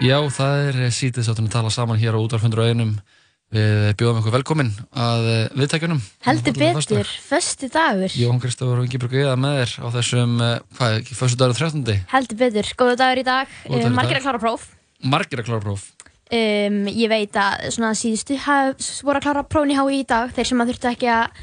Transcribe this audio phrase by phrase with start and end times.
[0.00, 2.92] Já, það er sítið sáttum að tala saman hér á útvarfundur og einum.
[3.52, 5.98] Við bjóðum ykkur velkominn að eh, viðtækjunum.
[6.24, 8.14] Heldur betur, föstu dagur.
[8.16, 11.58] Jón Kristófur og Ingeborg Eða með þér á þessum, eh, hvað er ekki, föstu dagur
[11.58, 11.98] 13.
[12.14, 13.52] Heldur betur, góðu dagur í dag.
[13.68, 14.68] Í Margir að klára próf.
[15.04, 15.84] Margir að klára próf.
[16.30, 20.32] Um, ég veit að svona síðustu haf, voru að klára prófin í HÍ í dag,
[20.32, 21.42] þeir sem að þurftu ekki að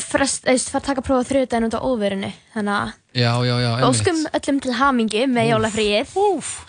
[0.00, 2.30] frest, eða fara að taka próf á þriðdæðin út á óverinu.
[2.54, 6.14] Þannig að Já, já, já, óskum öllum til hamingi með jólafríið.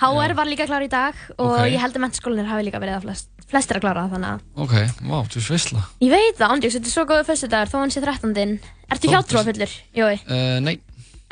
[0.01, 1.71] HR var líka klára í dag og Ok.
[1.71, 4.03] ég held að mennskólinir hafi líka verið að flest, flestir að klára.
[4.11, 4.73] Þannig að Ok,
[5.07, 5.81] vá, þú er svissla.
[6.01, 8.59] ég veit það, ándjóks, þetta er svo góðu föstu dagur, þó hann sé 13.
[8.91, 10.19] Ertu hjátrúafullur, Jói?
[10.29, 10.79] Uh, nei,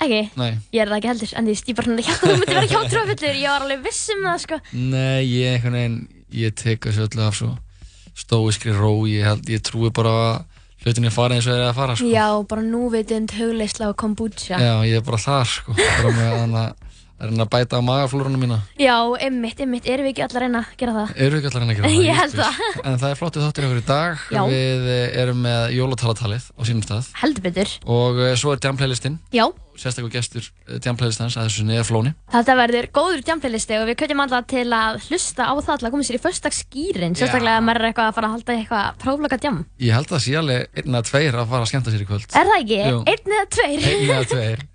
[0.01, 0.21] Ekki?
[0.35, 0.57] nei.
[0.73, 3.49] Ég er það ekki heldur, en því bara svona, já, þú myndir vera hjátrúafullur, ég
[3.51, 4.59] var alveg viss um það, sko.
[4.73, 7.51] Nei, ég ég tek þessu öllu af svo
[8.17, 10.45] stóiskri ró, ég held, ég trúi bara að
[10.83, 12.09] hlutinni fara eins og þeir eru að fara, sko.
[12.11, 14.59] Já, bara núvitund, hugleisla og kombucha.
[14.59, 16.82] Já, ég er bara þar, sko, bara með hann að
[17.19, 18.59] að reyna að bæta á magaflórunum mína.
[18.81, 21.13] Já, einmitt, einmitt, erum við ekki allar reyna að gera það?
[21.25, 22.05] Eru ekki allar reyna að gera það?
[22.09, 22.61] Ég held það.
[22.83, 24.23] En það er flottið þáttir ykkur í dag.
[24.33, 24.41] Já.
[24.53, 27.75] Við eh, erum með jólatalatalið á sínum stað Heldur betur.
[27.85, 29.45] og eh, svo er jam playlistinn, Já,
[29.79, 32.11] sérstaklega gestur eh, jam playlistans að þessu niður flóni.
[32.33, 35.95] þetta verður góður jamplilisti og við kveitjum alla til að hlusta á það til að
[35.95, 39.39] koma sér í förstagsskýrin, sérstaklega að maður er eitthvað að fara að halda eitthvað próflaka
[39.41, 39.63] jam.
[39.81, 42.09] Ég held að það sé alveg einn eða tveir að fara að skemmta sér í
[42.11, 42.29] kvöld.
[42.29, 42.79] Er það ekki?
[42.83, 43.01] Jú.
[43.13, 43.89] Einn eða tveir?
[43.89, 44.63] Einn eða tveir.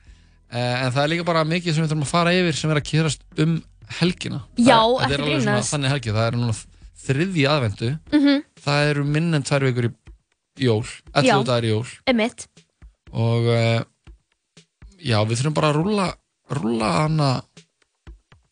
[0.48, 2.78] Uh, en það er líka bara mikið sem við þurfum að fara yfir sem er
[2.80, 3.56] að kýrast um
[3.98, 4.38] helgina.
[4.56, 6.14] Já, það, er alveg svona þannig helgi.
[6.16, 6.54] Það er núna
[7.04, 7.90] þriðji aðvendu.
[8.16, 9.92] Mhm, Það eru minn en tvær vikur í
[10.64, 10.80] jól.
[11.14, 11.84] 11 dagar í jól.
[12.10, 12.46] einmitt.
[13.12, 13.80] Og uh,
[15.00, 16.08] já, við þurfum bara að rúlla,
[16.58, 17.28] rúlla hana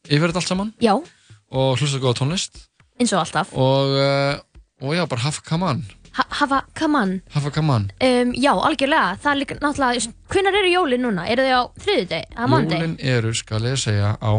[0.06, 2.60] yfir þetta allt saman Já, og hlusta góða tónlist.
[3.00, 3.50] eins og alltaf.
[3.56, 4.36] Og, uh,
[4.84, 5.82] og já, bara hafa kaman.
[6.16, 7.10] Ha hafa, on.
[7.34, 7.90] Hafa kaman.
[8.00, 9.16] Um, já, algjörlega.
[9.20, 11.26] Það er líka náttúrulega, hvenær eru jólin núna?
[11.28, 12.28] Eru þau á þriðjudegi?
[12.36, 12.80] Eða mándegi?
[12.80, 14.30] Jólin eru, skal ég segja, á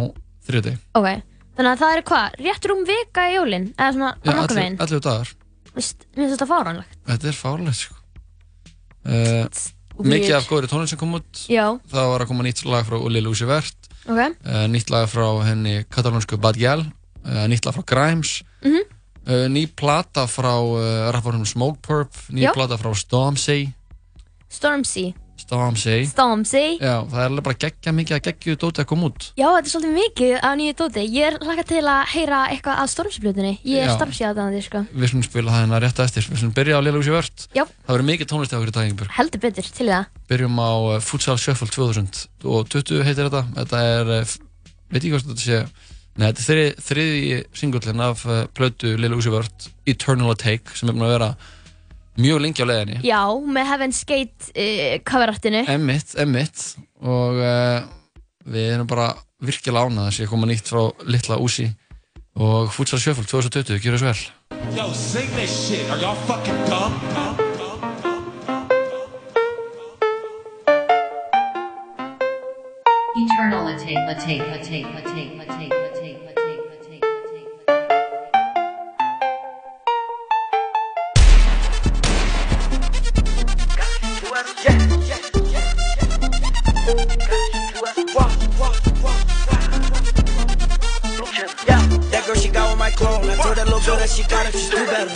[0.48, 0.80] þriðdegi.
[0.98, 1.10] Ok,
[1.58, 2.38] þannig að það er hvað?
[2.48, 3.68] Rétt rúm vika í jólin?
[3.78, 4.80] Eða svona á nokkuð veginn?
[4.82, 5.34] 11 dagar.
[5.78, 6.98] Vist, mér finnst þetta fáránlegt.
[7.12, 7.98] Þetta er fárlegt sko.
[9.06, 9.66] uh.
[9.98, 13.00] Mikið af góðri tónlist sem kom út Já, Það var að koma nýtt lag frá
[13.10, 14.20] Lil Uzi Vert ok.
[14.46, 18.84] uh, Nýtt lag frá henni katalónsku Bad Gyal uh, Nýtt lag frá Grimes Mhm.
[18.84, 18.97] uh,
[19.28, 22.54] Ný plata frá uh, rapparunum Smoke Purp Ný Já.
[22.56, 23.74] plata frá Stormzy
[24.48, 25.12] Stormzy.
[25.38, 26.78] Stormzy Stormzy.
[26.80, 29.68] Já, það er alveg bara geggja mikið að geggju dóti að koma út Já, þetta
[29.68, 31.04] er svolítið mikið af nýju dóti.
[31.12, 33.52] Ég er hlaka til að heyra eitthvað af Stormzy-blötunni.
[33.68, 33.92] Ég er.
[33.94, 34.82] Stormzy aðdæðandi, sko.
[34.96, 37.64] Við slum spila það hérna rétt eftir Við slum byrja á Lil Uzi Vert Já.
[37.68, 39.14] Það verður mikið tónlist á okkur í dag Ingeborg.
[39.20, 40.10] Heldur betur, til það.
[40.32, 44.34] Byrjum á uh, Futsal Shuffle 2020 heitir þetta Þetta er,
[44.96, 45.62] veit ég hvað þetta sé
[46.18, 50.90] Nei, þetta er þriði, þriði singullin af uh, plötu Lil Uzi Vert Eternal Take sem
[50.90, 51.28] er búin að vera
[52.18, 55.62] mjög lengi á leiðinni Já, með Heaven's Gate uh, coverartinu.
[55.70, 56.64] Emmitt, Emmitt
[57.06, 57.86] og uh,
[58.50, 59.12] við erum bara
[59.46, 61.70] virkilega ánað að sé að koma nýtt frá litla Uzi
[62.38, 64.34] og Futsal Shuffle 2020, gjör þess vel
[64.74, 65.90] Yo, sing this shit.
[65.90, 66.98] Are y'all fucking dumb?
[73.18, 75.87] Eternality, late, late, late, late, late, late, late,
[92.12, 93.30] that girl she got with my clone.
[93.30, 95.12] I told that little girl that she got it, she's do better.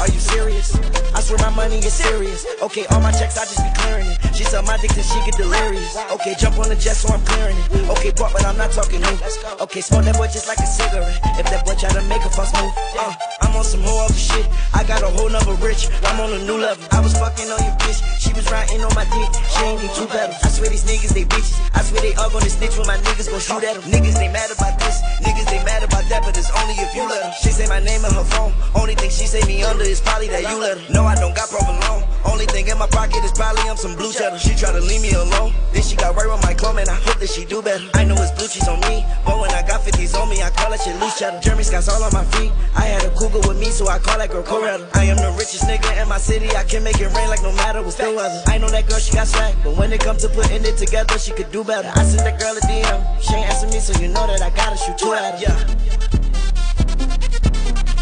[0.00, 0.76] Are you serious?
[1.14, 2.44] I swear my money is serious.
[2.62, 4.18] Okay, all my checks I just be clearing it.
[4.36, 5.96] She sell my dick till she get delirious.
[6.12, 7.88] Okay, jump on the jet so I'm clearing it.
[7.96, 9.18] Okay, pop, but I'm not talking new.
[9.64, 11.18] Okay, smoke that boy just like a cigarette.
[11.40, 13.16] If that boy try to make a fuss move, uh,
[13.48, 14.44] I'm on some whole other shit.
[14.76, 15.88] I got a whole nother rich.
[16.04, 16.84] I'm on a new level.
[16.92, 17.96] I was fucking on your bitch.
[18.20, 19.32] She was riding on my dick.
[19.48, 20.36] She ain't need two pedals.
[20.44, 21.56] I swear these niggas they bitches.
[21.72, 23.88] I swear they all gonna snitch when my niggas gon' shoot at them.
[23.88, 25.00] Niggas they mad about this.
[25.24, 27.32] Niggas they mad about that, but it's only if you let them.
[27.40, 28.52] She say my name on her phone.
[28.76, 30.76] Only thing she say me under is probably that you let.
[30.92, 32.17] No, I don't got problem provolone.
[32.28, 34.38] Only thing in my pocket is probably I'm some blue cheddar.
[34.38, 35.52] She try to leave me alone.
[35.72, 37.84] Then she got right with my clone, and I hope that she do better.
[37.94, 40.50] I know it's blue cheese on me, but when I got 50s on me, I
[40.50, 41.40] call that shit loose cheddar.
[41.40, 42.52] Jeremy Scott's all on my feet.
[42.76, 44.86] I had a cougar with me, so I call that girl Coretta.
[44.94, 46.54] I am the richest nigga in my city.
[46.54, 48.42] I can make it rain like no matter what's the weather.
[48.46, 51.18] I know that girl, she got swag, but when it comes to putting it together,
[51.18, 51.90] she could do better.
[51.96, 53.00] I sent that girl a DM.
[53.22, 55.40] She ain't answer me, so you know that I gotta shoot two at her.
[55.40, 55.56] Yeah.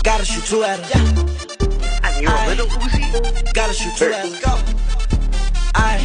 [0.02, 0.98] Gotta shoot two at her.
[0.98, 1.35] Yeah.
[2.16, 3.52] And you a little Uzi?
[3.52, 4.40] Gotta shoot two her.
[4.40, 4.56] Go.
[5.74, 6.00] I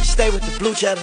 [0.00, 1.02] stay with the blue cheddar.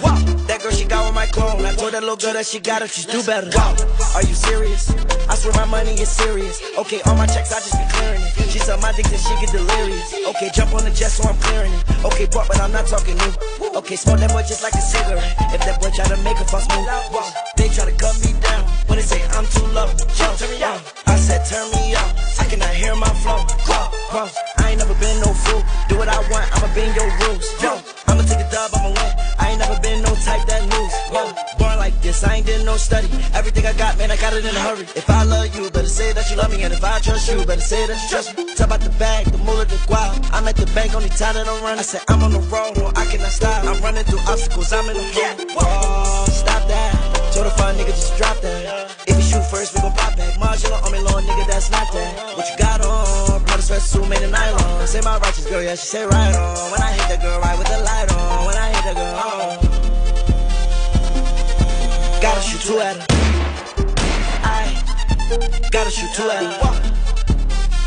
[0.50, 1.64] That girl, she got with my clone.
[1.64, 3.46] I told that little girl that she got it, she's do better.
[3.54, 4.90] Are you serious?
[5.30, 6.60] I swear my money is serious.
[6.76, 8.50] Okay, all my checks, I just be clearing it.
[8.50, 10.12] She sell my dick till she get delirious.
[10.34, 12.04] Okay, jump on the jet, so I'm clearing it.
[12.04, 13.32] Okay, pop, but I'm not talking new.
[13.78, 15.36] Okay, smoke that boy just like a cigarette.
[15.54, 16.90] If that boy try to make a fuss move,
[17.56, 18.66] they try to cut me down.
[18.90, 19.86] When they say I'm too low,
[20.18, 20.82] yo, turn me up.
[21.06, 22.10] I said turn me up,
[22.42, 23.38] I cannot hear my flow.
[23.66, 25.62] Whoa, whoa, I ain't never been no fool.
[25.88, 27.46] Do what I want, I'ma bend your rules.
[27.62, 29.12] Yo, I'ma take a dub, I'ma win.
[29.38, 30.94] I ain't never been no type that lose.
[31.12, 31.22] Yo,
[31.58, 33.08] born like this, I ain't did no study.
[33.34, 34.86] Everything I got, man, I got it in a hurry.
[34.94, 36.62] If I love you, better say that you love me.
[36.62, 38.54] And if I trust you, better say that you trust me.
[38.54, 40.30] Talk about the bag, the moolah, the guap.
[40.32, 41.80] I'm at the bank, only time that I'm running.
[41.80, 43.64] I said I'm on the road, no, I cannot stop.
[43.64, 45.56] I'm running through obstacles, I'm in the hole.
[45.60, 47.32] Oh, stop that.
[47.34, 48.90] Told a fun nigga just drop that.
[49.06, 50.38] If you shoot first, we gon' pop back.
[50.38, 52.36] Marginal on me, little nigga, that's not that.
[52.36, 53.35] What you got on?
[53.68, 54.86] Part of sweatsuit made of nylon.
[54.86, 56.70] Say my righteous girl, yeah, she say right on.
[56.70, 58.46] When I hit the girl, right with the light on.
[58.46, 59.58] When I hit the girl, oh.
[62.22, 63.06] Gotta shoot two at her.
[64.44, 64.70] I
[65.72, 66.60] gotta shoot two at her.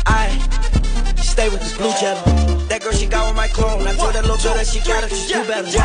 [0.06, 0.38] I
[1.16, 2.20] stay with this blue cheddar.
[2.68, 3.86] That girl, she got with my clone.
[3.86, 5.80] I told that little girl that she got it, she's do better.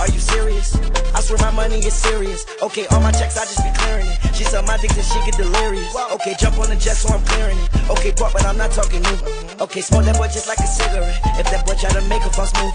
[0.00, 0.74] Are you serious?
[1.14, 2.46] I swear my money is serious.
[2.62, 4.23] Okay, all my checks, I just be clearing it.
[4.34, 5.94] She suck my dick till she get delirious.
[6.12, 7.90] Okay, jump on the jet so I'm clearing it.
[7.90, 9.18] Okay, pop, but I'm not talking new.
[9.60, 11.20] Okay, smoke that boy just like a cigarette.
[11.38, 12.74] If that boy try to make a fuss move.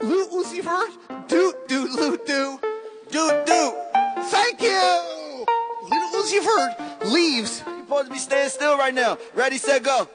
[0.00, 2.58] Lou Uzi Vert, do do Lou do,
[3.10, 3.74] do do.
[4.30, 5.44] Thank you.
[5.90, 7.62] Little Vert leaves.
[7.66, 9.18] You're supposed to be staying still right now.
[9.34, 10.08] Ready, set, go.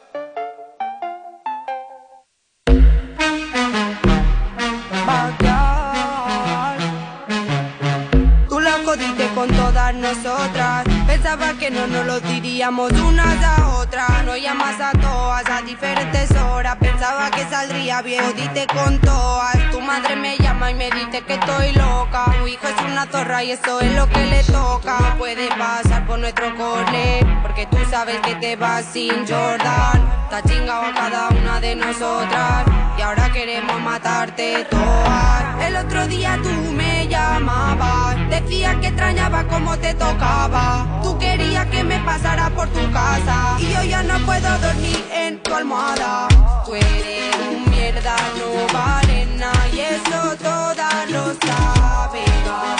[9.95, 10.85] Nosotras.
[11.07, 14.23] Pensaba que no nos lo diríamos unas a otras.
[14.25, 16.75] No llamas a todas a diferentes horas.
[16.77, 19.55] Pensaba que saldría bien, jodiste con todas.
[19.71, 22.25] Tu madre me llama y me dice que estoy loca.
[22.39, 24.99] Tu hijo es una zorra y eso es lo que le toca.
[24.99, 27.25] No puede pasar por nuestro cole.
[27.41, 30.09] Porque tú sabes que te vas sin Jordan.
[30.23, 32.84] Está chingado cada una de nosotras.
[33.05, 35.63] Ahora queremos matarte todas.
[35.63, 38.17] El otro día tú me llamabas.
[38.31, 41.01] Decías que extrañaba cómo te tocaba.
[41.03, 43.57] Tú querías que me pasara por tu casa.
[43.59, 46.27] Y yo ya no puedo dormir en tu almohada.
[46.65, 49.67] Tú eres un mierda, no vale nada.
[49.71, 52.74] Y eso todas lo saben.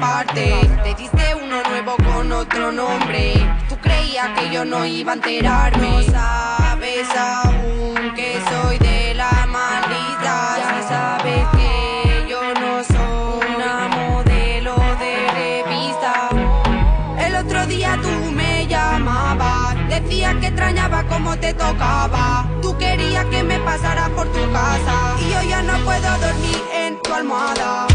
[0.00, 3.34] Te diste uno nuevo con otro nombre.
[3.68, 5.90] Tú creías que yo no iba a enterarme.
[5.90, 10.56] No sabes aún que soy de la maldita.
[10.56, 16.30] Ya sabes que yo no soy una modelo de revista.
[17.18, 22.48] El otro día tú me llamabas, decías que extrañaba cómo te tocaba.
[22.62, 26.98] Tú querías que me pasara por tu casa y yo ya no puedo dormir en
[27.02, 27.89] tu almohada.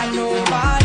[0.00, 0.77] I know why.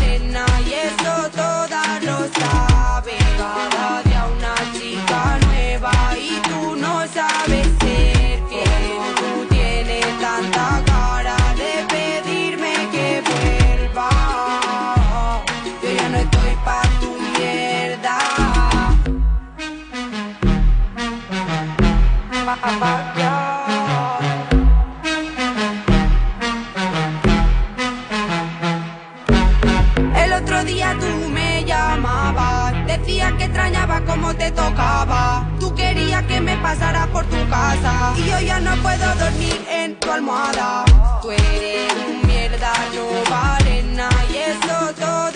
[38.40, 40.84] Yo ya no puedo dormir en tu almohada.
[41.22, 45.33] Tú eres un mierda, no vale nada y eso todas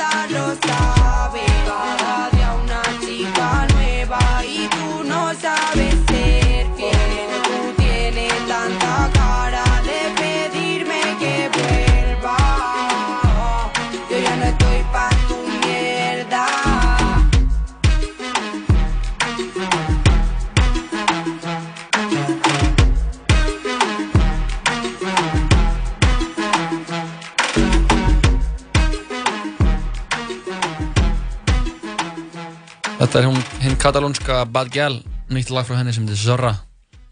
[33.08, 34.98] Þetta er hún, hinn katalónska Bad Gal,
[35.32, 36.50] nýtt lag frá henni sem heitir Zorra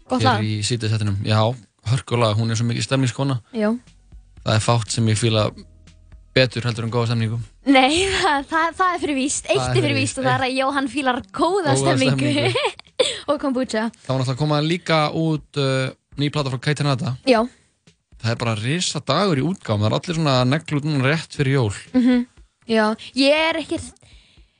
[0.05, 0.43] Gott hér lag.
[0.45, 0.93] í sítið
[1.25, 1.39] Já,
[1.89, 3.71] hörkulag, hún er svo mikið stemningskona Já.
[4.43, 5.47] Það er fátt sem ég fíla
[6.37, 9.49] betur heldur en góða stemningu Nei, það, það, það er fyrir víst.
[9.49, 12.29] Eitt er fyrir víst og það er að Jóhann fílar góða Góða stemmingu.
[12.29, 12.77] stemningu.
[13.33, 13.89] og kombucha.
[14.05, 15.89] Það var náttúrulega að koma líka út uh,
[16.21, 17.41] ný plata frá Kate Renata Já.
[18.21, 21.41] Það er bara risa dagur í útgáðum Það er allir svona neglu út núna rétt
[21.41, 22.27] fyrir jól Mm
[22.67, 23.77] Já, ég er ekki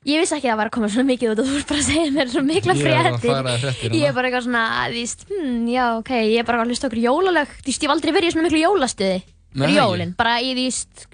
[0.07, 1.81] Ég vissi ekki að það var að koma svona mikið út og þú ert bara
[1.81, 3.95] að segja mér svona mikla Ég er að fréttir.
[3.97, 6.87] Ég er bara eitthvað svona, þú veist, hm, já, ok Ég er bara að hlusta
[6.87, 9.17] okkur jólaleg Þú veist, ég hef aldrei verið í svona miklu jólastuði
[9.57, 11.07] fyrir jólin, bara í því st-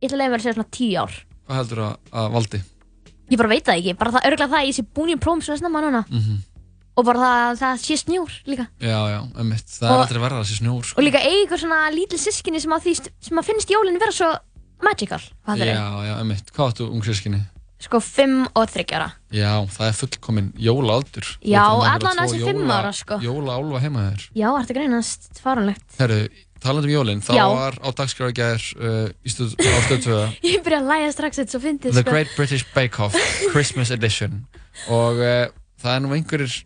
[0.00, 1.14] ég ætla að leiða mér að segja svona tíu ár.
[1.46, 2.60] Hvað heldur að, að valdi?
[3.30, 5.42] ég bara veit það ekki, bara það örgulega það að ég sé búin í prófum
[5.46, 6.02] svona snemma núna.
[6.10, 6.36] Mhm.
[6.96, 8.64] og bara það, það sé snjór líka.
[8.80, 10.96] Já, já, emmitt, það Og- er aldrei verða þessi snjór sko.
[10.96, 14.14] og líka eiga ykkur svona lítil sískinni sem að því sem að finnst jólin vera
[14.16, 14.30] svo
[14.82, 17.42] magical hvað Já, það já, emmitt, hvað áttu ung sískinni?
[17.82, 22.62] Sko 5 og 30 ára Já, það er fullkomin jólaaldur Já, allan þessi tvo fimm
[22.64, 23.18] jóla- ára, sko.
[23.20, 26.20] Jólaálfa heima þér já, ertu greinast faranlegt Herru,
[26.64, 27.44] talandi um jólin, þá Já.
[27.52, 31.52] var á dagskráðu gær uh, í stöð, á stöðtöða ég byrja að læga strax þetta
[31.56, 32.10] svo fyndið The sko.
[32.16, 33.18] Great British Bake Off
[33.52, 34.46] Christmas Edition
[34.88, 35.44] og uh,
[35.82, 36.56] það er nú einhverjir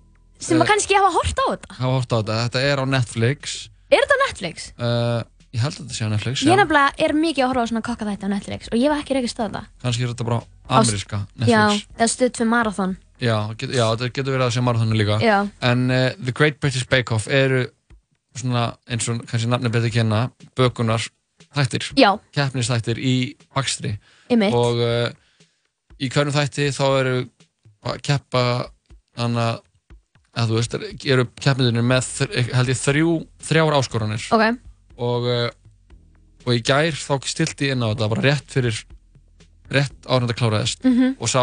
[0.41, 3.59] sem að kannski hafa hort á þetta hafa hort á þetta, þetta er á Netflix
[3.91, 4.71] er þetta á Netflix?
[4.79, 6.57] uh, Ég held að þetta sé á Netflix ég já.
[6.61, 9.17] nefnilega er mikið að horfa á svona kokka þetta á Netflix og ég var ekki
[9.19, 10.39] reykist að það Kannski er þetta bara
[10.79, 11.87] Ameríska já, Netflix.
[11.99, 12.97] Eða stutt fyrir marathon.
[13.21, 15.19] Já, get, já þetta getur verið að sé marathonu líka.
[15.25, 15.39] Já.
[15.71, 17.67] En uh, The Great British Bake Off eru
[18.39, 20.21] svona eins og kannski nafni betur kenna
[20.57, 21.03] bökunar
[21.57, 21.89] þættir.
[21.99, 22.13] Já.
[22.37, 23.15] keppnisþættir í
[23.55, 23.97] bakstri
[24.31, 24.55] Einmitt.
[24.55, 25.11] og uh,
[26.01, 27.17] í hverjum þætti þá eru
[27.91, 28.45] að keppa
[29.19, 29.59] þannig
[30.41, 30.77] að þú veist,
[31.11, 33.15] eru keppniðinu með þr- held ég þrjú,
[33.49, 34.27] þrjár áskoranir.
[34.37, 34.45] Ok,
[35.03, 35.27] og,
[36.47, 38.79] og í gær þá stilti ég inn á þetta bara rétt fyrir
[39.71, 40.85] rétt árið þetta kláraðist.
[40.85, 41.17] Mhm.
[41.21, 41.43] og sá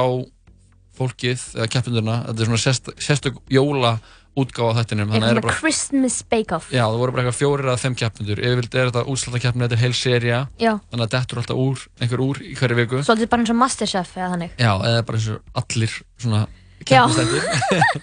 [0.97, 3.97] fólkið eða keppindurna, þetta er svona sérst, sérstök jóla
[4.37, 6.67] útgáfa á þættinum þannig eitthvað er bara Christmas Bake Off.
[6.73, 9.77] Já, það voru bara eitthvað fjórir eða fimm keppindur Yfirvild er þetta útslata keppni, þetta
[9.77, 10.71] er heil seria Já.
[10.91, 12.99] Þannig að dettur alltaf úr, einhver úr í hverju viku.
[13.05, 14.51] Svolítið bara eins og Masterchef eða þannig.
[14.61, 16.43] Já, eða bara eins og allir svona
[16.85, 17.01] Já.
[17.01, 17.43] keppnistættir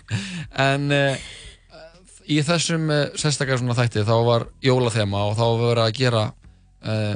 [0.66, 1.16] En uh,
[2.26, 6.24] í þessum uh, sérstaklega svona þætti þá var jólathema og þá var verið að gera
[6.86, 7.14] uh,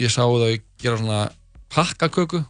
[0.00, 0.46] Ég sá þau
[0.80, 1.20] gera svona
[1.74, 2.44] pakkaköku.
[2.44, 2.49] þetta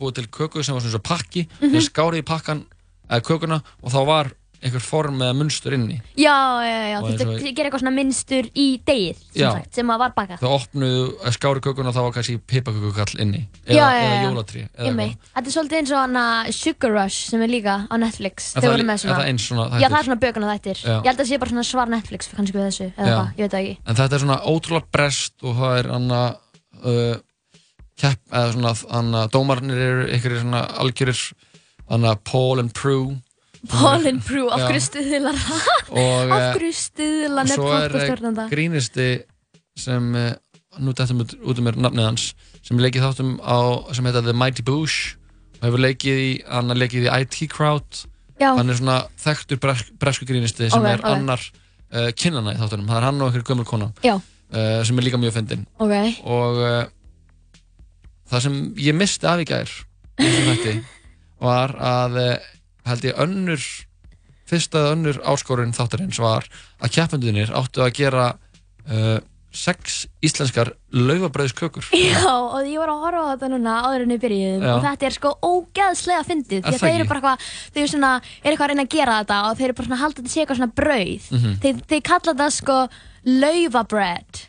[0.00, 1.68] búið til köku sem var svona svo pakki mm.
[1.68, 1.84] -hmm.
[1.88, 2.64] skárið í pakkan,
[3.08, 4.32] eða kökuna og þá var
[4.64, 9.18] einhver form eða munstur inni já, já, já, þú gera eitthvað svona minnstur í degið
[9.18, 9.48] sem, Já.
[9.58, 13.20] sagt, sem að var bakað þá opnuðu að skári kökuna og þá var kannski pipakökukall
[13.24, 14.22] inni Já, eða, já, eða já.
[14.28, 14.86] jólatrí eða.
[14.88, 15.28] Einmitt.
[15.34, 16.24] Þetta er svolítið eins og hana
[16.56, 19.74] Sugar Rush sem er líka á Netflix Er það er svona það eins svona Já,
[19.74, 19.90] þættir?
[19.90, 20.94] það er svona bökuna þættir Já.
[20.94, 23.14] Ég held að það sé bara svona svar Netflix kannski við þessu eða Já.
[23.18, 26.22] hvað, ég veit það ekki en þetta er svona ótrúlega brest og það er anna
[26.80, 27.14] uh,
[28.00, 31.20] kepp eða svona anna dómarnir eru einhverjir svona algjörir
[31.90, 33.18] anna Paul and Prue.
[33.70, 35.38] Paul and Prue, af hverju stuðlar
[35.88, 39.06] og Af eh, hverju stuðlar og svo er eh, grínisti
[39.80, 40.32] sem uh,
[40.78, 42.26] nú dættum út, út um mér nafnið hans
[42.64, 43.58] sem leikið þáttum á
[43.96, 45.14] sem heita The Mighty Boosh
[45.60, 48.04] og hefur leikið í hann leikið í IT Crowd.
[48.40, 48.50] Já.
[48.58, 51.10] hann er svona þekktur bresk, bresku grínisti sem Ok, er ok.
[51.12, 51.42] annar
[51.94, 52.88] uh, kinnana í þáttunum.
[52.90, 55.62] Það er hann og einhver gömul kona uh, sem er líka mjög fyndin.
[55.78, 55.94] Ok,
[56.26, 56.80] og uh,
[58.30, 59.74] það sem ég misti af í gær
[61.44, 62.32] var að uh,
[62.88, 63.68] held ég önnur
[64.48, 66.46] fyrsta eða önnur áskorun þáttarins var
[66.80, 68.26] að keppendunir áttu að gera
[68.88, 69.18] uh,
[69.54, 74.22] sex íslenskar laufabröðskökur Já, og ég var að horfa á þetta núna áður en við
[74.24, 74.64] byrjuðum.
[74.66, 74.72] Já.
[74.74, 78.10] og þetta er sko ógeðslega fyndið því að þeir eru bara eitthvað, þeir eru svona,
[78.42, 80.32] er eitthvað að reyna að gera þetta og þeir eru bara svona að halda þetta
[80.34, 81.28] sé eitthvað svona brauð.
[81.38, 81.54] Mhm.
[81.62, 82.78] þeir, þeir kalla þetta sko
[83.44, 84.42] laufabread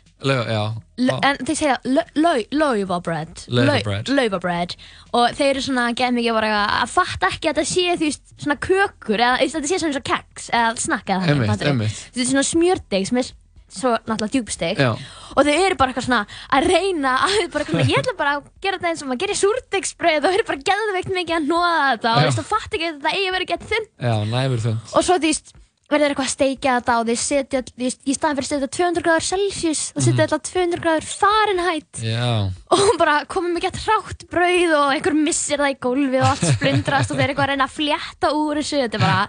[1.20, 4.08] En þeir segja lau- lau- laufabread Laufabread.
[4.08, 4.76] Lau- laufabread
[5.12, 6.38] og þeir eru svona geð mikið
[6.80, 10.48] að fatta ekki að þetta sé veist svona kökur eða þetta sé svona og keks
[10.56, 11.74] eða snakk eða Einmitt, fattarðu?
[11.74, 11.98] einmitt.
[12.14, 13.30] þetta er svona smjördeg sem er
[13.76, 14.78] svo náttúrulega djúbsteg
[15.36, 17.36] og þau eru bara eitthvað svona að reyna að
[17.74, 20.46] svona, ég ætla bara að gera þetta eins og maður gerir súrdegsbröð og þau eru
[20.48, 22.08] bara geðveikt mikið að nóða þetta.
[22.08, 22.22] Og Já.
[22.22, 23.86] þú veist, þú fatt ekki að þetta eigi vera gett þunn
[24.96, 25.52] og svo þú veist
[25.90, 29.06] verður eitthvað að steikja þetta og þeir setja veist, í staðan fyrir að setja 200
[29.06, 32.02] gráður Celsius þá setja þetta 200 gráður Fahrenheit.
[32.02, 32.30] Já,
[32.74, 36.50] og bara komið með gett hrátt brauð og einhver missir það í gólfið og allt
[36.56, 38.82] splundrast og þeir eru eitthvað að reyna að flétta úr þessu.
[38.82, 39.22] Þetta er bara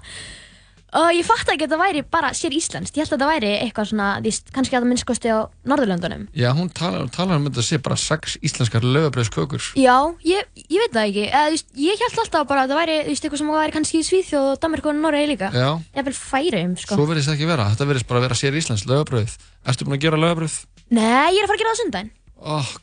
[0.95, 2.95] og ég fatt ekki að þetta væri bara sér íslenskt.
[2.95, 6.23] Ég held að þetta væri eitthvað svona veist, kannski að það minnskosti á Norðurlöndunum.
[6.37, 10.79] Já, hún talar, talar um þetta að sé bara sex íslenskar laufabröðskökur já, ég, ég
[10.83, 11.25] veit það ekki.
[11.27, 14.07] Eða, veist, ég held alltaf bara að þetta væri veist, eitthvað sem væri kannski í
[14.07, 15.51] Svíþjóð og Danmark og Noregi líka.
[15.51, 15.69] Já.
[15.97, 16.95] ég vil færi um sko.
[16.95, 19.31] Svo verðist það ekki vera, þetta verðist bara að vera sér íslensk laufabröð
[19.67, 20.55] Ertu búin að gera laufabröð?
[20.87, 21.81] nei, ég er að fara að gera það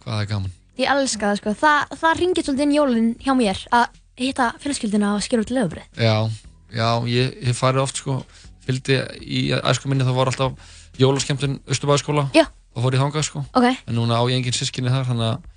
[0.04, 0.52] það er gaman.
[0.74, 2.10] Ég elska það sko, Þa, það
[6.72, 8.20] Já, ég hef farið oft sko
[8.64, 12.46] Fylgdi í æsku minni það var alltaf jólaskemtun Östubæðaskóla Já.
[12.74, 13.66] Og fór ég þangað sko Ok.
[13.86, 15.50] En núna á ég engin sískinni þar Þannig að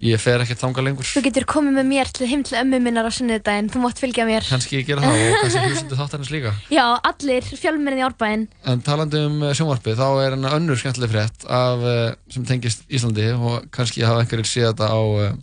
[0.00, 3.04] ég fer ekkert þangað lengur Þú getur komið með mér til heim til ömmu minnar
[3.04, 4.46] á sunnudaginn, þú mátt fylgja mér.
[4.48, 8.46] Kannski ég gera það og kannski hlustendur þáttarins líka Já, allir fjölmennin í árbæinn.
[8.64, 12.86] En talandi um eh, sjónvarpið, þá er hennar önnur skemmtileg frétt af, eh, sem tengist
[12.88, 15.36] Íslandi og kannski hafa einhverjir séð þetta á, eh,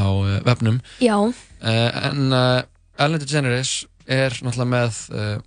[0.00, 0.80] á eh, vefnum.
[1.04, 1.16] Já.
[1.60, 2.62] Eh, En uh,
[3.00, 3.70] Ellen DeGeneres
[4.10, 5.38] er náttúrulega með uh,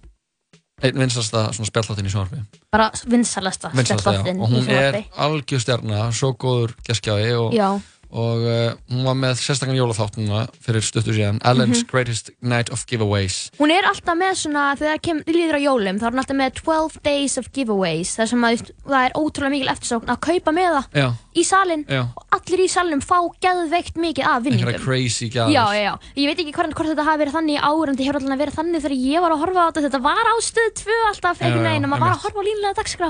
[0.83, 2.41] einn vinsalasta svona spjalláttin í sjónvarpi.
[2.73, 5.03] Bara vinsalasta vinsalasta, já, spjallþáttinn og í hún er sjónvarpi.
[5.27, 7.69] algjörstjarna svo góður geskjaði og, Já,
[8.13, 11.89] og uh, hún var með sérstakann jólaþáttuna fyrir stuttu síðan Ellen's Mhm.
[11.89, 16.05] Greatest Night of Giveaways hún er alltaf með svona, þegar það líður á jólum, þá
[16.05, 19.71] er hún alltaf með 12 days of giveaways, þar sem að það er ótrúlega mikil
[19.73, 23.97] eftirsókn að kaupa með það já, í salin já, og allir í salnum fá geðveikt
[23.97, 24.83] mikið af einhverja vinningum.
[24.85, 25.93] crazy gjafir Já, já.
[26.15, 28.41] Ég veit ekki hvort, hvort þetta hafi verið þannig í ár en þetta hefur allavega
[28.43, 29.83] verið þannig þegar ég var að horfa á þetta.
[29.87, 32.77] Þetta var á stöð 2 alltaf einhvern veginn og maður var að horfa á línulega
[32.79, 33.09] dagskrá.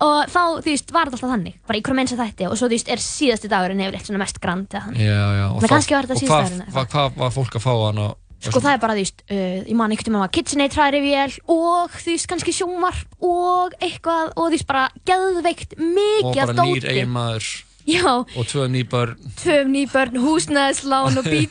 [0.00, 1.54] Og þá, þú veist, var þetta alltaf þannig.
[1.68, 4.22] Bara í hverjum eins að þætti og svo, þú veist, er síðasti dagurinn yfirleitt svona
[4.30, 5.04] mest grand eða þannig.
[5.04, 8.08] Já, já, og þetta og hvað- Hvað hvað var fólk að fá hann á
[8.40, 12.14] Sko það er bara, veist, uh, ég man einhvern veginn að KitchenAid hrærivél og þú
[12.14, 16.88] veist, kannski sjónvarp og eitthvað og veist, bara geðveikt og mikið af bara nýr dóti.
[16.88, 17.50] eigin maður
[17.90, 19.16] Já, og tvö ný börn.
[19.40, 21.48] Tvö nýbörn, húsnæðislán og bíl,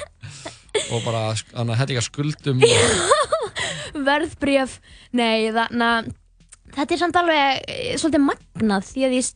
[0.94, 2.64] og bara hann að hætti ekki að skuldum.
[4.08, 4.78] Verðbréf.
[5.16, 6.10] Nei, þannig að
[6.76, 9.30] þetta er samt alveg eh, svolítið magnað því að ég,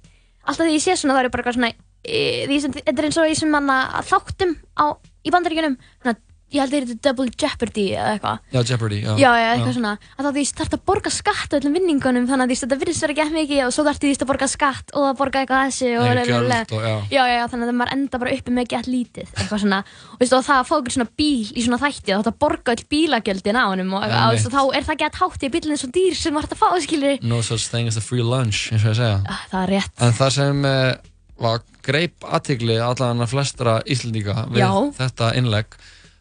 [0.45, 3.35] alltaf því ég sé svona það eru bara eitthvað svona, því þetta er eins og
[3.41, 4.85] sem manna þáttum á,
[5.25, 6.17] í bandaríkjunum, svona,
[6.55, 8.37] ég held að þetta er Double Jeopardy eða eitthvað.
[8.55, 9.13] Já, Jeopardy, já.
[9.19, 9.93] Já, já, eitthvað svona.
[10.15, 13.05] Að þá því þarf að borga skatt á öllum vinningunum þannig að því þetta virðist
[13.05, 15.91] vera ekki mikið og svo þarf því að borga skatt og að borga eitthvað þessu
[15.99, 16.95] og og- já.
[17.11, 20.17] já, já, já, þannig að maður enda bara uppi með gett lítið eitthvað svona, og,
[20.23, 22.87] veist, og það að fá ykkur svona bíl í svona þætti og þetta borga öll
[22.95, 25.91] bílagjöldin á honum og, og, og þá er það gett hátt í að bílinn svo
[25.91, 28.85] dýr sem maður hægt að fá, skilur No such thing as a free lunch eins
[28.85, 29.19] og ég segja.
[29.27, 34.63] Ah, það er rétt, En það sem uh, greip aðtigli allan að flestra Íslandíka við
[34.65, 34.71] Já.
[34.99, 35.77] þetta innlegg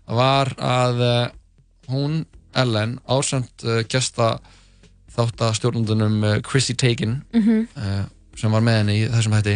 [0.07, 1.27] var að uh,
[1.91, 4.35] hún, Ellen, ásamt uh, gesta
[5.15, 7.67] þáttastjórnundunum uh, Chrissy Teigen Mhm.
[7.77, 8.03] uh,
[8.35, 9.55] sem var með henni í þessum hætti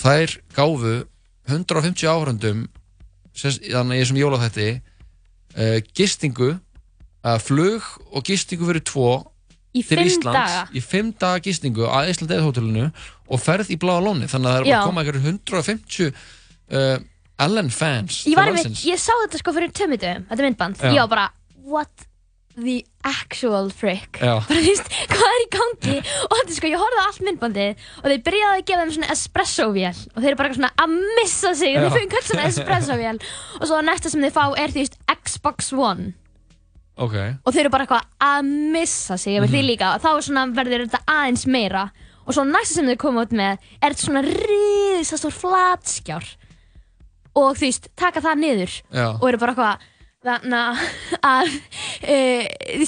[0.00, 0.92] þær gáfu
[1.50, 2.66] 150 áhörundum
[3.36, 4.68] þannig í þessum jólaþætti
[5.56, 6.54] uh, gistingu
[7.44, 7.84] flug
[8.16, 9.08] og gistingu fyrir tvo
[9.74, 10.66] í til Íslands daga?
[10.74, 12.90] í fimm daga gistingu að Ísland eða hótelinu
[13.30, 14.78] og ferð í bláa lóni þannig að það er bara Já.
[14.80, 16.98] að koma einhverjum 150 uh,
[17.40, 18.84] Ellen fans ég, landsins.
[18.84, 20.80] ég sá þetta sko fyrir tömmutum, þetta myndband.
[20.82, 20.90] Já.
[20.92, 21.26] ég var bara,
[21.64, 22.06] what
[22.60, 24.18] the actual frick?
[24.50, 25.94] Bara veist, hvað er í gangi?
[26.26, 29.12] Og þetta sko, ég horfði á allt myndbandið og þeir byrjaði að gefa þeim svona
[29.14, 31.72] espresso-vél og þeir eru bara svona að missa sig.
[31.72, 31.80] Já.
[31.86, 33.22] þeir fengi öll svona espresso-vél
[33.60, 36.10] og svo næsta sem þeir fá er því Xbox One
[36.96, 39.54] ok, og þeir eru bara eitthvað að missa sig yfir Mhm.
[39.54, 39.94] því líka.
[39.94, 41.90] Og þá svona verður þetta aðeins meira.
[42.26, 46.24] Og svo næsta sem þeir koma út með er svona risastór flatskjár.
[47.34, 49.78] Og þú veist, taka það niður já, og eru bara eitthvað
[50.20, 50.80] þannig
[51.24, 51.48] að
[52.02, 52.16] e,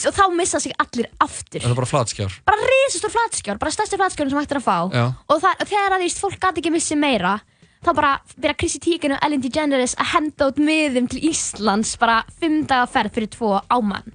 [0.06, 1.60] og þá missa sig allir aftur.
[1.62, 2.34] Það er bara flatskjár.
[2.44, 4.78] Bara risastór flatskjár, bara stærsti flatskjárn sem hægt er að fá.
[4.92, 7.38] Já, og, það, þegar að veist, fólk gæti ekki missi meira
[7.82, 12.20] þá bara byrja Chrissy Teigen og Ellen DeGeneres að henda út miðum til Íslands bara
[12.40, 14.12] fimm daga ferð fyrir tvo ámann.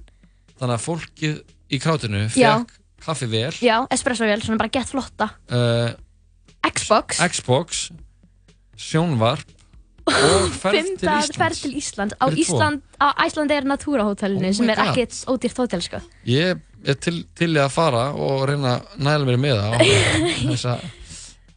[0.58, 1.38] Þannig að fólkið
[1.76, 2.72] í krátinu fekk
[3.04, 3.52] kaffi vel.
[3.62, 5.28] Já, espresso-vél, svona bara gett flotta.
[5.52, 5.92] Uh,
[6.72, 7.84] Xbox, Xbox
[8.78, 9.46] sjónvarp
[10.08, 11.36] og ferð fimm til Íslands.
[11.38, 12.16] ferð til Íslands.
[12.18, 12.26] Á.
[12.32, 14.92] Ísland, á Æslandi er Natura hótelinu Oh sem er God.
[14.96, 16.00] ekkert ódýrt hótel sko.
[16.26, 19.84] Ég er til, til að fara og reyna að næla mér með það
[20.52, 20.86] þess að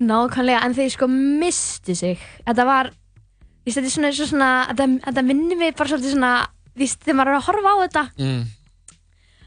[0.01, 2.17] Nákvæmlega, en þeir sko mistu sig.
[2.47, 2.89] Þetta var
[3.65, 6.31] veist, Þetta er svona, eins og svona Þetta, þetta minnir mig bara svolítið svona
[6.81, 8.03] veist, Þegar maður er að horfa á þetta.
[8.17, 8.41] Mm,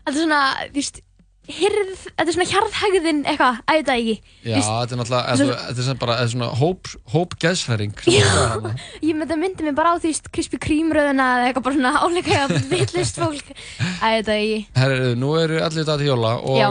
[0.04, 0.40] Þetta er svona
[0.76, 1.00] veist,
[1.44, 4.14] hirð, Þetta er svona hjarðhægðin eitthvað Æ, þetta ekki.
[4.44, 7.96] Já, Víst- þetta er náttúrulega þetta er sem bara þetta er svona hóp, hóp geðsfæring
[8.04, 8.72] sem er þarna.
[9.02, 11.92] Ég með þetta myndi mig bara á því Krispy Kreme röðuna Eða eitthvað bara svona
[12.04, 13.50] áleika Villist fólk.
[13.98, 14.62] Æ, þetta ekki.
[14.78, 16.70] Herru, nú eru allir þetta til jóla og Já.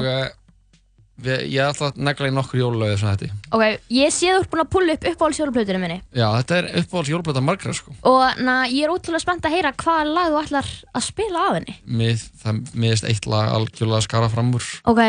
[1.23, 3.35] Ég ætla að negla í nokkur jólalögi svona þetta.
[3.53, 7.11] Ok, ég sé þú ert búin að pulla upp uppáhaldsjóluplötunum minni Já, þetta er uppáhalds
[7.13, 7.93] jólablöta margra sko.
[8.09, 11.59] Og na, ég er ótrúlega spennt að heyra hvaða lag þú ætlar að spila af
[11.59, 14.71] henni Mið, það miðist eitt lag algjörlega skara fram úr.
[14.89, 15.03] Ok,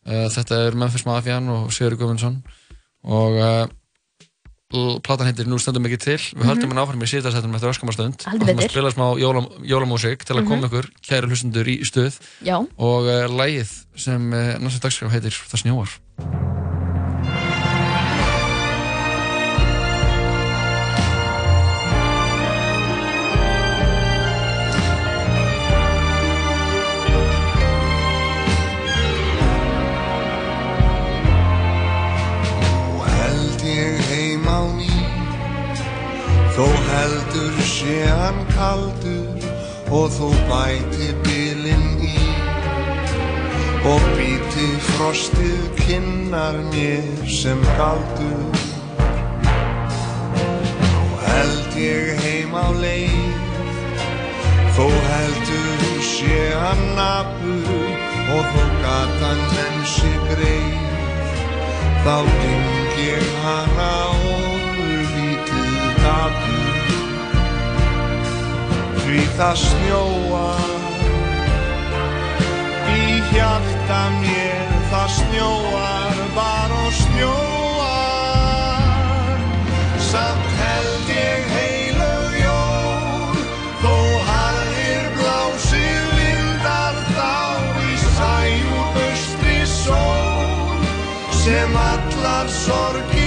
[0.00, 2.38] Uh, þetta er Memphis Mafian og Sigur Guðmundsson
[3.04, 3.66] og uh,
[5.02, 6.18] platan heitir Nú stundum ekki til.
[6.38, 7.72] Við höldum hann áfram í síðast settum eftir.
[7.74, 8.30] Mhm.
[8.30, 8.64] Heldur betur.
[8.64, 13.10] að spila smá jólam, jólamúsík til að koma ykkur, kæru hlustundur, í stuð já og
[13.10, 16.69] uh, lagið sem uh, næsta dagskrá heitir Það snjóar.
[36.60, 39.44] Þó heldur sé hann kaldur
[39.96, 42.26] Og þó bæti bilinn í.
[43.88, 48.60] Og býti frostið kinnar mér sem galdur.
[50.84, 53.40] Nú held ég heim á leið.
[54.76, 57.90] Þó heldur sé hann nafur
[58.36, 60.80] Og gatan en sé greið.
[62.04, 64.19] Þá geng ég hana orðlítið
[69.10, 70.82] því það snjóar
[72.94, 78.84] í hjarta mér það snjóar bara og snjóar.
[80.10, 83.34] Samt held ég heilög jól
[83.82, 83.96] þó
[84.28, 87.34] harðir blásið vindar þá
[87.88, 90.86] í sæjúr austri sól
[91.42, 93.19] sem allar sorgir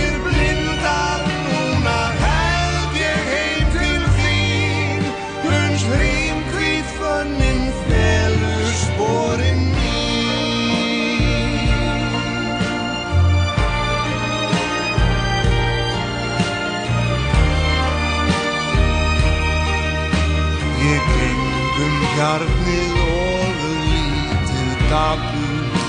[22.13, 25.81] hjarnið og lítið dapur.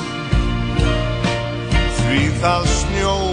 [2.00, 3.23] Því það snjóar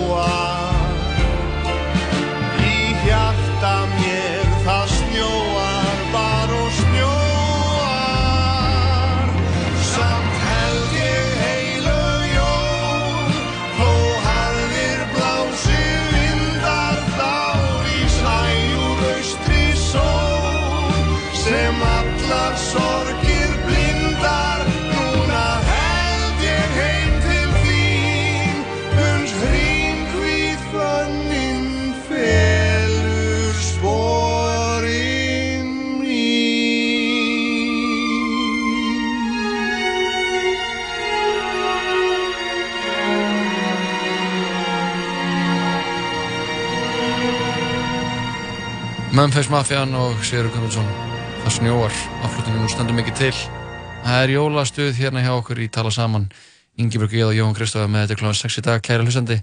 [49.21, 50.87] Memphis Mafian og Sigur Guðmundsson.
[51.43, 53.35] Það snjóar, afflutinu nú stendur mikið til.
[54.01, 56.25] Það er jólastuð hérna hjá okkur í Tala Saman.
[56.81, 59.37] Ingeborg Eða og Jóhann Kristofa með þetta klóðan 6 í dag, kæra hlustandi.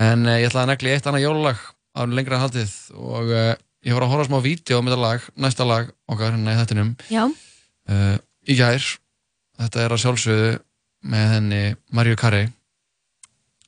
[0.00, 1.60] En eh, ég ætlaði að negli eitt annað jólalag
[1.92, 3.52] á lengra en haldið og eh,
[3.84, 6.96] ég voru að horfa smá vídeo með þetta lag, næsta lag okkar hérna í þettinum
[7.12, 8.16] Já, uh,
[8.48, 8.90] í gær
[9.60, 10.50] þetta er að sjálfsögðu
[11.04, 11.62] með henni
[11.92, 12.48] Mariu Carey.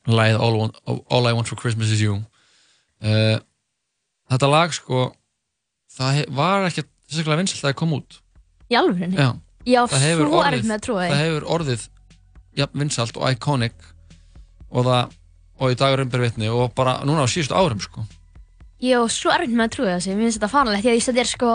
[0.09, 2.23] Lagið All, I Want- All I Want For Christmas Is You.
[3.05, 3.37] Uh,
[4.33, 5.11] þetta lag sko
[5.96, 8.18] það var ekki sérstaklega vinsalt að það kom út.
[8.70, 9.16] Í alvörinni.
[9.18, 9.31] Já,
[9.66, 11.88] Já, það svo orðið- erfitt með að trúa það hefur orðið
[12.61, 13.88] jafn vinsalt og iconic
[14.70, 15.16] og það
[15.61, 18.07] og í dagur umbir vitni og bara núna á síðustu árum sko.
[18.81, 21.20] Ég er svo erfitt með að trúa þessi, mér finnst þetta farnilegt því að þetta
[21.20, 21.50] er sko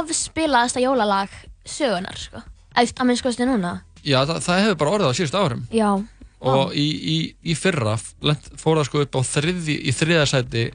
[0.00, 1.30] ofspilaðasta jólalag
[1.66, 2.42] sögunar sko.
[2.76, 3.76] Að að minnst skoðstu núna.
[4.02, 5.62] Já, það, það hefur bara orðið á síðustu árum.
[5.70, 5.90] Já,
[6.46, 10.66] og í, í, í fyrra fór það sko upp á þriði, í þriða sæti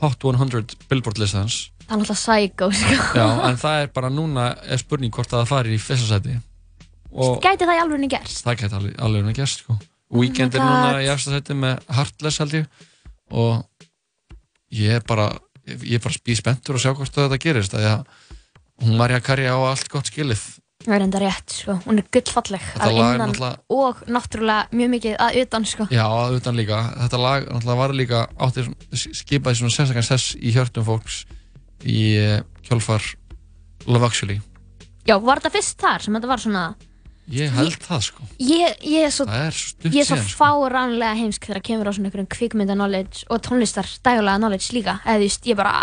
[0.00, 1.58] Hot 100 Billboard listans
[1.90, 2.98] það er alltaf psycho sko.
[3.18, 6.36] Já, en það er bara núna er spurning hvort að það fari í fyrsta sæti
[7.10, 8.44] og Gæti það í alvörinni gerst?
[8.46, 9.74] það gæti alveg, alveg að gerst sko.
[10.14, 10.70] Weekend er God.
[10.70, 12.86] núna í eftir sæti með Heartless held ég
[13.30, 13.64] og
[14.74, 15.28] ég er bara
[15.66, 17.90] ég er bara spíð spenntur að sjá hvort að þetta gerist að
[18.80, 20.46] hún Marja Karja á allt gott skilið
[20.80, 24.88] Það er enda rétt sko, hún er gullfalleg að er innan náttúrulega- og náttúrulega mjög
[24.94, 25.86] mikið að utan sko.
[25.92, 26.78] Já, auðvitað líka.
[27.02, 31.18] Þetta lag náttúrulega var líka áttir skipaði svona sérstaklega sess í hjörtum fólks
[31.84, 33.04] í eh, kjölfar
[33.86, 34.40] Love Actually.
[35.08, 36.64] Já, var þetta fyrst þar sem þetta var svona
[37.30, 38.24] Ég held það sko.
[38.42, 40.38] Ég, ég er svo, er ég er svo síðan sko.
[40.40, 45.20] fáránlega heimsk þegar kemur á svona einhverjum kvikmynda knowledge og tónlistar dægulega knowledge líka eða
[45.20, 45.74] þú veist, ég bara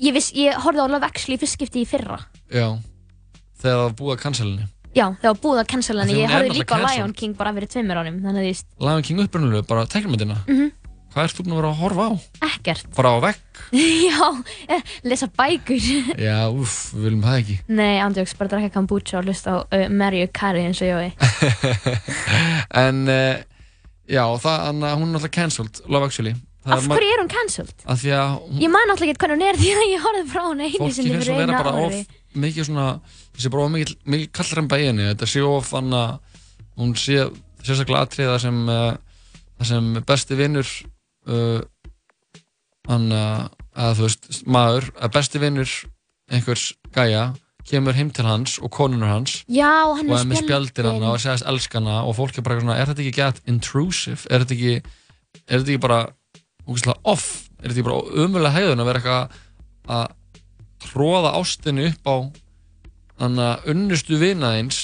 [0.00, 2.16] ég, viss, ég horfði á Love Actually fyrst skipti í fyrra
[2.48, 2.70] Já,
[3.60, 4.70] þegar það var búið að cancelinni.
[4.94, 7.12] Já, það var búið að cancela henni, ég horfði líka á Lion.
[7.18, 10.36] King bara fyrir tveimur ánum þannig að þú veist, Lion King upprunnulega, bara teiknumyndina.
[10.46, 10.68] Mhm.
[11.14, 12.12] Hvað ert þú búin að vera að horfa á?
[12.48, 13.58] ekkert Bara á vegg?
[14.08, 14.28] Já,
[14.66, 15.84] eh, lesa bækur
[16.26, 17.58] Já, uff, við viljum það ekki.
[17.70, 21.14] Nei, andjóks, bara drakka kombucha og hlusta á uh, Mariah Carey eins og ég
[22.84, 23.38] en, uh,
[24.10, 26.34] já, það, hann, hún er náttúrulega cancelled, Love Actually.
[26.64, 27.74] Það Af hverju er hún cancelled?
[27.84, 30.28] Af því að hún, Ég man alltaf ekki hvernig hún er því að ég horfði
[30.32, 32.86] frá hún einu fólki sinni finnst fyrir hún vera bara ári of mikið svona
[33.36, 36.14] þessi bara of mikið, mikið kallremba í henni þetta sé of hann að
[36.80, 37.18] hún sé
[37.60, 38.96] sérstaklega atriða sem uh,
[39.64, 40.72] sem besti vinnur
[41.28, 41.60] uh,
[42.88, 45.72] hann að þú veist, maður, að besti vinnur
[46.32, 47.32] einhvers gæja
[47.68, 51.22] kemur heim til hans og konunur hans Já, hann og er með spjaldir hana og
[51.22, 54.20] segist elskana og fólk er bara svona, er þetta ekki gett intrusive?
[54.28, 54.74] Er þetta ekki,
[55.48, 56.00] er þetta ekki bara
[57.02, 59.40] off, er þetta ekki bara umulega hegðun að vera eitthvað
[59.94, 60.42] að
[60.84, 62.16] tróða ástinni upp á
[63.22, 64.83] þannig að unnustu bara eitthvað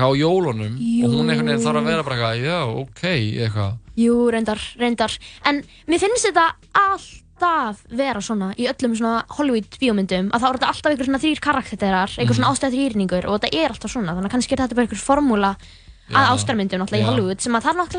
[0.00, 1.04] á jólunum Jú.
[1.04, 3.02] og hún einhvern veginn þarf að vera bara eitthvað, já, ok,
[3.44, 5.12] eitthvað Jú, reyndar, reyndar
[5.44, 10.58] En mér finnst þetta alltaf vera svona í öllum svona Hollywood bíómyndum að það eru
[10.62, 12.38] þetta alltaf einhver svona þrýr karakterar einhver Mhm.
[12.38, 15.02] svona ástæð þrýrningur og þetta er alltaf svona þannig að kannski er þetta bara einhver
[15.02, 15.56] formúla
[16.12, 17.08] að ástarmyndum náttúrulega í.
[17.08, 17.90] Hollywood sem að þarf að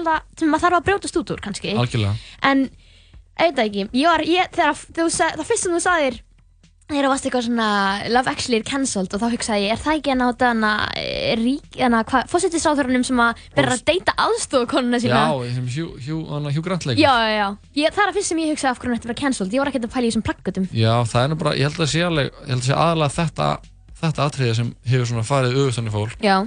[0.61, 2.69] þarf að brjótast út úr kannski algjörlega en,
[3.53, 6.19] það ekki ég var, ég, þegar þú, sag- það fyrst sem þú sagðir
[6.91, 7.67] þegar varst eitthvað svona
[8.11, 11.33] Love Actually er cancelled og þá hugsaði ég, er það ekki að náta hana eh,
[11.39, 15.21] rík, hana, hvað, fósittisráþurunum sem að byrja að deyta aðstofakonuna sína?
[15.23, 17.47] Já, sem Hugh, Hugh, hana, Hugh Grant leikur já, já, já.
[17.79, 19.55] Ég, það er að fyrst sem ég hugsaði af hvernig þetta var cancelled.
[19.55, 21.85] Ég var ekkert að pæla í þessum plaggutum Já, það er nú bara, ég held
[21.87, 23.49] að sé alveg ég held að sé aðalega þetta
[24.03, 26.15] þetta atriði sem hefur svona farið auðvitað fólk.
[26.23, 26.37] Já,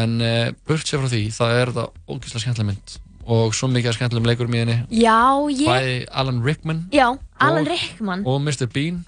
[0.00, 3.00] en uh, burt sér frá því, það er þetta
[3.30, 5.18] og svo mikið skemmtilegum leikurum í henni já,
[5.52, 7.06] ég bæði Alan Rickman já,
[7.38, 8.24] Alan Og- Rickman.
[8.26, 8.66] og Mr.
[8.72, 9.04] Bean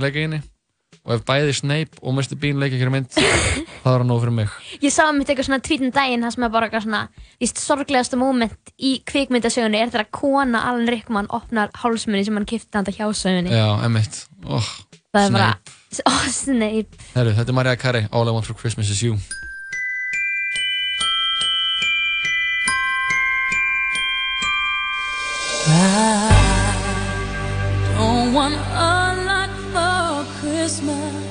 [0.00, 0.42] leika í henni
[1.02, 2.36] og ef bæði Snape og Mr.
[2.38, 4.52] Bean leika ekki mynd það er að nóg fyrir mig
[4.84, 7.02] ég sá mitt eitthvað svona tweetin daginn það sem er bara eitthvað svona
[7.42, 12.78] víst sorglegasta moment í kvikmyndasögunni er þegar kona Alan Rickman opnar hálsmunni sem hann kipti
[12.78, 14.72] handa hjá sögunni Já, emmitt oh,
[15.10, 15.52] það er bara,
[15.90, 16.06] Snape.
[16.06, 19.18] ó, Snape Herru, þetta er Mariah Carey, All I Want For Christmas Is You
[27.98, 29.01] Don't want
[30.72, 31.21] Christmas.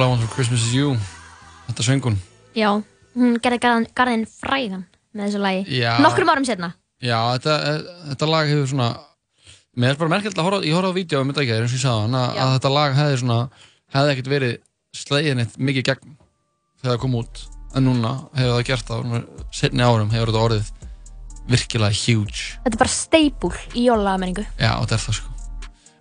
[0.00, 0.94] All I Want For Christmas Is You.
[1.66, 2.14] Þetta söng hún.
[2.56, 2.70] Já,
[3.12, 3.58] hún gerði
[3.92, 5.64] garðin, frægan með þessu lagi.
[5.76, 5.90] Já.
[6.00, 6.70] nokkrum árum setna
[7.04, 8.86] Já, þetta, eh, þetta lag hefur svona
[9.76, 11.76] Mér er bara merkilegt að horfa, ég horfa á vídeo um þetta ekki, eins og
[11.76, 13.38] ég sagði hann, að, þetta lag hefði svona
[13.96, 14.54] hefði ekkert verið
[14.96, 16.14] slegin eitt mikið gegn
[16.80, 17.42] þegar það kom út.
[17.76, 19.18] En núna hefur það gert það
[19.60, 20.72] setni árum hefur þetta orðið
[21.50, 22.56] virkilega huge.
[22.64, 24.46] Þetta er bara steipul í jólamenningu.
[24.56, 25.39] já, þetta er það sko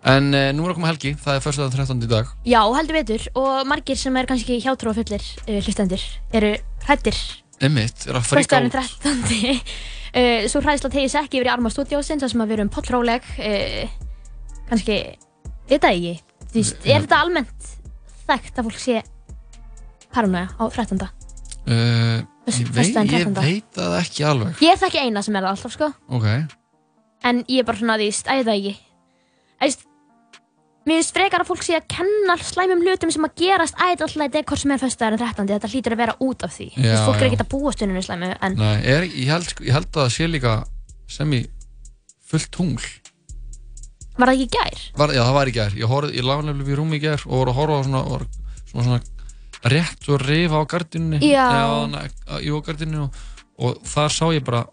[0.08, 2.04] en uh, nú er að koma helgi, það er fyrst 13.
[2.06, 2.30] í dag.
[2.48, 3.26] Já, heldur betur.
[3.40, 6.04] Og margir sem er kannski hjátrúafullir uh, hlustendur
[6.40, 6.54] eru
[6.88, 7.20] hrættir
[7.60, 9.60] Emmitt, er að fríka Föstudagurinn 13.
[10.16, 13.28] uh, Svo hræðislega tegis ekki yfir í arma stúdíósins þar sem að við erum pollróleg
[13.36, 13.98] uh,
[14.70, 15.00] kannski,
[15.68, 16.14] veit það ekki.
[16.50, 17.72] Þú veist, er þetta almennt
[18.30, 19.02] þekkt að fólk sé
[20.14, 21.04] paranoia á 13.
[21.70, 23.44] Uh, Föst- ég, veit, föstudaginn ég 13..
[23.44, 24.64] veit það ekki alveg.
[24.64, 25.92] Ég er það ekki eina sem er það alltaf sko.
[26.16, 26.30] Ok,
[27.30, 28.76] en ég er bara svona, að ég veit það ekki.
[29.60, 29.89] Veist,
[30.90, 34.62] mér finnst frekar að fólk sé að kenna slæmum hlutum sem að gerast er hvort
[34.64, 35.50] sem er föstudagurinn 13.
[35.54, 37.30] Þetta hlýtur að vera út af því Já, Fólk er já.
[37.30, 40.28] ekki að búa stundinu slæmu en Nei, er, ég, held, ég held að það sé
[40.30, 40.56] líka
[41.10, 41.42] sem í
[42.30, 42.90] fullt tungl
[44.20, 44.82] var það ekki í gær?
[45.00, 47.24] var, Já, það var í gær Ég, horfði, ég lág nefnilega við rúmi í gær
[47.26, 48.28] og voru að horfa á svona, var,
[48.74, 51.48] svona, svona rétt og rifa á gardinni Já.
[52.44, 53.24] Jú, á gardinni og,
[53.60, 54.66] og þar sá ég bara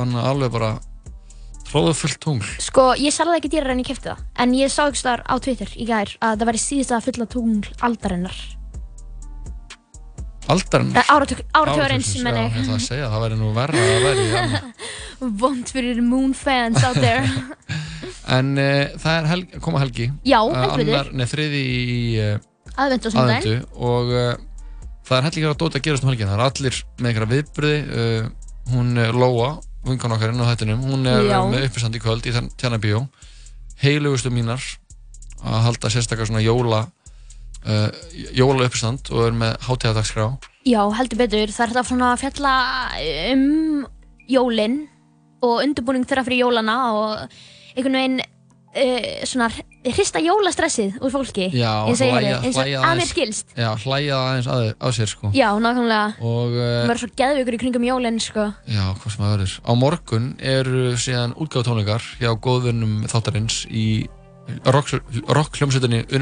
[0.00, 0.74] alveg bara
[1.70, 2.46] tróðu fullt tungl.
[2.60, 4.24] Sko, ég selði ekki dýrar en ég kefti það.
[4.42, 7.70] En ég sá ekki þar á Twitter í gær að það væri síðasta fulla tungl
[7.86, 8.40] aldarinnar.
[10.50, 12.54] Aldarinn Eh, áratug- áratugarins, Já, meina ég.
[12.56, 14.60] ég ætla að segja, það væri nú verra að það væri já.
[15.42, 17.22] Vond fyrir moon fans out there.
[18.30, 20.08] En uh, það er helg, koma helgi.
[20.26, 20.94] Já, Eh, heldur betur.
[20.98, 22.38] annar- Nei, þriði í uh,
[22.78, 23.64] Aðventu og sunnudaginn.
[23.74, 24.34] og uh,
[25.06, 27.80] það er hellingar að dóta að gerast um helgin það er allir með einhverja viðbröði
[27.90, 28.28] uh,
[28.74, 29.48] hún Lóa,
[29.86, 31.40] vinkan okkar inn á hættunum hún er Já.
[31.48, 33.06] með uppistand í kvöld í Tjarnabíó
[33.80, 34.60] heilugustu mínar
[35.40, 36.82] að halda sérstakar svona jóla
[37.64, 37.88] uh,
[38.36, 40.26] jóla uppistand og er með hátíðadagskrá
[40.68, 41.48] Já, heldur betur.
[41.48, 42.54] Það er þetta svona að fjalla
[43.32, 43.44] um
[44.28, 44.74] jólin
[45.40, 47.38] og undirbúning þeirra fyrir jólana og
[47.72, 48.18] einhvern veginn
[48.70, 49.48] uh, svona
[49.90, 51.48] hrista jólastressið úr fólki.
[51.56, 53.54] Já, eins og að mér skilst.
[53.56, 56.06] Já, hlæja aðeins að, að sér sko Já, nákvæmlega.
[56.20, 58.46] og uh, Það verður svo geðveikur í kringum jólin, sko.
[58.70, 59.54] Já, hvað sem það verður.
[59.64, 63.86] Á morgun eru síðan útgáðutónleikar hjá góðvinnum þáttarins í
[64.66, 64.94] rock,
[65.30, 65.60] rock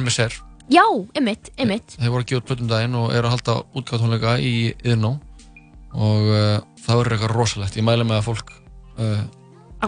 [0.09, 0.39] með sér.
[0.69, 0.85] Já,
[1.17, 1.97] ymmit, ymmit.
[1.97, 5.15] Þeir voru að út plötum daginn og eru að halda útgáðutónleika í Iðnó
[5.97, 7.79] og uh, það verður eitthvað rosalegt.
[7.81, 8.53] Ég mæli með að fólk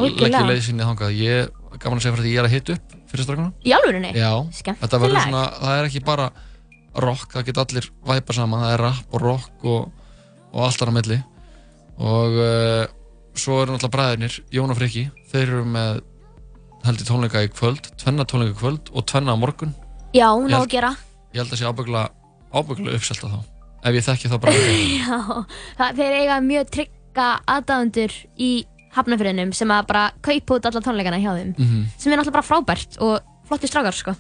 [0.01, 1.17] leggja leið sinni þangað.
[1.19, 3.51] Ég, gaman að segja fyrir því ég er að hita upp fyrir strákunum.
[3.63, 4.13] Í alvörinni?
[4.17, 4.31] Já,
[4.91, 6.29] verður svona, það er ekki bara
[7.07, 10.15] rock, það geta allir væpa saman, það er rap og rock og,
[10.51, 11.19] og allt þar á milli.
[12.01, 12.85] Og uh,
[13.39, 16.01] svo eru náttúrulega bræðinir, Jón og Friki þeir eru með
[16.87, 19.75] held ég tónleika í kvöld, tvenna tónleika í kvöld og tvenna á morgun,
[20.17, 20.95] Já, ná að gera.
[21.35, 22.07] ég held að sé ábyggla
[22.57, 23.41] ábyggla uppselta þá,
[23.85, 24.55] ef ég þekki það bara.
[25.01, 25.19] Já,
[25.79, 28.51] það, þeir eiga mjög trygga aðdáðundur í
[28.97, 31.85] hafnafyrinum sem að bara kaupa út alla tónleikana hjá þeim Mhm.
[31.97, 34.15] sem er náttúrulega bara frábært og flotti strákar sko.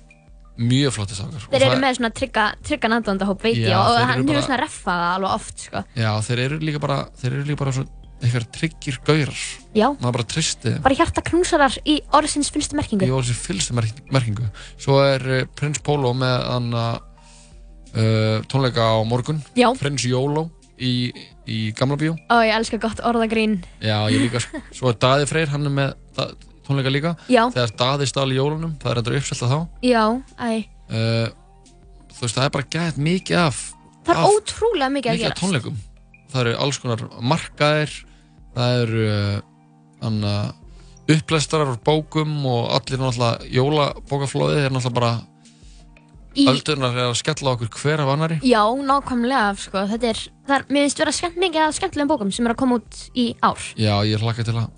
[0.61, 4.43] mjög flotti stakar Þeir eru með svona trygga, tryggan aðdáðundahóp veit ég og hann hefur
[4.45, 5.85] svona reffað það alveg oft sko.
[5.97, 7.89] Já, þeir eru líka bara þeir eru líka bara svona
[8.21, 9.39] eitthvað tryggir gaurar
[9.75, 9.87] Já.
[9.97, 13.73] maður bara tristi bara hjarta knúsarar í orðsins fylgstu merkingu í orðsins fylgstu
[14.13, 19.73] merkingu svo er uh, Prins Pólo með hann uh, tónleika á morgun Já.
[19.81, 20.93] Prins Jólo í,
[21.47, 22.14] í Gamla Bíó.
[22.33, 23.59] Og ég elska gott orðagrín.
[23.85, 24.62] Já, ég líka, sko.
[24.77, 26.33] svo er Daði Freyr hann er með
[26.66, 27.14] tónleika líka.
[27.31, 27.45] Já.
[27.55, 29.59] þegar Daði stál í jólunum, það er endur uppselt þá.
[29.87, 30.05] Já,
[30.40, 30.51] æ.
[30.90, 31.29] Uh,
[32.16, 33.61] þú veist, það er bara gæt mikið af
[34.01, 35.79] Það er af- ótrúlega mikið að mikið af tónleikum.
[36.31, 37.95] Það eru alls konar markaðir
[38.55, 40.51] það eru uh,
[41.11, 45.12] upplæstarar úr bókum og allir náttúrulega jólabókaflóðið er náttúrulega bara
[46.38, 49.83] Í- öldunar er að skella okkur hver af annari Já, nákvæmlega sko.
[49.90, 52.61] Þetta er, það er, mér finnst vera skemmt mikið að skemmtilegum bókum sem er að
[52.62, 54.69] koma út í ár já, ég hlakka til að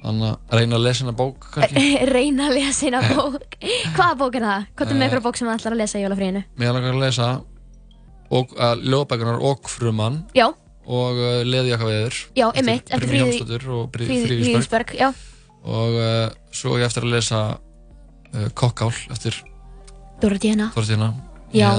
[0.00, 1.86] þannig að reyna að lesa hérna bók kannski.
[2.14, 3.56] reyna að lesa sína bók
[3.96, 4.68] Hvaða bók er það?
[4.76, 6.44] Hvað er með eitthvað bók sem það ætlar að lesa í jólafríinu?
[6.60, 7.28] mér langar að lesa
[8.30, 10.46] og, uh, ljóðbækunar og frumann Já,
[10.86, 13.88] og uh, leðjaka veður já, einmitt Eftir Hjómsdóttur og
[15.60, 17.40] og uh, svo ég eftir að lesa
[18.32, 19.36] uh, Kokkál eftir
[20.20, 21.12] Dorotína Þorstíðina
[21.54, 21.70] Já.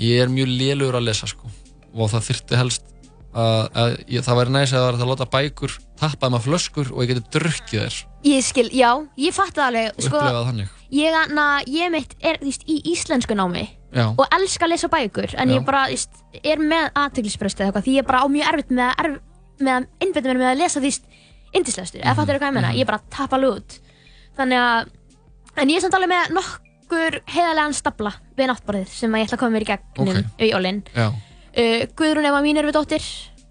[0.00, 1.48] ég er mjög lélugur að lesa sko.
[1.92, 2.88] Og það þyrfti helst
[3.32, 6.36] að, að ég, það væri næs að það var hægt að láta bækur tappa um
[6.36, 7.98] að flöskur og ég geti drukkið þær.
[8.28, 10.74] Ég skil, já, ég fatt það alveg og Sko, upplifa það þannig.
[10.92, 14.06] Ég, na, ég mitt er þú veist, í íslensku námi Já.
[14.10, 15.56] og elska að lesa bækur en Já.
[15.56, 18.92] ég bara þú veist, er með eitthvað því ég er bara á mjög erfitt með
[19.04, 20.92] að, einbetta mér með að lesa því
[21.52, 23.78] indislegstur, eða fattur hvað ég meina, ég bara tapa alveg út.
[24.38, 24.92] Þannig að
[25.60, 26.36] en ég er samt alveg með
[26.92, 30.32] nokkur heiðarlegan stapla við náttborðið sem ég ætla að koma mér í gegnum Ok.
[30.44, 33.04] í jólin Já, uh, Guðrún Eva mín er við dóttir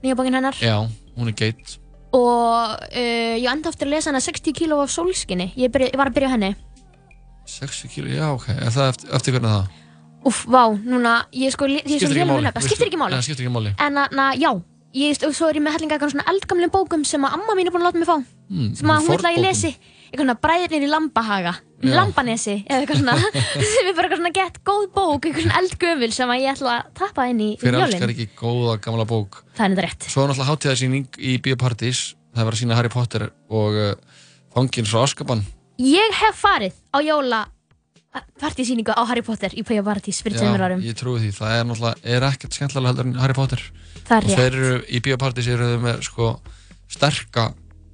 [0.04, 0.76] nýja bókin hennar já,
[1.18, 1.78] hún er geit
[2.14, 5.98] og uh, ég enda aftur að lesa hana 60 kíló af sólskinni ég, byrja, ég
[6.02, 6.52] var að byrja henni
[7.50, 9.78] 60 kíló, já ok, er það eftir, eftir hvernig það?
[10.30, 12.52] Úff, vá, núna, ég sko, ég svo Skiptir ekki máli.
[12.62, 13.16] skiptir ekki máli.
[13.18, 13.72] Nei, skiptir ekki máli.
[13.82, 14.52] En na, já,
[14.94, 17.74] ég, svo er ég með hellinga eitthvað svona eldgamlum bókum sem að amma mín er
[17.74, 18.20] búin að láta mig fá.
[18.54, 19.72] Mm, sem að hún vil að ég lesi.
[20.12, 21.51] Eitthvað svona bræðirnir í Lambahaga,
[21.82, 21.91] Já.
[21.95, 23.14] Lambanesi, eða eitthvað svona.
[23.72, 26.74] sem er bara eitthvað svona gett góð bók, eitthvað svona eldgöful sem að ég ætla
[26.82, 27.86] að tappa inn í Hver jólin.
[27.88, 30.09] elskar ekki góða gamla bók Það er þetta rétt.
[30.12, 32.01] Svo er náttúrulega hátíðarsýning í Bíopartís
[32.36, 34.20] Það var að sína Harry Potter og uh,
[34.53, 35.41] Fangin frá Askaban
[35.82, 37.41] Ég hef farið á jóla
[38.41, 40.82] partísýningu á Harry Potter í Pæja Partís fyrir tveimur árum.
[40.84, 43.62] ég trúi því Það er náttúrulega er ekkert skemmtilega heldur en Harry Potter
[44.03, 44.57] Það er Og þeir rétt.
[44.59, 46.28] eru í Bíopartís eru þau með sko
[46.91, 47.45] sterka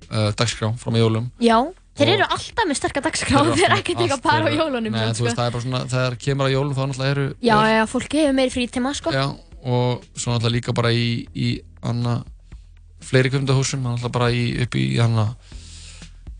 [0.10, 1.60] uh, dagskrá frá með jólum Já,
[1.98, 4.94] þeir eru alltaf með sterka dagskrá Þeir eru ekkert eitthvað bara á jólunum.
[4.94, 5.42] Nei, samt, þú veist, sko.
[5.42, 8.38] það er bara svona, þegar kemur að jólum þá náttúrulega eru Já, já, fólki hefur
[8.38, 9.14] meiri frítíma, sko.
[9.16, 9.26] Já,
[9.64, 11.52] og svo náttúrulega líka bara í, í
[11.92, 12.18] anna,
[13.08, 15.30] fleiri kvöndahúsum, náttúrulega bara í, upp í anna,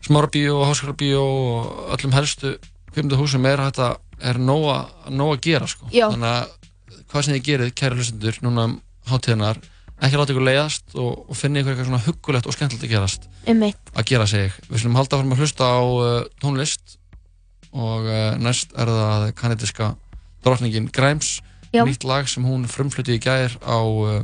[0.06, 2.54] smárabíó og háskólabíó og öllum helstu
[2.94, 3.90] kvöndahúsum er þetta,
[4.30, 5.90] er nóg að gera sko.
[5.94, 6.08] Já.
[6.12, 6.54] Þannig að
[7.08, 8.78] hvað sem þið gerið, kæri hlustendur, núna um
[9.08, 9.60] hátíðinar,
[10.02, 13.28] ekki láta ykkur leiðast og, og finna ykkur eitthvað svona huggulegt og skemmtilegt að gerast
[13.48, 13.78] Um mitt.
[13.96, 14.52] að gera sig.
[14.68, 16.96] Við slum halda fram að hlusta á uh, tónlist
[17.72, 19.90] og uh, næst er það kanadiska
[20.44, 21.40] drottningin Grimes
[21.74, 21.82] Já.
[21.84, 24.22] nýtt lag sem hún frumflutti í gær á uh,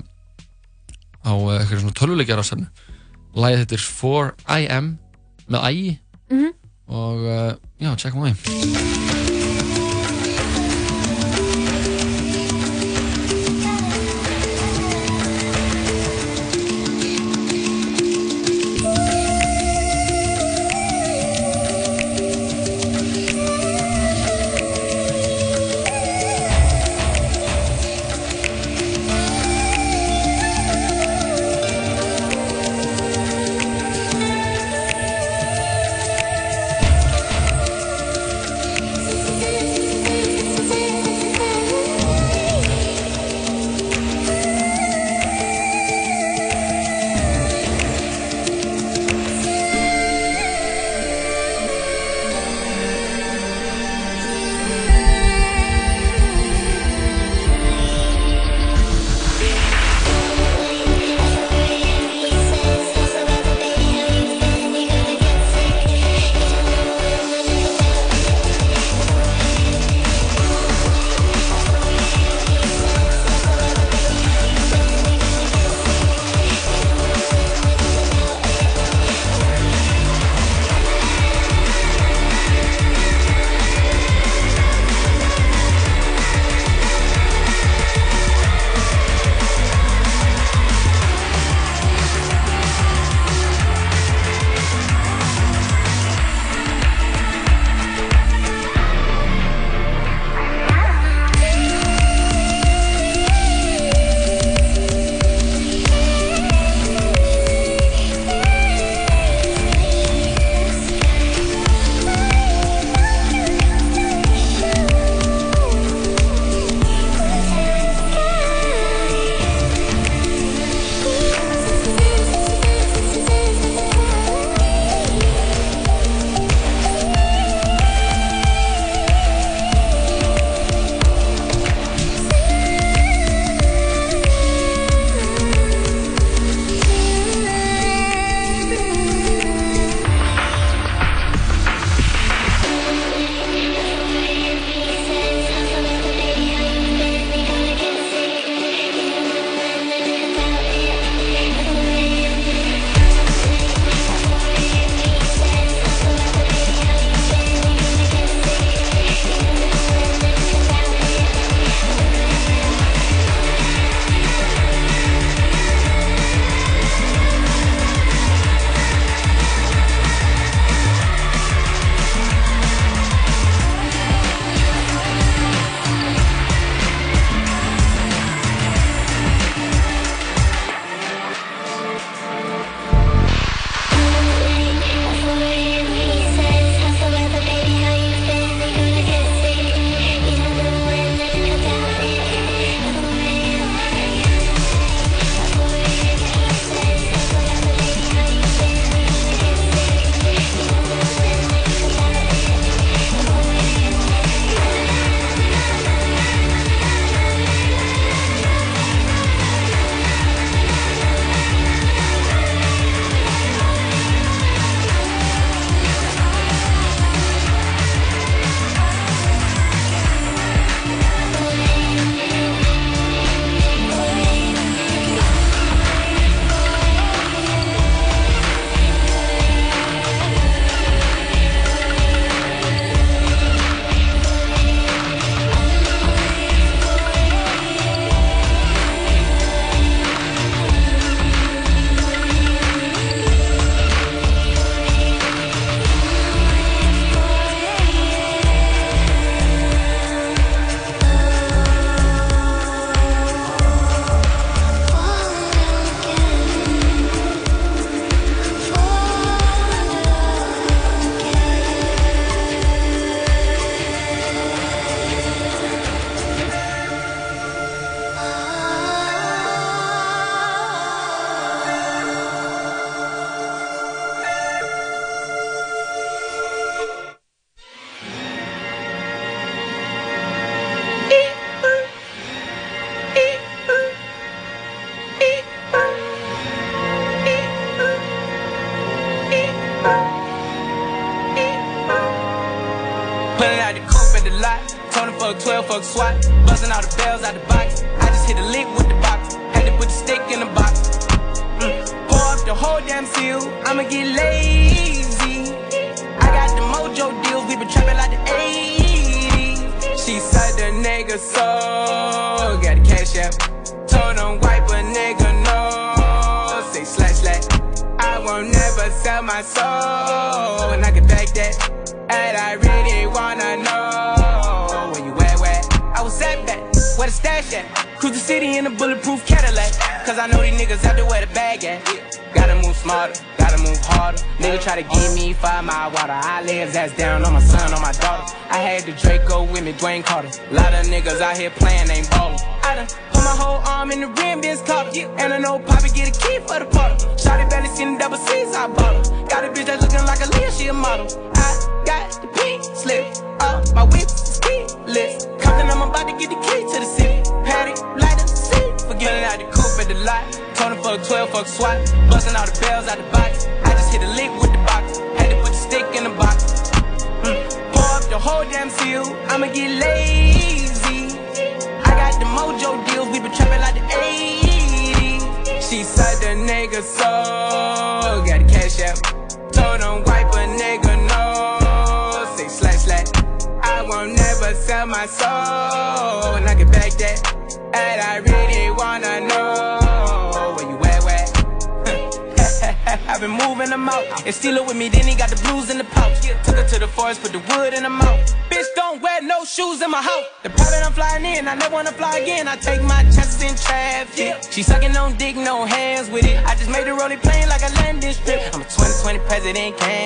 [1.27, 2.69] á uh, eitthvað svona tölvuleikjara senu
[3.35, 4.95] lagið heitir 4IM
[5.51, 5.99] með ægi
[6.31, 6.53] Mhm.
[6.89, 9.34] og uh, já, tjekkum á því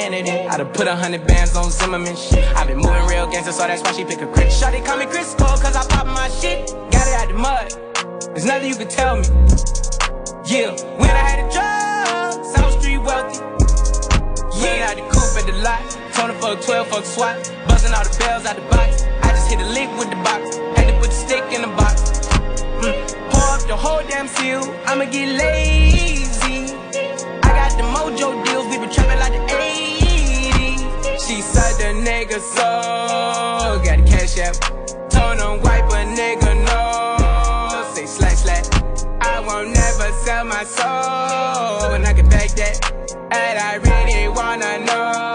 [0.01, 2.45] I done put a hundred bands on Zimmerman shit.
[2.57, 4.49] i been moving real gangster, so that's why she pick a crit.
[4.49, 6.69] Shawty call me Chris Cole, cause I pop my shit.
[6.91, 8.33] Got it out the mud.
[8.33, 9.27] There's nothing you can tell me.
[10.47, 13.43] Yeah, when I had a drug, South Street wealthy.
[14.63, 15.83] Yeah, out the coupe at the lot.
[16.15, 17.37] Tony fuck 12, fuck SWAT.
[17.67, 19.03] Buzzing all the bells out the box.
[19.23, 20.57] I just hit a lick with the box.
[20.79, 22.03] Had to put the stick in the box.
[22.81, 23.31] Mm.
[23.31, 24.63] Pour up the whole damn seal.
[24.87, 26.73] I'ma get lazy.
[27.43, 28.67] I got the mojo deals.
[28.69, 29.68] We been trapping like the 80s.
[31.39, 33.81] She said the nigga so.
[33.85, 34.57] Got the cash app.
[35.09, 37.95] Told him wipe a nigga no.
[37.95, 38.67] Say slash slash.
[39.21, 41.95] I won't never sell my soul.
[41.95, 42.93] And I can back that.
[43.31, 45.28] And I really wanna know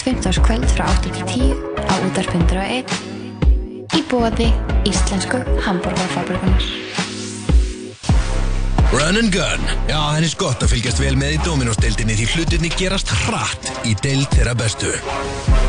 [0.00, 0.42] Öll 15.
[0.42, 2.92] kvöld frá 8 til 10 á útarpundur og 1
[3.92, 4.46] í bóði
[4.88, 6.64] Íslensku hambúrgarfabrikunar
[8.94, 9.60] Run and gun.
[9.90, 13.92] Já, henni er gott að fylgjast vel með í Dominos-deildinni því hlutinni gerast hratt í
[14.00, 14.94] deild þeirra bestu.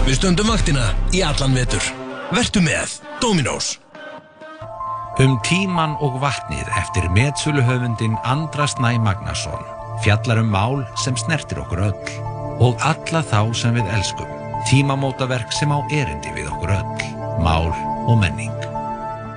[0.07, 1.84] Við stöndum vaktina í allan vetur.
[2.32, 3.75] Vertu með Dominos.
[5.19, 9.67] Um tíman og vatnið eftir metsöluhöfundin Andras Næ Magnason
[10.01, 12.30] fjallar um mál sem snertir okkur öll
[12.62, 14.30] og alla þá sem við elskum.
[14.70, 17.07] Tímamótaverk sem á erindi við okkur öll.
[17.41, 17.72] Mál
[18.05, 18.53] og menning.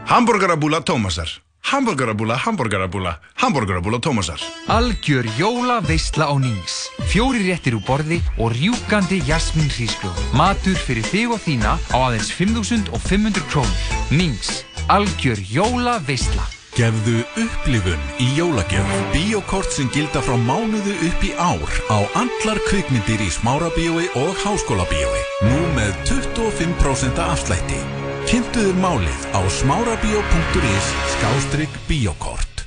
[0.05, 1.41] Hamburgerabúla Tómasar.
[1.65, 4.41] Hamburgerabúla, hamburgerabúla, hamburgerabúla Tómasar.
[4.69, 6.91] Algjör jóla veistla á Nings.
[7.09, 10.21] Fjóri réttir úr borði og rjúkandi jasmín hrísgrjóð.
[10.37, 13.89] Matur fyrir þig og þína á aðeins 5.500 krónur.
[14.13, 14.61] Nings.
[14.93, 16.45] Algjör jóla veistla.
[16.75, 18.95] Gefðu upplifun í jólagjöf.
[19.13, 25.21] Bíokort sem gilda frá mánuðu upp í ár á allar kvikmyndir í smárabíói og háskólabíói.
[25.47, 27.79] Nú með 25% afslætti.
[28.27, 32.65] Kynntuður málið á smárabíó.is skástrygg bíokort.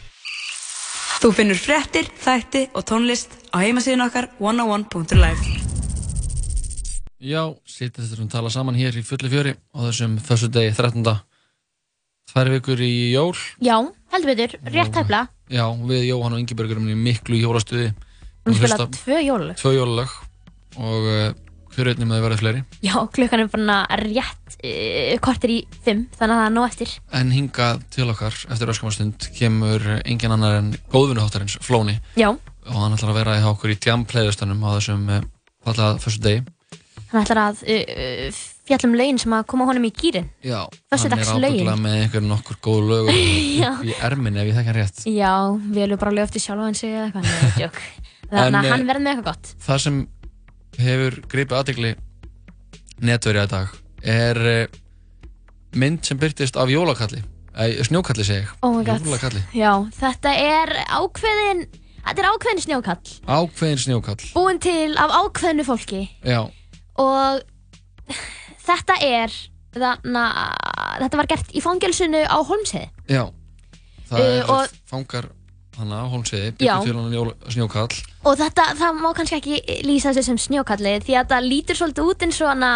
[1.20, 5.58] Þú finnur fréttir, þætti og tónlist á heimasíðun okkar 101.life
[7.18, 11.08] Já, sýtti þetta sem tala saman hér í fulli fjöri á þessum þessu degi 13.
[12.30, 13.82] Tvær vikur í jól Já,
[14.14, 15.26] heldur betur, rétt tæpla.
[15.52, 17.92] Já, við Jóhann og Ingeberg erum í miklu jólastuði
[18.48, 19.60] Við spila tvö jólalög.
[19.60, 20.16] Tvö jólalög.
[20.78, 21.24] Og uh,
[21.76, 22.62] hver með að verða fleiri?
[22.86, 26.94] Já, klukkan er bara rétt uh, kortir í fimm, þannig að það er nóg eftir.
[27.20, 31.98] En hingað til okkar eftir öskamastund kemur engin annar en góðvinuháttarins, Flóni.
[32.20, 35.26] Já, og hann ætlar að vera í okkur í jam playlistanum á þessum uh,
[35.68, 36.46] fallað fyrstu degi
[37.12, 37.64] hann ætlar að
[38.68, 40.60] fjallum lögin sem að koma honum í gýrin Já,
[40.92, 45.06] hann er ábygglega með einhver nokkur góð lög í erminni ef ég þekka hann rétt.
[45.12, 45.32] Já,
[45.72, 47.80] við erum bara eftir sjálfa hann sig eða eitthvað,
[48.32, 49.54] Þannig að eh, hann verður með eitthvað gott.
[49.64, 50.02] Það sem
[50.78, 51.94] hefur gripið aðtegli
[53.08, 53.74] netverja í dag
[54.18, 54.78] er eh,
[55.80, 57.24] mynd sem byrtist af jólakalli.
[57.58, 58.54] Eh, snjókalli segi ég.
[58.68, 58.82] Oh
[59.56, 61.68] Já, þetta er ákveðin
[62.08, 63.10] Þetta er ákveðin snjókall.
[63.28, 64.28] Ákveðin snjókall.
[64.32, 66.06] Búin til af ákveðinu fólki.
[66.24, 66.46] Já,
[66.98, 67.42] Og
[68.68, 69.38] þetta er
[69.78, 73.24] Þannig að þetta var gert í fangelsinu á Holmsheiði já
[74.10, 75.26] það Eh, er og- fangar
[75.78, 76.80] hana á Holmsiði Já.
[76.80, 77.98] byggur til hann jóla, snjókall.
[78.26, 82.08] Og þetta, það má kannski ekki lýsa þessu sem snjókalli Því að það lítur svolítið
[82.10, 82.72] út eins og hana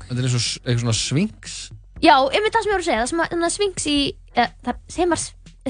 [0.00, 1.54] þetta er eins og eitthvað svona swings
[2.02, 3.96] Já, einmitt það sem ég voru að segja Það sem að hana svings í
[4.34, 5.22] eh, Það sem er,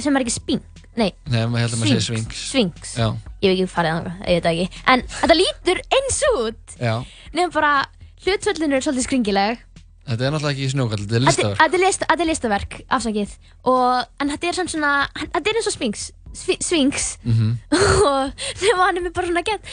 [0.07, 0.63] sem er ekki sping
[0.97, 3.09] Nei, Nei, maður heldur maður að segja swings Swings Já,
[3.43, 4.83] Ég hef ekki farið að það, ég veit ekki.
[4.95, 6.79] En þetta lítur eins út
[7.35, 7.75] Nefnum bara
[8.25, 9.61] Hlutföllin eru svolítið skringileg.
[10.11, 13.35] Þetta er náttúrulega ekki snjókall, þetta er listaverk þetta er list- er listaverk, afsakið.
[13.71, 17.19] Og, En þetta er svona hann- Þetta er eins og Sphinx Sphinx.
[17.25, 17.59] Mhm.
[18.07, 19.65] og nema hann er með bara svona gett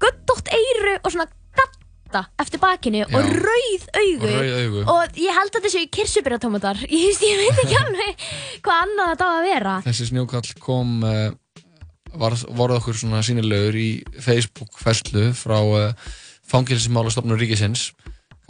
[0.00, 3.20] Guddótt eyru og svona gatta Eftir bakinu og Já.
[3.20, 4.24] rauð augu.
[4.26, 4.80] Og rauð augu.
[4.90, 8.24] Og ég held að þetta séu kirsubiratómatar ég, ég veit ekki alveg
[8.64, 9.76] hvað annað þetta á að vera.
[9.86, 11.30] Þessi snjókall kom uh,
[12.18, 15.92] var, var okkur svona sínilegur í Facebook fæslu frá uh,
[16.50, 17.90] fangilsmálastofnur ríkisins.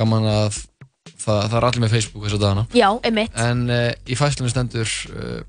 [0.00, 0.60] Gaman að
[1.20, 2.66] það, það er allir með Facebook þess að dagana.
[2.76, 3.40] Já, einmitt.
[3.40, 5.40] En uh, í fæslunum stendur uh,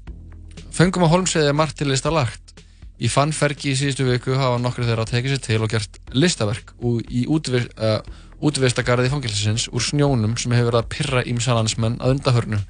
[0.71, 2.53] Föngum á Holmseiði er margt til lista lagt.
[3.01, 7.01] Í fannfergi í síðustu viku hafa nokkru þeirra tekið sér til og gert listaverk og
[7.09, 7.99] í útvist, uh,
[8.41, 12.61] útvistagarði fangilsins úr snjónum sem hefur verið að pyrra ímsalansmenn að undahörnu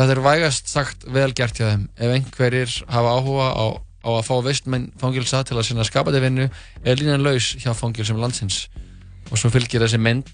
[0.00, 1.82] Þetta er vægast sagt vel gert hjá þeim.
[2.00, 3.66] Ef einhverjir hafa áhuga á,
[4.00, 8.20] á að fá vistmenn fangilsa til að sinna skapandi vinnu er línan laus hjá fangilsum
[8.22, 8.62] landsins
[9.30, 10.30] og svo fylgir þessi mynd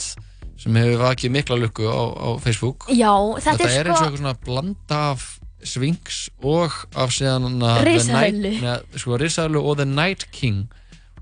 [0.56, 2.86] sem hefur vakið mikla lukku á, á Facebook.
[2.88, 3.12] Já,
[3.44, 5.26] þetta, Þetta er er eins og sko eitthvað svona blanda af
[5.66, 8.50] Sphinx og af síðan uh, The Risaeðlu.
[8.52, 10.64] Night- neða, sko, Risaeðlu og The Night King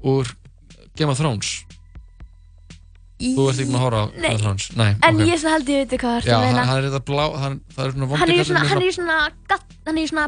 [0.05, 0.31] úr
[0.95, 1.65] Game of Thrones.
[3.25, 4.65] Þú ert ekki með að horfa á Game of Thrones?
[4.77, 5.27] Nei, En ok.
[5.31, 8.09] ég svona held ég veit hvað Já, hann, hann er þetta blá hann, er svona
[8.21, 9.19] Hann er í svona, í svona
[10.03, 10.25] í svona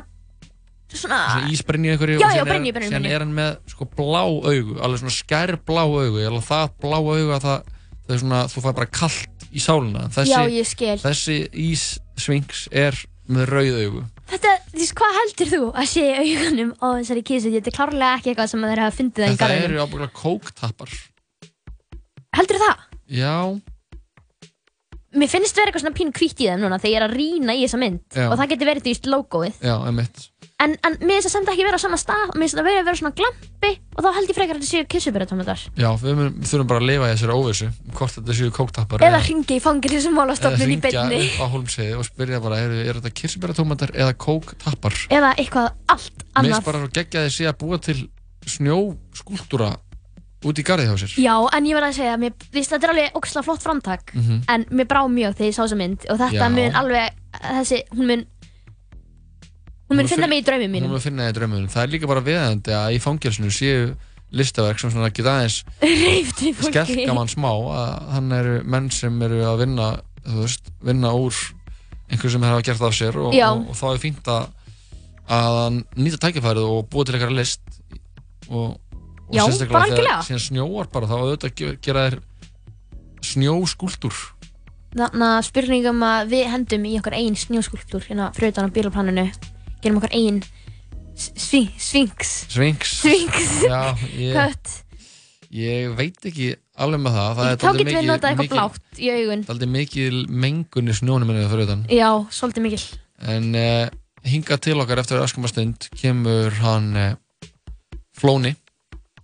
[0.96, 3.14] Svona svona ísbrenni einhverju Já, og já, er, brynju, síðan brynju.
[3.14, 7.30] er hann með sko blá augu alveg svona skær blá augu alveg það blá augu
[7.36, 7.72] að það,
[8.06, 11.38] það er svona, þú fær bara kallt í sáluna þessi, þessi
[11.70, 12.98] ísvinks er
[13.30, 17.20] með rauð augu Þetta, þú veist, hvað heldur þú að sé í augunum á þessari
[17.28, 17.50] kísu?
[17.54, 19.66] Þetta er klárlega ekki eitthvað sem þeir hafa fundið það í þetta garðinum.
[19.68, 20.94] eru ábygglega kóktappar
[22.36, 22.80] Heldur það?
[23.16, 23.34] já,
[25.16, 27.54] Mér finnst vera eitthvað svona pínu hvítt í þeim núna þegar ég er að rýna
[27.56, 28.26] í þessa mynd Já.
[28.26, 29.54] og það getur verið því logoið.
[29.64, 30.24] já, emitt
[30.56, 32.64] En, en mér finnst það samt ekki vera á sama stað og mér finnst það
[32.64, 35.64] verið að vera svona glampi og þá held ég frekar að þetta séu kissuberatómatar.
[35.76, 39.58] já, við, þurfum bara að lifa í þessari óvissu hvort þetta séu kóktappar Eða hringi
[39.58, 41.18] í fangir sem málastofnun í beinni.
[41.26, 46.24] upp á Holmseiði og spyrja bara er, er þetta kirsibæratómatar eða kóktappar Eða eitthvað allt
[46.24, 46.54] Mér annað.
[46.54, 47.98] finnst bara að þið sé að búa til
[48.56, 49.74] snjóskúltúra
[50.46, 52.92] út í garði hjá sér Já, en ég verð að segja, mér finnst þetta er
[52.94, 54.42] alveg ógslag flott framtak Mhm.
[54.48, 56.48] en mér brá mjög þegar ég sá þessa mynd og þetta Já.
[56.48, 57.12] mun alveg,
[57.44, 58.26] þessi, hún mun
[59.88, 61.92] hún mun finna mig í draumum Hún mínum mun finna það í draumunum Það er
[61.94, 63.90] líka bara viðandi að í fangelsinu séu
[64.36, 65.60] listaverk sem svona geta aðeins
[66.66, 69.90] skelka mann smá að hann eru menn sem eru að vinna
[70.26, 71.36] þú veist, vinna úr
[72.10, 74.48] einhver sem hafa gert af sér og, og, og þá er fínt að
[75.36, 77.62] að nýta tækifærið og búa til eitthvað list
[78.50, 82.18] og, og Já, sérstaklega þegar síðan snjóar bara þá auðvitað ge- gera þér
[83.26, 84.20] snjóskúltúr
[84.96, 89.26] Þannig að spurningum að við hendum í okkar einn snjóskulptúr hérna utan á bílaplaninu
[89.86, 90.42] gerum okkar einn
[93.64, 94.72] Já, ég, Kött.
[95.56, 99.00] Ég veit ekki alveg með það, það er Þá getum við mikið- notað eitthvað blátt
[99.00, 99.44] í augun.
[99.48, 101.84] Daldið mikil mengun í snjónum minni fyrir utan.
[101.92, 102.82] Já, svolítið mikil.
[103.32, 103.86] En uh,
[104.28, 107.14] hingað til okkar eftir öskama stund kemur hann uh,
[108.16, 108.52] Flóni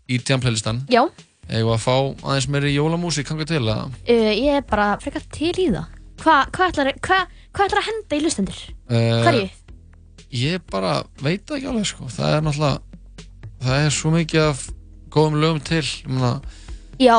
[0.09, 1.05] í tjamplaylistan Já,
[1.53, 5.53] Eða að fá aðeins meiri jólamúsík hangað til að uh, ég er bara frekar til
[5.53, 5.99] í það.
[6.23, 7.19] Hvað hva ætlar, hva,
[7.53, 8.63] hva ætlar að henda í lustendur?
[8.89, 9.51] Hverju?
[10.33, 12.09] Ég bara veit ekki alveg sko.
[12.09, 12.81] Það er náttúrulega
[13.63, 14.63] Það er svo mikið af
[15.13, 16.33] góðum lögum til meina,
[16.99, 17.17] Já,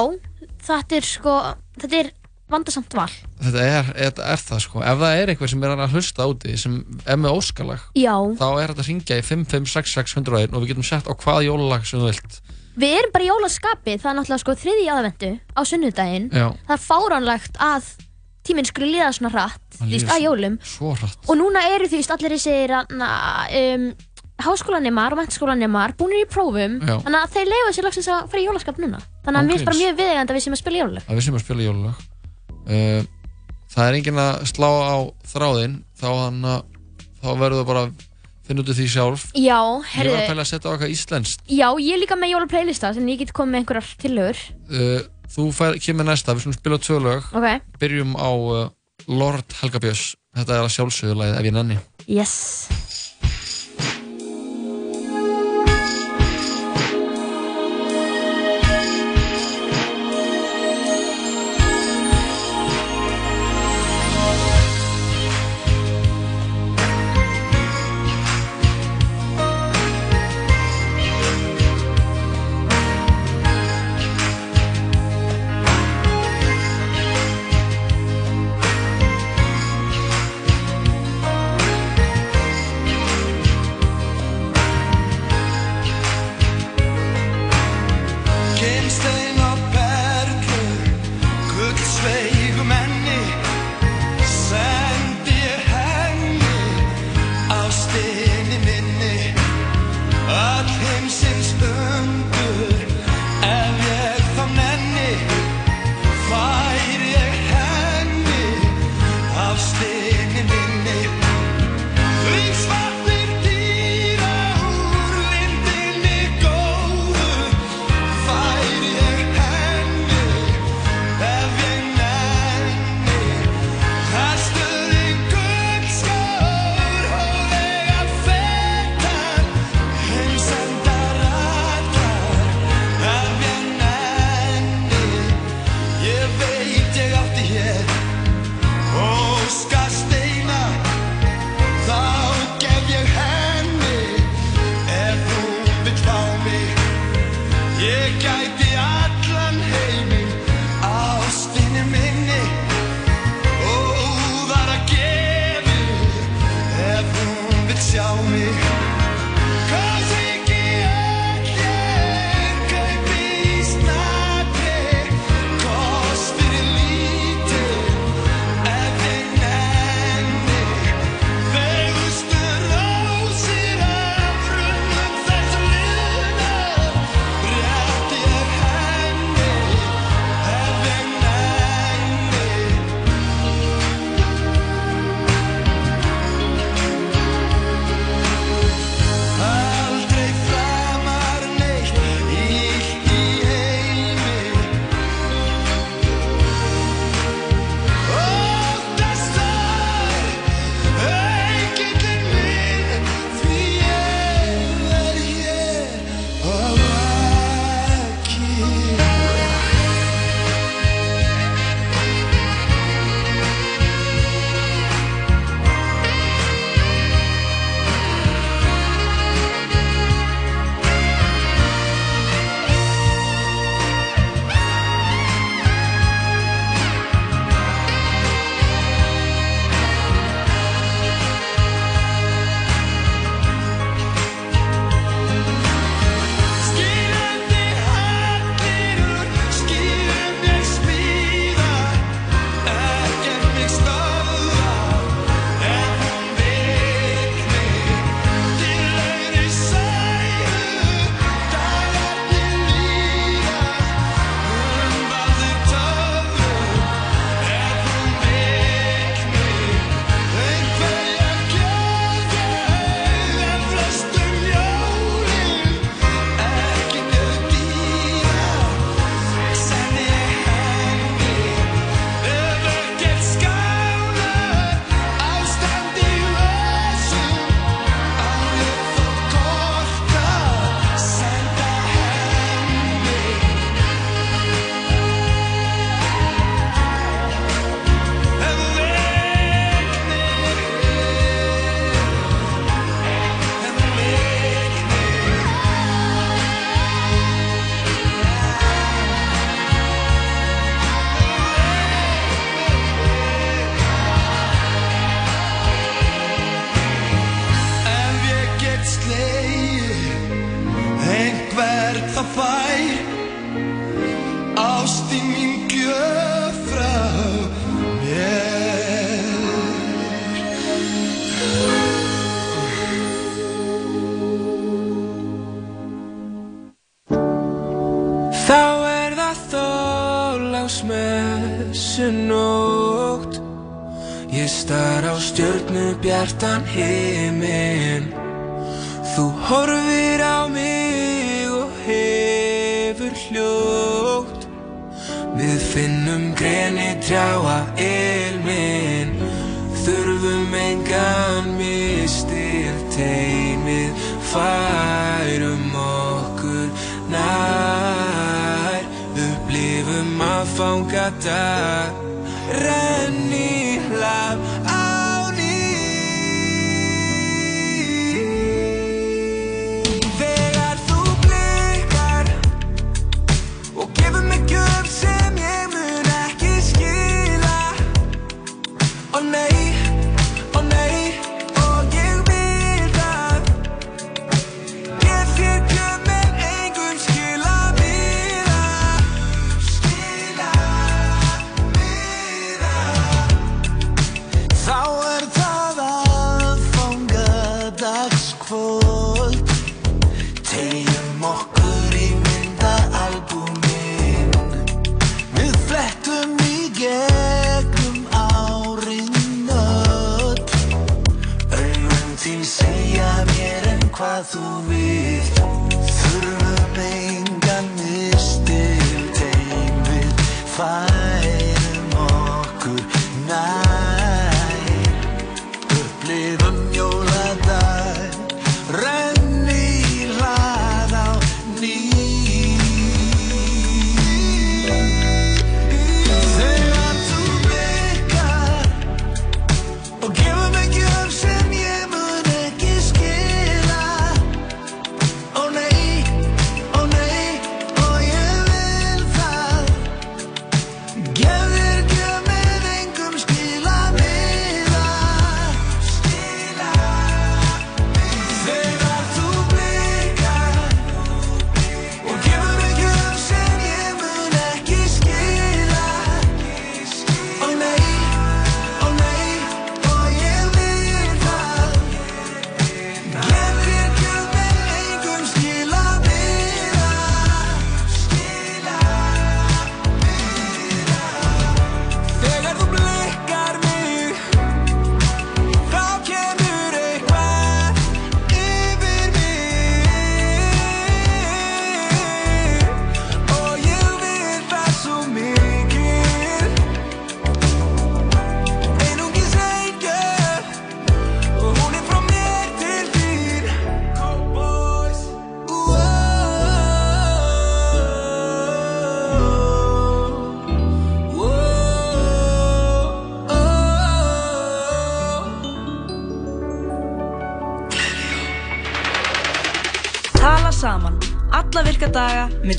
[0.66, 1.36] þetta er sko
[1.80, 2.10] þetta er
[2.54, 3.10] vandasamt val.
[3.42, 4.82] Þetta, er, þetta er það sko.
[4.84, 6.76] Ef það er eitthvað sem er að hlusta úti sem
[7.08, 11.10] er með óskalag Já, þá er þetta að ringja í 5566101 og við getum sett
[11.10, 12.40] á hvaða jólalag sem þú vilt.
[12.84, 16.28] Við erum bara í jólaskapi það er náttúrulega sko þriði aðvendu á sunnudaginn.
[16.34, 16.48] Já.
[16.68, 17.90] Það er fáránlegt að
[18.44, 20.58] tíminn skulle líða svona hratt því að jólum.
[21.28, 23.88] og núna eru því að allir þessir um,
[24.44, 26.98] háskólanemar og menturskólanemar búinir í prófum Já.
[27.06, 29.02] þannig að þeir leiða sér langsins að fara í jólaskap núna.
[29.26, 31.28] Þannig að mér er bara mjög viðegand að við sem að spila jólulag að við
[31.28, 33.12] sem að spila jólulag uh, eh,
[33.74, 34.98] það er engin að slá á
[35.34, 36.10] þráðinn þá,
[37.22, 37.86] þá verður það bara
[38.44, 39.26] finn út af því sjálf.
[39.40, 39.60] Já,
[39.94, 41.44] herðu, ég var að pæla að setja á eitthvað íslenskt.
[41.48, 44.82] Já, ég er líka með jólaplaylista þannig að ég get komið með einhverjar tilur uh,
[44.82, 47.30] eh, þú fær, kemur næsta, við slumum spila tvö lög.
[47.34, 47.62] Okay.
[47.82, 48.68] byrjum á uh,
[49.10, 51.80] Lord Helgabjörns þetta er að sjálfsögulagið ef ég nenni.
[52.08, 52.36] Yes.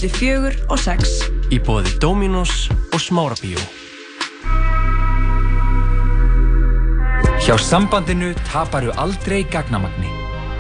[0.05, 1.25] Daga, milli fjögur og sex.
[1.51, 3.59] Í bóði Dominos og Smárabíó.
[7.45, 10.09] Hjá sambandinu taparu aldrei gagnamagni.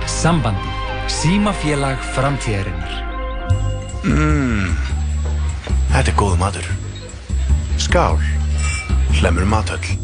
[0.06, 0.68] Sambandi.
[1.08, 3.04] Símafélag framtíðarinnar.
[4.04, 4.76] Mmm,
[5.92, 6.66] þetta er góð matur.
[7.78, 8.18] Skál,
[9.20, 9.98] hlemur matöll.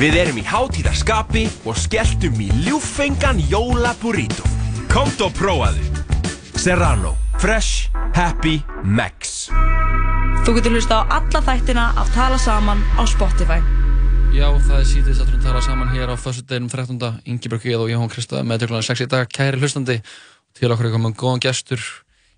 [0.00, 4.44] Við erum í hátíðarskapi og skelltum í ljúffengan jóla burrito.
[4.88, 5.84] Komdu og prófaðu.
[6.56, 7.16] Serrano.
[7.40, 7.79] Fresh.
[8.20, 8.58] Happy.
[8.84, 9.46] Max.
[10.44, 13.62] Þú getur hlusta á alla þættina af Tala saman á Spotify.
[14.36, 17.00] Já, það er síðan þáttur að tala saman hér á föstudeginum 13.
[17.24, 19.32] Ingeborg Eð og Jóhann Krista með tökulega 6 í dag.
[19.32, 19.96] Kæri hlustandi,
[20.52, 21.80] til okkur er komin góðan gestur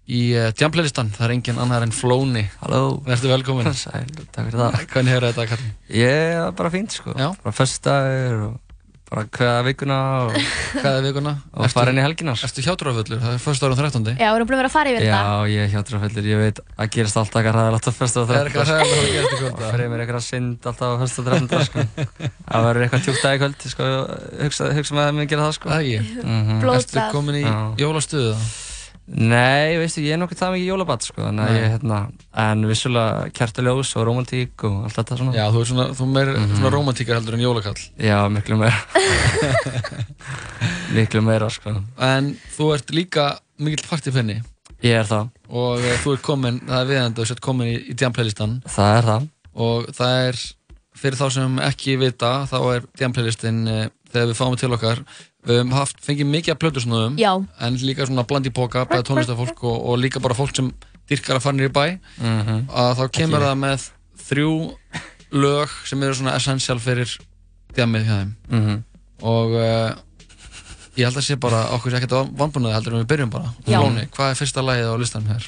[0.06, 1.10] í uh, Djamplaylistan.
[1.16, 2.44] Það er engin annar en Flóni.
[2.62, 3.02] Halló.
[3.08, 3.74] Verður velkomin.
[3.74, 4.78] Sæl, takk fyrir það.
[4.94, 5.76] Hvernig hefur þetta, Katrin?
[5.98, 7.16] Ég er bara fínt, sko.
[7.18, 7.32] Já.
[7.42, 8.61] Bara föstudagur og
[9.12, 10.36] bara hvaða vikuna og...
[10.82, 11.32] Hvaða vikuna?
[11.52, 12.48] Og fara inn í helgina, sko.
[12.48, 13.20] Erstu hjátrúafullur?
[13.20, 14.08] Það er föstudagur 13.
[14.16, 15.20] Já, við erum búin að vera að fara yfir þetta.
[15.20, 18.40] Já, ég er hjátrúafellur, ég veit að gerist alltaf eitthvað ræðilegt á fyrsta og Það
[18.40, 21.22] er eitthvað hræðilegt að gerast í kvöld, Og fyrir mér eitthvað synd alltaf á fyrsta
[21.22, 21.86] og þrettunda, sko.
[22.48, 23.92] Það verður eitthvað tjúkt dag í kvöld, sko,
[24.42, 25.72] hugsa, hugsa með að mér gera það, sko.
[25.72, 26.20] Það ekki?
[26.24, 26.68] Mhm.
[26.72, 27.46] Erstu komin í
[27.82, 28.36] jólastuðu?
[29.12, 31.48] Nei, veistu, ég er nokkið það mikið jólabatt, sko, Nei.
[31.58, 31.96] ég, hérna,
[32.38, 35.34] en vissulega kertaljós og romantík og allt þetta svona.
[35.36, 36.54] Já, þú er svona, þú er meir Mhm.
[36.56, 37.82] svona romantíkar heldur en jólakall.
[37.98, 38.78] Já, miklu meira.
[40.96, 41.74] miklu meira, sko.
[41.98, 43.26] En þú ert líka
[43.62, 44.38] mikill partyfenni.
[44.82, 45.28] Ég er það.
[45.52, 48.56] Og uh, þú ert komin, það er viðandi, þú ert komin í, í Jam playlistan.
[48.70, 49.28] Það er það.
[49.66, 50.40] Og það er,
[51.02, 55.04] fyrir þá sem ekki vita, þá er Jam playlistin, uh, þegar við fáum til okkar,
[55.46, 57.16] við höfum haft, fengið mikið af plötusnöðum.
[57.18, 57.32] Já.
[57.60, 60.68] En líka svona bland í boka, bæða tónlistafólk og, og líka bara fólk sem
[61.10, 61.98] dyrkar að fara nýri bæ.
[62.20, 62.60] Mhm.
[62.70, 63.48] Að þá kemur Ekki.
[63.48, 63.88] það með
[64.28, 64.52] þrjú
[65.42, 67.10] lög sem eru svona essential fyrir
[67.74, 68.82] djamið hjá þeim Mhm.
[69.22, 69.90] og uh,
[70.96, 73.78] ég held að sé bara okkur sé ekkert vanbúnaði heldur en við byrjum bara Já.
[73.80, 75.46] Flóni, hvað er fyrsta lagið á listanum hér?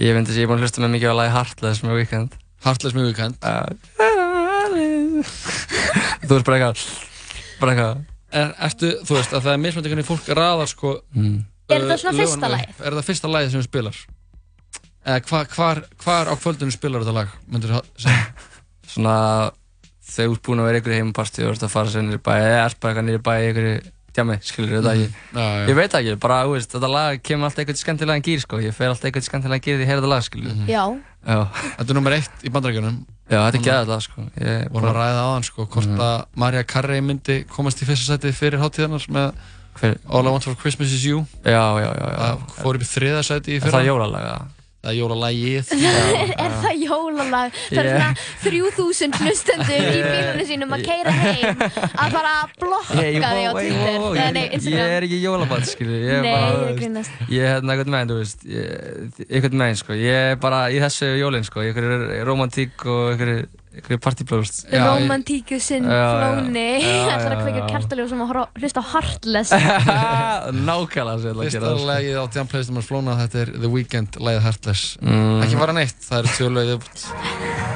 [0.00, 2.30] Ég myndi að ég er búin að hlusta með mikið á lagi Heartless með Weekend
[2.64, 3.36] Heartless með Weekend
[6.26, 6.78] Þú veist bara eitthvað
[7.60, 11.36] bara eitthvað er, Ertu, þú veist, að það er mismöndi hvernig fólk raðar sko mm.
[11.66, 12.80] Er þetta svona uh, fyrsta lagið?
[12.86, 13.96] Er það fyrsta lagið sem þú spilar?
[15.06, 18.24] Eða hvar, hvar, hvar á kvöldinu spilar þetta lag, myndir þú segja?
[18.92, 19.16] Svona
[20.06, 22.18] þegar þú ert búin að vera ykkur heimaparti og þú ert að fara sér í
[22.22, 23.68] bæ eða ert bara eitthvað niður í bæ í ykkur
[24.16, 25.02] djami, skilur þetta Mhm.
[25.02, 25.66] ekki Já, já.
[25.68, 28.60] Ég veit það ekki, bara, þú veist, þetta lag kemur alltaf eitthvað skemmtilegan gýr, sko
[28.62, 30.04] Ég fer alltaf eitthvað skemmtilegan gýr því ég heyra
[31.26, 32.96] þetta er nummer eitt í bandarækjunum
[33.26, 36.00] Já, þetta er lag, sko Ég vorum að ræða aðan sko, hvort Mhm.
[36.06, 39.32] að Mariah Carey myndi komast í fyrsta sæti fyrir hátíðarnar með
[39.80, 39.96] Hver?
[40.08, 41.50] All I Want For Christmas Is You Já,
[41.82, 42.18] já, já, já.
[42.20, 44.28] Það fór upp í þriða sæti í Er fyrra það jólalag,
[44.86, 45.70] Það er jólalagið
[46.46, 47.56] er það jólalag?
[47.72, 48.10] Það er svona
[48.44, 53.58] 3000 hlustendur í bílunum sínum að keira heim að bara blokka Hey, þig á wow,
[53.58, 54.94] Twitter wow, nei, ég, ég Instagram.
[54.96, 55.18] er ekki
[56.06, 57.18] Ég er Nei, ég er grínast.
[57.34, 59.98] Ég er hérna eitthvað meginn, þú veist ég- Eitthvað meginn, sko.
[59.98, 61.66] Ég er bara í þessu jólinn, sko.
[61.66, 63.46] Ég er romantík og eitthvað
[64.00, 66.66] Partyblóst Romantíkusinn flóni.
[67.12, 67.66] Ætlar að kveika já.
[67.74, 69.54] kertaljó sem að horfa- hlusta á Heartless?
[70.70, 74.86] Nákvæmlega að Fyrsta lagið á Jam Playstation Flóna þetta er The Weeknd, lagið Heartless.
[75.04, 75.42] Mm.
[75.46, 76.52] Ekki fara neitt, það eru tvö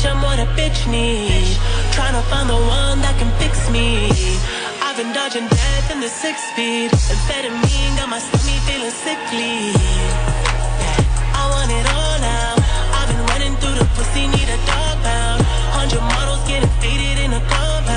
[0.00, 1.56] bitch, I'm what a bitch need.
[1.92, 4.08] Tryna find the one that can fix me.
[4.82, 6.90] I've been dodging death in the six feet.
[6.90, 9.72] Amphetamine got my stomach feeling sickly.
[10.80, 12.54] Yeah, I want it all now.
[12.96, 15.42] I've been running through the pussy, need a dog pound.
[15.76, 17.89] Hundred models getting faded in a compound.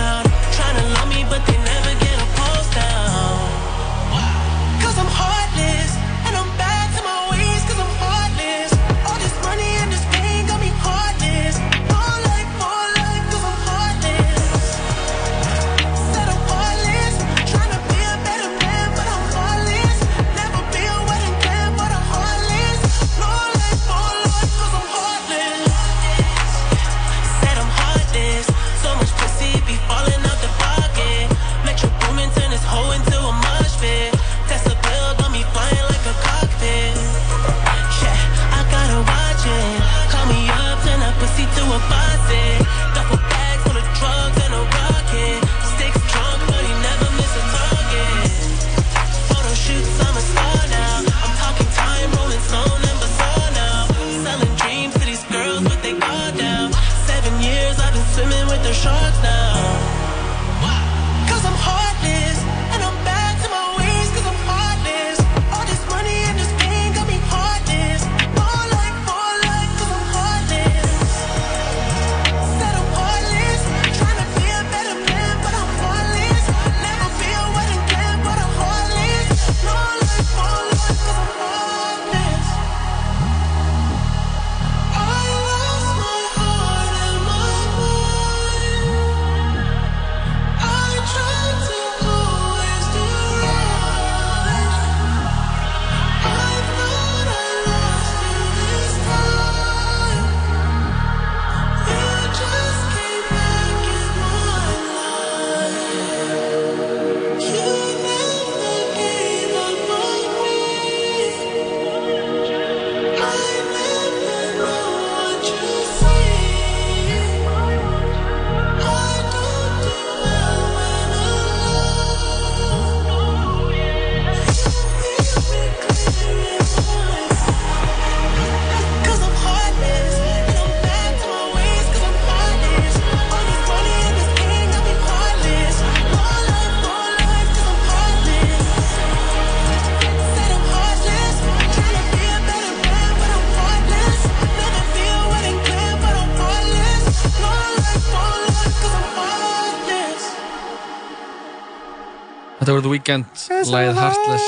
[152.84, 154.47] The Weeknd, lagið Heartless.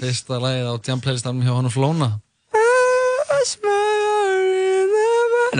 [0.00, 2.08] Fyrsta lagið á Jam Playlistanum hjá hann og Flóna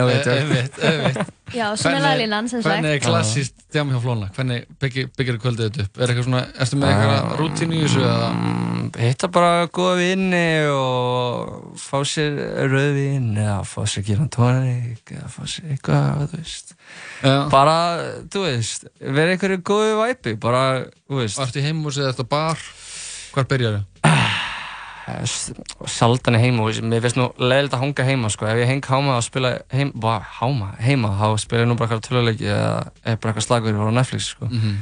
[0.07, 1.38] wait, Eh, einmitt, einmitt.
[1.55, 2.69] Já, er laglínan, sem sagt.
[2.69, 4.29] Hvernig er klassíst djam hjá Flóna?
[4.37, 6.01] Hvernig byggir, kvöldið þetta upp?
[6.01, 8.29] Er eitthvað svona, ertu með eitthvað rútínu í þessu eða?
[8.35, 12.39] Mm, Hitta bara góða vinni og fá sér
[12.73, 16.75] rauðvin eða fá sér gílan tónik eða fá sér eitthvað, þú veist.
[17.23, 17.37] Já.
[17.53, 17.79] Bara,
[18.33, 20.65] þú veist, vera einhverju góðu væpi, bara,
[21.09, 21.41] þú veist.
[21.45, 22.67] Ertu í heimhúsi eða ertu á bar?
[23.35, 23.81] Hvar byrjar
[25.89, 28.47] Sjaldan er heima, og mér finnst nú leiðilegt að hanga heima, sko.
[28.51, 31.89] Ef ég heng háma og spila heim, bara, háma, heima, þá spila ég nú bara
[31.91, 32.71] eitthvað töluleiki eða
[33.05, 34.47] eða bara eitthvað slagur á Netflix, sko.
[34.51, 34.79] Mhm.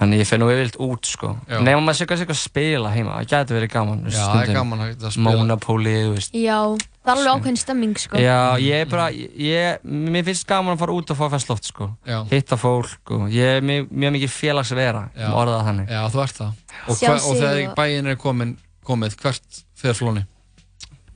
[0.00, 1.34] Þannig ég fer nú yfirleitt út, sko.
[1.60, 3.98] Nefnum maður sé kannski eitthvað að spila heima, það gæti verið gaman.
[4.08, 5.24] Já, það er gaman að spila.
[5.26, 6.32] Monopoly, þú veist.
[6.40, 6.56] Já,
[7.04, 8.16] það er alveg ákveðin stemming, sko.
[8.16, 11.68] Já, ég er bara, ég, mér finnst gaman að fara út og fá fæst loft,
[11.68, 11.90] sko.
[12.08, 12.24] Já.
[12.32, 15.26] Hitta fólk og ég er mjög, mjög mikið félagsvera, Já.
[15.28, 15.92] um orðað þannig.
[15.92, 16.52] Já, þú ert það.
[16.88, 18.56] Og, og þegar bæinn er komin,
[18.86, 20.24] komið, hvert fer Flóni?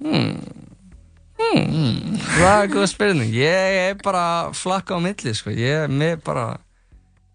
[0.02, 0.36] Hmm.
[1.38, 2.14] Hmm.
[2.18, 3.32] Það er góð spurning.
[3.34, 4.24] Ég er bara
[4.56, 5.52] flakka á milli, sko.
[5.54, 6.44] Ég er með bara,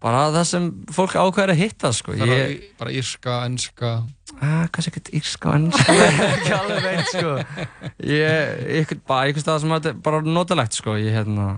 [0.02, 2.16] bara það sem fólk ákveður að hitta, sko.
[2.18, 3.90] Það Ég, er í- bara írska, enska
[4.40, 5.96] ah, kannski ekkert írska og ennska,
[6.34, 7.34] ekki alveg veit, sko.
[8.08, 10.96] Ég, ykkur, bara einhvers stað sem er bara notalegt, sko.
[11.00, 11.48] Ég, hérna,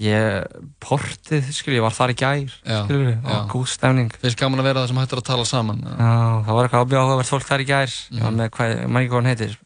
[0.00, 3.18] ég, portið, skil, ég var þar í gær, Já, skilur já.
[3.36, 4.12] og góð stemning.
[4.22, 6.12] Finnst gaman að vera það sem hættir að tala saman Já,
[6.46, 8.38] það var eitthvað ábjöð áhugavert fólk þar í gær Ég var Mhm.
[8.40, 9.58] með hvað, man ekki hvað hann heitir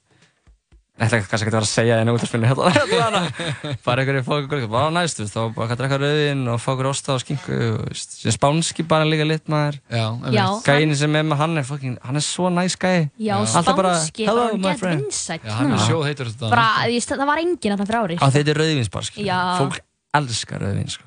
[0.94, 4.22] Ég ætla ekki kannski ekki að vera að segja það í útarspilinu hérna Bara einhverju
[4.28, 7.24] fókur gulg Bara næst, þú veist, þá bara að drekka rauðin og fókur osta og
[7.90, 9.80] veist, sem spánski bara líka lit maður
[10.62, 13.94] Gæin sem er með hann er fucking, hann er svo næs gæi Já, Alltaf bara,
[14.04, 15.82] spánski, hello bara my friend Já, hann er núna.
[15.88, 16.68] sjóðheitur þetta Bara,
[17.10, 18.18] það var enginn að það fyrir ári.
[18.22, 19.40] Á þetta er rauðvinsbar, skilur Já.
[19.64, 19.82] Fólk
[20.14, 21.04] elskar rauðvin, sko.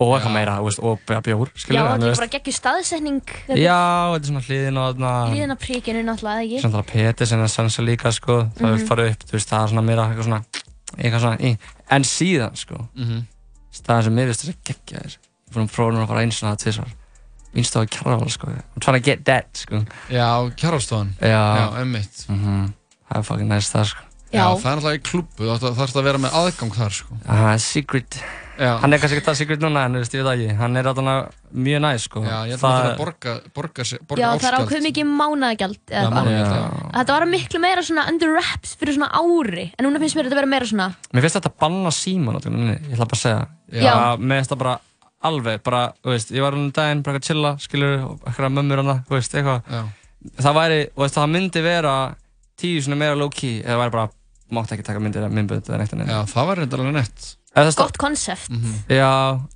[0.00, 3.18] Og eitthvað meira, þú veist, og bjór, Já, skilur þetta er bara geggjur staðsetning.
[3.46, 3.80] Þetta er Já,
[4.14, 6.64] þetta er svona hliðin og þarna Líðin að príkinu náttúrulega, eða ekki?
[6.70, 8.36] alveg Peter sem er sansa líka sko.
[8.56, 8.76] Það Mhm.
[8.78, 10.44] vil fara upp, þú veist, það er svona meira eitthvað svona
[10.96, 11.58] eitthvað svona, í,
[11.90, 13.26] en síðan sko Mhm.
[13.72, 15.16] staðan sem mér finnst þess að geggja þér
[15.50, 16.90] Ég fór um prófunum að fara eins og það tvisvar.
[17.54, 19.84] Vínstofa Kjarval sko I'm trying to get that sko.
[20.08, 22.72] Já, Kjarvalstofan Já, Já, emmitt Mhm.
[23.10, 24.00] Það er fucking nice það sko.
[24.32, 27.14] Já, það er náttúrulega í klubbu, þú þarfst að vera með aðgang þar sko.
[27.26, 28.22] Það er secret
[28.60, 28.70] Já.
[28.82, 31.06] Hann er kannski ekki það secret núna en ég veit það ekki Hann er alltaf
[31.64, 34.48] mjög nice sko Já, ég held að það er að borga, borga, borga Já, það
[34.50, 36.16] er ákveð mikið mánaðagjald eða Já, eitthvað.
[36.18, 36.90] mánaðargjald, já.
[36.98, 40.40] Þetta var miklu meira svona under wraps fyrir svona ári En núna finnst mér þetta
[40.42, 43.40] vera meira svona Mér finnst þetta að banna síma náttúrulega, ég ætla bara að segja
[43.70, 43.82] Já.
[43.88, 43.96] Já.
[44.20, 44.76] Mér finnst það bara
[45.30, 48.80] alveg, bara, þú veist, ég var um daginn bara að chilla, skilur, og eitthvað mömmur
[48.80, 49.82] hana, þú veist, eitthvað Já.
[50.36, 50.78] Það væri,
[57.54, 58.50] það svona það bara myndbönd eða neitt en Já, það var Gott konsept
[58.90, 59.10] Já,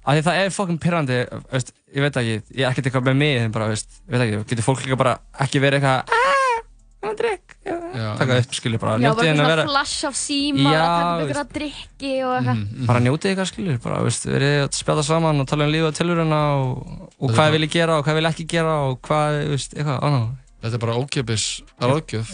[0.04, 1.18] af því það er fucking pirrandi,
[1.52, 4.24] veist, ég veit ekki, ég er ekkert eitthvað með mig, en bara, veist, ég veit
[4.26, 5.12] ekki, getur fólk líka bara
[5.44, 6.60] ekki verið eitthvað, aaaah,
[7.04, 7.54] hann drikk,
[7.94, 10.74] Já, taka upp, skilur, bara, Já, bara njótið henni að svona vera, flash af síma
[10.74, 11.30] Já, taka upp veist.
[11.30, 12.62] ykkur að drikki og eitthvað.
[12.90, 15.98] bara njótið eitthvað, skilur, bara, veist, verið að spjalla saman og tala um lífið og
[16.00, 19.76] tilurina og, og hvað vil ég gera og hvað vil ekki gera og hvað, veist,
[19.78, 20.20] eitthvað, á ná.
[20.64, 21.44] Þetta er bara ókjöpis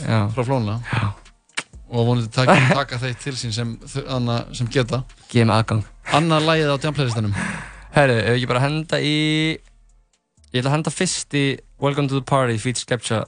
[0.07, 0.20] Já.
[0.32, 0.81] frá Flóna.
[0.89, 1.30] Já.
[1.91, 3.73] Og vonandi taka, taka þeir til sín sem,
[4.07, 5.03] anna, sem geta.
[5.33, 5.83] Geð mig aðgang.
[6.17, 7.35] Annað lagið á jamplayllistanum
[7.95, 9.17] Herru, ef ekki bara henda í
[10.51, 11.45] Ég ætla að henda fyrst í
[11.81, 13.21] Welcome to the Party feat Skepta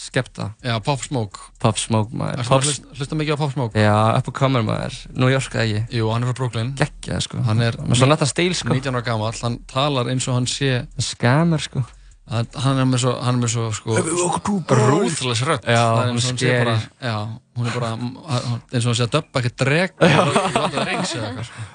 [0.00, 0.46] Skepta.
[0.64, 1.38] Já, Pop Smoke.
[1.60, 2.40] Pop Smoke maður.
[2.48, 3.76] Pop, hlusta- mikið á Pop Smoke?
[3.76, 4.96] Já, up and comer maður.
[5.12, 5.82] New York eða ekki?
[5.98, 6.72] Jú, hann er frá Brooklyn.
[6.80, 7.42] Gekkja sko.
[7.44, 8.72] Hann er svo nettan stíl sko.
[8.72, 11.84] 19 ára gamall, hann talar eins og hann sé Scammer sko
[12.26, 16.06] Hann hann er með svo, hann er með svo sko Það er hún eins og
[16.10, 16.64] hann sé skerir.
[16.66, 17.16] bara Já,
[17.54, 21.66] hún er bara eins og hann sé að döbba ekkert dreg Láta það sko.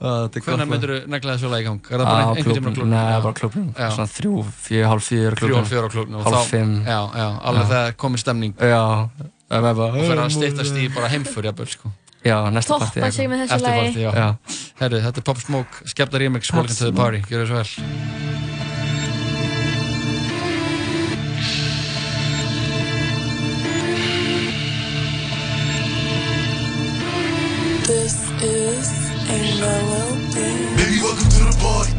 [0.00, 1.80] Hvernig myndir þú negla þessu lag í gang?
[1.92, 2.92] Er það bara einhvern tíma á klubnum?
[2.94, 3.66] Nei, bara klubnum.
[3.76, 4.34] Svona þrjú,
[4.66, 6.72] fjö, hálf fjör Þrjú og fjögur á klubnum og Hálf fimm.
[6.88, 8.54] Já, já, alveg stemning.
[8.56, 11.92] Það er bara Og fyrir að styttast í bara heimfur sko.
[12.24, 13.80] Já, næsta Toppa partí sig með þessu Eftir lagi.
[13.80, 14.28] partí, já, Já.
[14.80, 18.59] Herru, þetta er Pop Smoke, skemmta remix Welcome to the party, gjör það svo vel
[29.34, 30.50] is a melody.
[30.76, 31.92] Baby, welcome to the party.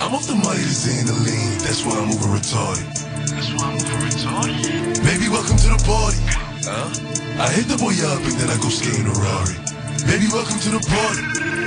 [0.00, 1.58] I'm off the money to Xanaline.
[1.64, 2.86] That's why I'm over retarded.
[3.32, 5.02] That's why I'm over retarded.
[5.02, 6.20] Baby, welcome to the party.
[6.66, 7.42] Huh?
[7.42, 9.56] I hit the boy up and then I go skating a Rari.
[10.06, 11.22] Baby, welcome to the party.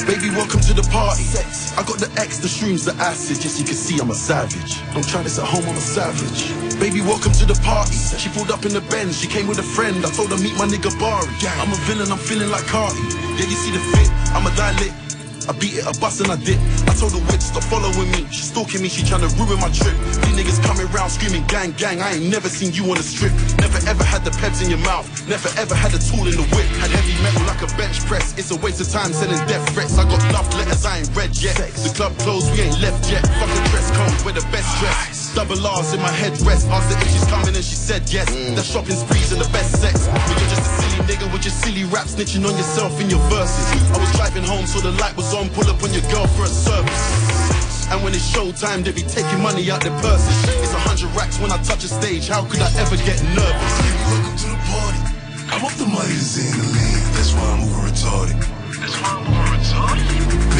[0.07, 1.27] Baby, welcome to the party.
[1.75, 4.15] I got the X, the shrooms, the acid, just so you can see I'm a
[4.15, 4.81] savage.
[4.93, 6.49] Don't try this at home, I'm a savage.
[6.79, 7.93] Baby, welcome to the party.
[8.17, 10.05] She pulled up in the Benz, she came with a friend.
[10.05, 11.27] I told her meet my nigga Bari.
[11.59, 13.03] I'm a villain, I'm feeling like Carti.
[13.37, 15.08] Yeah, you see the fit, I'm a die lit.
[15.47, 16.59] I beat it, a bus and I dip.
[16.89, 18.27] I told the witch, stop following me.
[18.33, 19.95] She stalking me, she trying to ruin my trip.
[20.25, 22.01] These niggas coming round screaming, gang, gang.
[22.01, 23.31] I ain't never seen you on a strip.
[23.57, 25.07] Never ever had the peps in your mouth.
[25.27, 26.69] Never ever had a tool in the whip.
[26.77, 28.37] Had heavy metal like a bench press.
[28.37, 29.97] It's a waste of time sending death threats.
[29.97, 31.57] I got love letters, I ain't read yet.
[31.57, 33.25] The club closed, we ain't left yet.
[33.41, 35.33] Fuck the dress code, we're the best dress.
[35.33, 36.69] Double R's in my headrest.
[36.69, 38.29] Asked her if she's coming and she said yes.
[38.29, 38.55] Mm.
[38.55, 40.05] The shopping sprees and the best sex.
[40.05, 43.23] But you're just a silly nigga with your silly rap snitching on yourself in your
[43.33, 43.65] verses.
[43.95, 45.38] I was driving home so the light was on.
[45.39, 47.87] Pull up on your girl for a service.
[47.87, 50.35] And when it's showtime, they be taking money out their purses.
[50.59, 52.27] It's a hundred racks when I touch a stage.
[52.27, 53.75] How could I ever get nervous?
[54.11, 54.99] Welcome to the party.
[55.47, 57.15] I'm off the money to Xandaline.
[57.15, 58.35] That's why I'm over retarded.
[58.83, 60.03] That's why I'm over retarded.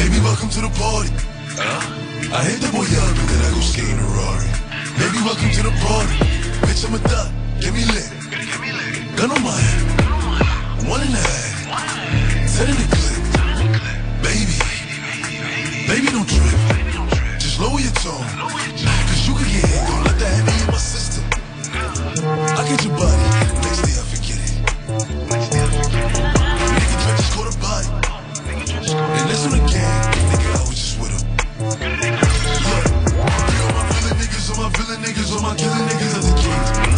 [0.00, 1.12] Baby, welcome to the party.
[1.60, 2.32] Huh?
[2.32, 4.48] I hit the boy up and then I go skate in a Rari.
[4.96, 6.16] Baby, welcome to the party.
[6.64, 7.28] Bitch, I'm a thot.
[7.60, 8.08] Get me lit.
[9.20, 10.88] Gun on my head.
[10.88, 12.48] One and a half.
[12.48, 12.90] Set in the clip.
[12.90, 12.99] Baby.
[15.90, 16.54] Baby, don't trip.
[17.40, 18.22] Just lower your tone.
[18.38, 19.88] Cause you can get hit.
[19.90, 21.24] Don't let that heavy in my system.
[22.38, 23.18] I get your body.
[23.66, 24.54] Next day I forget it.
[26.78, 27.90] Nigga try just caught a body.
[29.02, 29.58] And this on the.
[29.66, 31.26] Nigga, I was just with him.
[32.70, 32.86] Look,
[33.66, 36.89] all my villain niggas, all my villain niggas, all my killing niggas are the kings.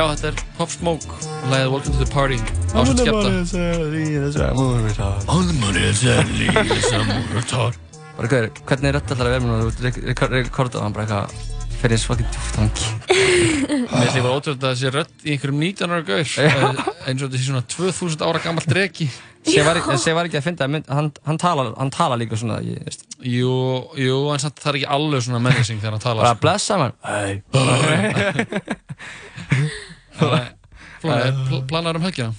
[0.00, 1.16] Já, þetta er Pop Smoke,
[1.52, 2.38] lagið Welcome to the Party
[2.72, 4.46] Ásett skepta
[5.28, 6.48] All the money is sadly
[6.88, 7.04] some
[7.34, 7.76] retard.
[8.16, 11.04] Bara hver, hvernig er þetta alltaf að vera með þú ert rekordað og hann bara
[11.04, 11.26] eitthvað
[11.82, 12.88] fyrir eins fucking djúftangi
[13.68, 16.32] Mér finnst ég bara ótrúlega að það sé rödd í einhverjum 19 ára gaur.
[16.46, 16.56] Eh,
[17.10, 19.10] eins og þetta sé svona 2000 ára gammal dregi
[19.50, 22.56] Sér var, sé var ekki að finna að hann, hann talar hann tala líka svona
[22.64, 23.04] ég, veist.
[23.20, 23.52] Jú,
[24.00, 26.96] jú, en samt það er ekki alveg svona menacing þegar hann talar Bara blessa mann
[27.04, 27.32] Hei
[31.68, 32.32] planar um helgina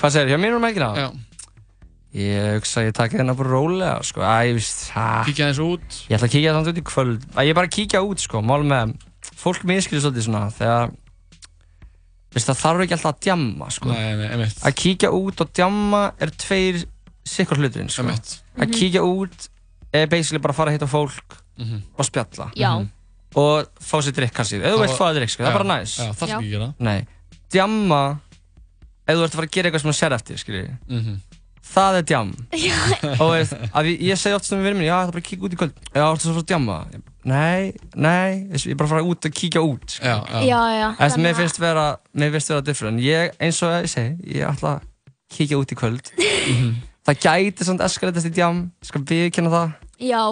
[0.00, 0.92] Hvað segir, hjá mér um helgina?
[0.96, 1.10] Já
[2.10, 4.18] Ég hugsa að ég taka hérna bara rólega sko.
[4.26, 5.22] Æ, ég veist ha.
[5.28, 7.68] Kíkja eins út Ég ætla að kíkja þannig út í kvöld Æ, Ég er bara
[7.70, 8.96] að kíkja út sko, mál með
[9.38, 10.90] Fólk miskilur svolítið svona Þegar
[12.34, 13.92] veist, Það þarf ekki alltaf að djamma sko.
[13.92, 16.80] Nei, nei, einmitt Að kíkja út og djamma er tveir
[17.30, 18.02] sikkur hluturinn sko.
[18.02, 18.34] Einmitt.
[18.58, 18.74] Að Mhm.
[18.80, 19.48] kíkja út
[19.94, 21.78] er basically bara að fara að hitta fólk Mhm.
[21.94, 22.72] og spjalla Já.
[23.38, 25.42] Og fá sér drikk kannski ef þú Það vilt var- fá þér drikk, sko.
[25.44, 26.74] það er bara næs já, þarf ekki að gera.
[26.80, 27.06] Nei,
[27.52, 28.02] djamma
[29.06, 31.20] ef þú ert að fara að gera eitthvað sem þú sér eftir skilji Mhm.
[31.70, 32.78] það er djam Já.
[33.20, 35.28] og veist, að ég, ég segi oft sem við verðum já, það er bara að
[35.30, 35.74] kíkja út í kvöld.
[35.94, 36.78] Já, þú ert að fara að djamma?
[37.30, 40.04] Nei, nei, ég er bara að fara út og kíkja út sko.
[40.04, 40.16] já,
[40.48, 41.84] Já, já, Þess, mér finnst vera
[42.16, 43.00] mér finnst vera different.
[43.04, 44.80] Ég, eins og ég segi, ég ætla að
[45.30, 46.10] kíkja út í kvöld.
[47.06, 49.74] Það gæti svona eskalatast í djam skal viðkynna það.
[50.00, 50.22] Já,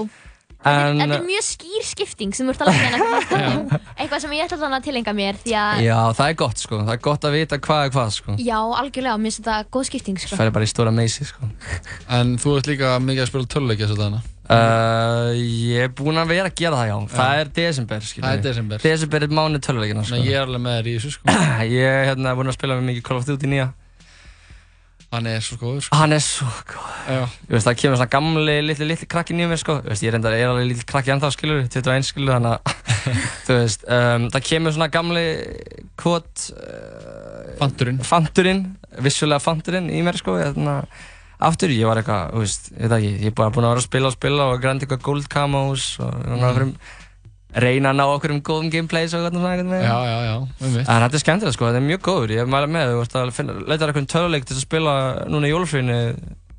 [0.67, 4.49] en, þetta er mjög skýr skipting sem þú ert að leggja hérna Eitthvað sem ég
[4.49, 6.81] ætla þannig að tilenga mér því að já, það er gott sko.
[6.83, 8.39] Það er gott að vita hvað er hvað sko.
[8.43, 10.39] Já, algjörlega, mér finnst þetta góð skipting sko.
[10.39, 11.53] það er bara í stóra meysi sko.
[12.19, 16.17] En þú ert líka mikið að spila töluleikja þess að dana Uh, ég er búinn
[16.17, 18.81] að vera að gera það já, það er desember skilur Það er desember.
[18.81, 20.17] Desember er mánu töluleikina sko.
[20.17, 21.35] Nei, ég er alveg með þér í þessu sko.
[21.75, 23.67] Ég er hérna búinn að spila með mikið Call of Duty nýja
[25.09, 25.97] Hann er svo góður sko.
[25.97, 27.23] Hann er svo góð Já.
[27.25, 29.79] Ég veist, það kemur svona gamli, litli, litli krakki nýjum mér sko.
[29.81, 32.75] Ég veist, ég reyndar er alveg litli krakki ennþá skilur 21 skilur, þannig að
[33.47, 35.25] Þú veist, um, það kemur svona gamli
[35.99, 38.03] Kvot uh, Fanturinn.
[38.05, 38.65] Fanturinn,
[39.05, 41.07] vissulega fanturinn í mér sko Þannig að
[41.39, 43.83] Aftur, ég var eitthvað, þú veist, ég veit ekki, ég er bara búinn að vera
[43.85, 46.73] að spila og spila og grænt eitthvað gold camos og svona mm.
[47.65, 49.83] Reyna að ná okkur um góðum gameplays og eitthvað svona eitthvað með.
[49.85, 52.51] Já, já, já, um mitt En þetta er skemmtilegt sko, þetta er mjög góður, ég
[52.53, 54.95] mæla með, þú veist að finna, leita eitthvað töluleik til að spila
[55.29, 55.99] núna í jólfrínu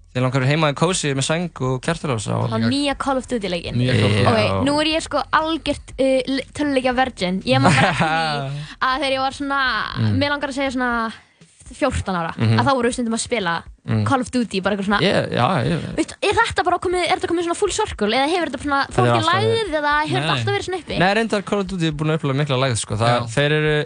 [0.09, 3.75] Ég langar heima í kósi með sæng og kertalós Á nýja Call of Duty leikin
[3.77, 4.25] Nýja Call of Duty.
[4.31, 8.09] Ok, nú er ég sko algjört uh, töluleikja virgin Ég maður bara eftir
[8.49, 9.59] því að þegar ég var svona
[9.99, 10.15] Mm.
[10.17, 10.89] Mér langar að segja svona
[11.69, 12.57] 14 ára Mhm.
[12.57, 13.53] að þá voru við stundum að spila
[13.89, 14.03] Mm.
[14.05, 17.15] Call of Duty, bara eitthvað svona Ég, já, ég Veistu, er þetta bara komið, er
[17.17, 19.77] þetta komið svona full circle eða hefur þetta svona Þetta fólki alltaf lægð verið.
[19.79, 20.99] eða hefur þetta alltaf verið svona uppi?
[21.01, 22.99] Nei, reyndar Call of Duty er búin að upplega mikla lægð sko.
[22.99, 23.77] Það, þeir eru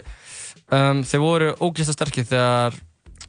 [0.74, 2.82] um, þeir voru ógeðslega sterkir þegar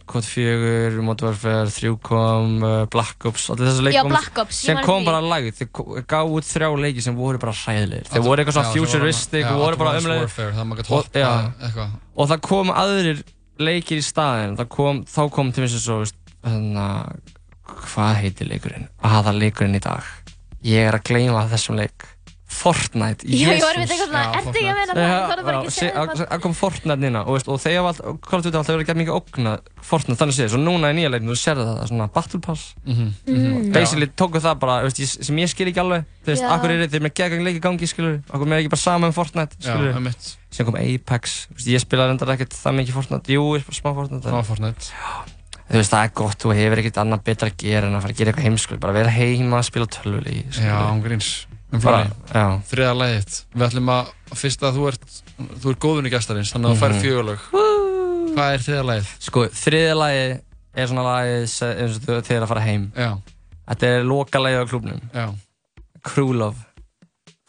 [0.06, 5.22] Code 4, Modern Warfare 3 kom, uh, Black Ops allir þessu ég sem kom bara
[5.24, 5.30] því.
[5.32, 9.48] lægð þeir gáfu út þrjá leiki sem voru bara hræðilegir þeir voru eitthvað svona futuristic
[9.50, 10.86] og voru bara gat
[11.80, 13.24] og, og það kom aðrir
[13.58, 16.14] leikir í staðin það kom, þá kom til þess að
[16.46, 16.88] veist, hérna,
[17.86, 20.04] hvað heitir leikurinn aða leikurinn í dag
[20.66, 22.12] ég er að gleyma þessum leik
[22.56, 23.74] Fortnite, Já, ég var Jesus.
[23.76, 25.00] einmitt eitthvað svona, ertu ekki að meina það?
[25.02, 26.20] Ég þorði bara ekki að segja það.
[26.30, 29.54] það kom Fortnite nýna og, veist, og þegar var alltaf verið gett mikið ógna
[29.90, 32.42] Fortnite þannig séð, svo núna í nýja leikinu þú sérðu það, það er svona Battle
[32.46, 33.72] Pass Mhm, mhm.
[33.76, 36.52] basically tóku það bara, veist, ég, sem ég skil ekki alveg þú veist, Já.
[36.56, 39.18] akkur er þeir með geggang leiki í gangi skilur, akkur með ekki bara sama um
[39.20, 40.32] Fortnite Já, skilur, einmitt.
[40.56, 43.96] sem kom Apex, veist, ég spilaði reyndar ekkert það mikið Fortnite, jú, ég spila smá
[44.00, 45.35] Fortnite Smá Fortnite
[45.70, 48.14] þú veist, það er gott, þú hefur ekkert annað betra að gera en að fara
[48.14, 51.30] að gera eitthvað heimskuð, bara vera heima að spila tölvuleiki Já, án gríns.
[51.76, 52.62] Um.
[52.70, 55.08] Þriða lagið Við ætlum að Fyrst að þú ert
[55.60, 57.02] Þú ert góðunni gestarins Þannig að þú fær Mhm.
[57.02, 57.40] fjögurlög.
[58.36, 59.10] Hvað er þriða lagið?
[59.26, 60.22] Sko, þriðja lagi
[60.76, 62.86] er svona lagið se- eins og þú þegar að fara heim.
[62.96, 63.10] Já.
[63.68, 65.26] Þetta er loka lagið á klubnum Já.
[66.04, 66.56] Crew Love.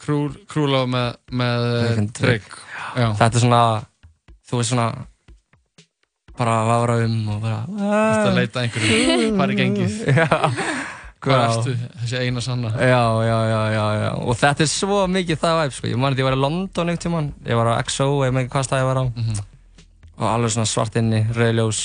[0.06, 2.10] Með, með
[2.97, 3.62] Já Þetta er svona,
[4.48, 4.88] þú veist svona
[6.38, 9.96] bara að vafra um og bara Þetta að leita einhverju Hvað er gengið?
[11.26, 11.44] Hvað Já.
[11.48, 11.74] ertu?
[12.02, 12.70] Þessi eina sanna?
[12.76, 14.10] Já, já, já, já, já.
[14.22, 15.88] Og þetta er svo mikið það væp, sko.
[15.90, 17.30] Ég man að ég var í London einhvern tímann.
[17.48, 19.04] Ég var á XO, ég með ekki hvað stað ég var á.
[19.08, 19.40] Mhm.
[20.16, 21.80] Og alveg svona svart inni, rauðljós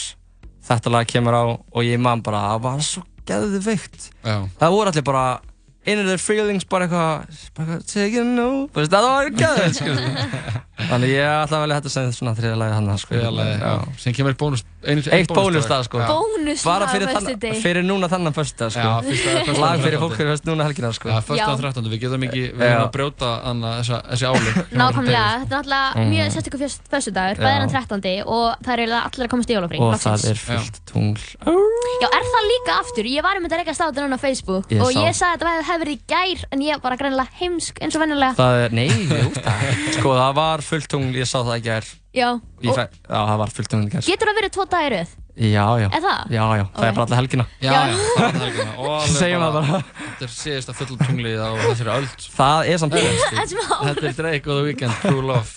[0.61, 4.09] Þetta lag kemur á og ég man bara Það var svo geðveikt.
[4.23, 4.35] Já.
[4.61, 5.23] Það voru allir bara
[5.81, 9.95] Inner their feelings, bara eitthvað bara eitthvað, Take a no veist, Það var geðveikt, sko
[10.91, 13.13] Þannig ég ætla að velja þetta sem svona þriða lagi hann sko.
[13.15, 13.97] Þriðja lagið, já.
[14.03, 16.07] Sem kemur eitt bónus einu, Eitt bónusdag, sko Já.
[16.09, 17.61] Bónus Bara lag fyrir, á þann, föstudegi.
[17.61, 18.79] fyrir núna þannan fyrsta sko.
[18.81, 20.01] Já, fyrsta- fyrsta Lag fyrir 13.
[20.03, 21.07] fólk fyrir fyrst núna helgina sko.
[21.09, 21.85] Já, fyrsta og 13.
[21.91, 24.51] Við getum ekki Við erum að brjóta anna, þessa, þessi áli
[24.81, 26.09] Nákvæmlega, þetta er náttúrulega Mhm.
[26.11, 26.59] mjög sérstökur
[26.91, 27.61] föstudagur, það er Já.
[27.61, 28.23] hann 13.
[28.25, 31.23] og það er eiginlega allir að komast í jólafrí Og það er fullt tungl
[32.01, 33.05] Já, er það líka aftur?
[33.05, 35.39] Ég var um þetta að reyka státa núna á Facebook Ég og ég sagði að
[35.41, 36.01] þetta hefði verið í
[42.11, 43.91] Það er, það Sko, það það Já, Ég fæ, Já, það var fullt tungl í
[43.91, 44.03] gær.
[44.03, 45.11] Getur það verið tvo dagir röð?
[45.31, 45.87] Já, já.
[45.87, 46.33] Er það?
[46.35, 47.45] Já, já, það er bara alla helgina.
[47.63, 48.71] Já, já, það er helgina.
[48.81, 49.79] Og alveg Segjum það bara.
[50.01, 54.17] Þetta er síðasta full tunglið á þessari öld Það er samt En smá Þetta er
[54.19, 55.49] Drake og The Weeknd, True Love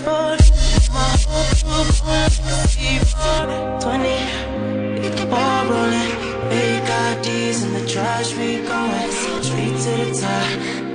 [0.00, 2.28] C4 My whole a
[2.72, 6.12] C4 20, get the ball rolling
[6.48, 10.48] Big IDs in the trash, we going Straight to the top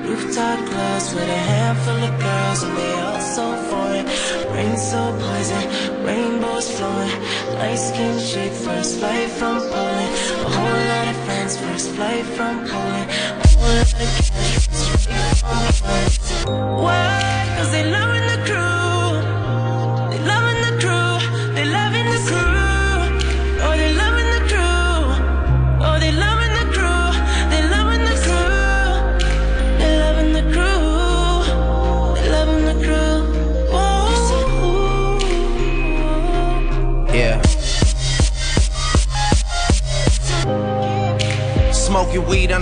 [0.05, 4.05] Rooftop clubs with a handful of girls And they all so foreign
[4.53, 7.15] Rain so poison, rainbows flowing
[7.59, 10.13] Light skin chick, first flight from Poland
[10.45, 14.67] A whole lot of friends, first flight from Poland A whole lot of cash,
[14.97, 16.14] straight from Poland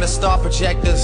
[0.04, 1.02] Under star projectors.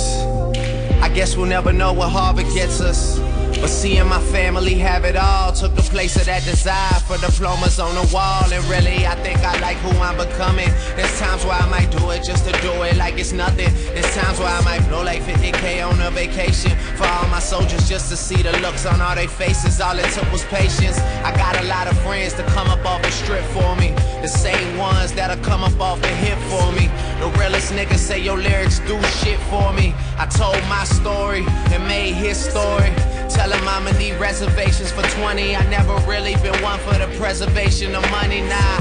[1.01, 3.17] I guess we'll never know what Harvard gets us.
[3.61, 7.79] But seeing my family have it all took the place of that desire for diplomas
[7.79, 8.43] on the wall.
[8.51, 10.67] And really, I think I like who I'm becoming.
[10.97, 13.71] There's times where I might do it just to do it like it's nothing.
[13.95, 17.87] There's times where I might blow like 50k on a vacation for all my soldiers
[17.87, 19.79] just to see the looks on all their faces.
[19.79, 20.99] All it took was patience.
[21.23, 23.91] I got a lot of friends to come up off the strip for me.
[24.21, 26.91] The same ones that'll come up off the hip for me.
[27.19, 29.93] The realest niggas say your lyrics do shit for me.
[30.17, 31.43] I told my story
[31.73, 32.91] and made his story.
[33.29, 35.55] Tell him I'ma need reservations for 20.
[35.55, 38.79] I never really been one for the preservation of money, nah.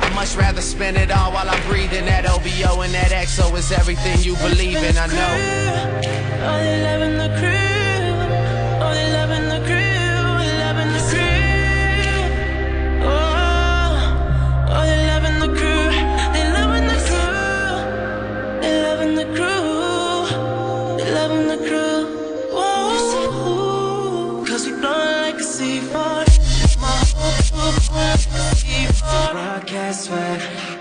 [0.00, 2.06] I much rather spend it all while I'm breathing.
[2.06, 5.34] That OVO and that XO is everything you believe in, I know.
[6.84, 8.12] Loving the crew.
[8.82, 9.47] Oh, they loving the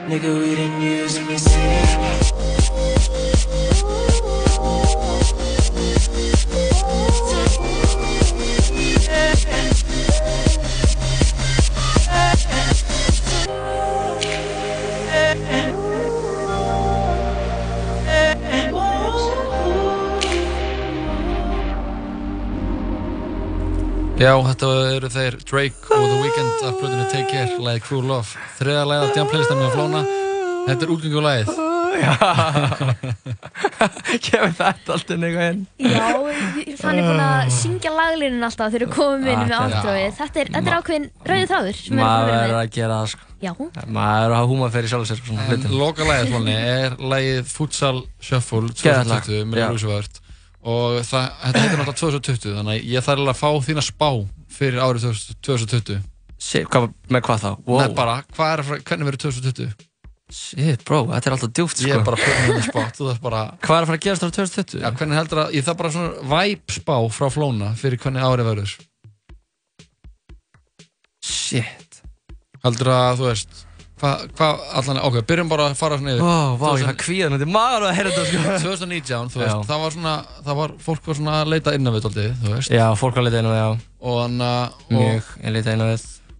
[0.07, 1.35] Nigga, we didn't use me.
[24.17, 25.86] Já, þetta eru þeir Drake
[26.38, 28.30] og Weeknd af blöðinu Take Care, lagið Cruel Love.
[28.59, 30.01] Þriða lagið af Djan Playlistan með Flóna.
[30.68, 31.47] Þetta er útgöngulegið
[34.22, 35.61] Kemur þetta alltaf einhver inn?
[35.81, 36.14] Já,
[36.84, 40.11] hann er búinn að syngja laglinin alltaf þegar við komum inn Ah, með er- áttrófið.
[40.19, 43.23] Þetta er, þetta er ákveðin rauðið þráður Maður er að gera það sko.
[43.47, 43.51] Já.
[43.97, 45.73] Maður er að hafa húma fyrir sjálf sér og svona En hlutum.
[45.81, 47.97] loka lagið Flóni er lagið Futsal
[48.30, 49.68] Shuffle Geðveikt lag, 2020 með já.
[49.73, 50.14] Lúsivert
[50.68, 54.09] og það, þetta heitir náttúrulega 2020 þannig að ég þarf alveg að fá þína spá
[54.57, 55.03] fyrir árið
[55.47, 55.97] 2020
[56.38, 57.51] Shit, hvað, með hvað þá?
[57.65, 57.80] Wow.
[57.81, 59.85] Nei, bara, hvað er, hvernig verður 2020?
[60.27, 63.22] Shit, bro, þetta er alltaf djúpt sko Ég er bara fyrir með spot, þú þarf
[63.23, 64.81] bara Hvað er að fara að gerast á 2020?
[64.84, 68.49] Já, hvernig heldur að, ég þarf bara svona væp spá frá Flóna fyrir hvernig árið
[68.51, 68.73] verður
[71.23, 72.01] Shit
[72.65, 73.64] Heldur að, þú veist
[73.97, 77.38] hvað, hva, allan, ok, byrjum bara að fara svona yfir Ó, vá, ég fæ kvíðan
[77.38, 79.45] út í maður að heyra þetta sko 2019, þú Já.
[79.47, 82.30] veist, það var svona það var, fólk var svona að leita inn á við daldið,
[82.43, 83.69] þú veist Já, fólk var að leita inn á við, já
[84.07, 85.31] og hann að Mjög,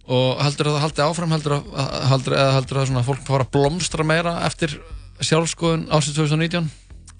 [0.08, 3.52] og heldur að það áfram heldur að, heldur, eða heldur að svona fólk fara að
[3.56, 4.78] blómstra meira eftir
[5.20, 6.70] sjálfskoðun ásins 2019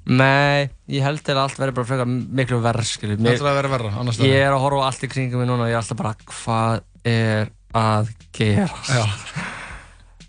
[0.09, 3.59] Nei, ég held til að allt verður bara frekar miklu verð, skilur Heldur það að
[3.59, 5.77] vera verra, annars Ég er að horfa á allt í kringum mig núna og ég
[5.77, 6.78] er alltaf bara, hvað
[7.12, 8.89] er að gerast?
[8.89, 9.05] Já.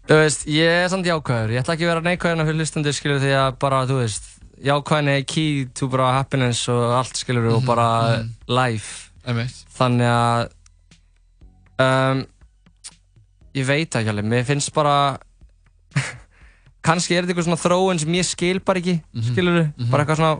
[0.09, 3.21] Þú veist, ég er samt jákvæður, ég ætla ekki að vera neikvæðina fyrir hlustandi, skilur,
[3.23, 4.27] því að bara, þú veist,
[4.65, 7.87] jákvæðin er key to bara happiness og allt, skilur, og Mhm, bara
[8.17, 8.31] mhm.
[8.49, 9.11] life.
[9.23, 9.63] Einmitt.
[9.77, 10.49] Þannig að,
[11.85, 12.25] um,
[13.59, 14.95] ég veit ekki alveg, mér finnst bara,
[16.85, 19.89] kannski er þetta eitthvað svona þróun sem ég skil bara ekki, Mhm, skilur, mhm.
[19.91, 20.33] bara eitthvað svona,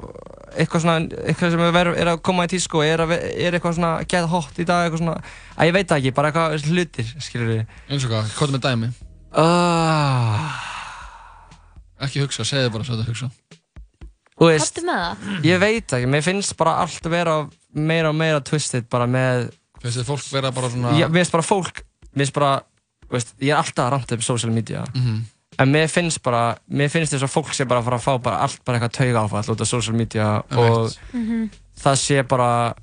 [0.59, 0.95] eitthvað svona,
[1.29, 4.57] eitthvað sem er, ver- er að koma í tísku, er, er eitthvað svona get hot
[4.59, 5.17] í dag, eitthvað svona,
[5.57, 7.65] að ég veit ekki, bara eitthvað hlutir, skilur.
[7.89, 8.91] eins og hvað, hvað er með dæmi?
[9.29, 10.49] Uh,
[12.05, 13.29] ekki hugsa, segðu bara svo þetta hugsa
[14.39, 15.45] Þú veist, Hattu með það?
[15.49, 17.33] ég veit ekki, mér finnst bara allt að vera
[17.75, 19.49] meira og meira twisted bara með
[19.83, 21.81] finnst þið fólk vera bara svona Já, mér finnst bara fólk,
[22.15, 22.78] mér finnst bara, þú
[23.11, 25.19] veist, ég er alltaf að ranta um social media Mhm.
[25.59, 28.21] En mér finnst bara, mér finnst þess að fólk sé bara að fara að fá
[28.23, 31.49] bara allt bara eitthvað tauga áfall út af social media og Mhm.
[31.83, 32.73] það sé bara,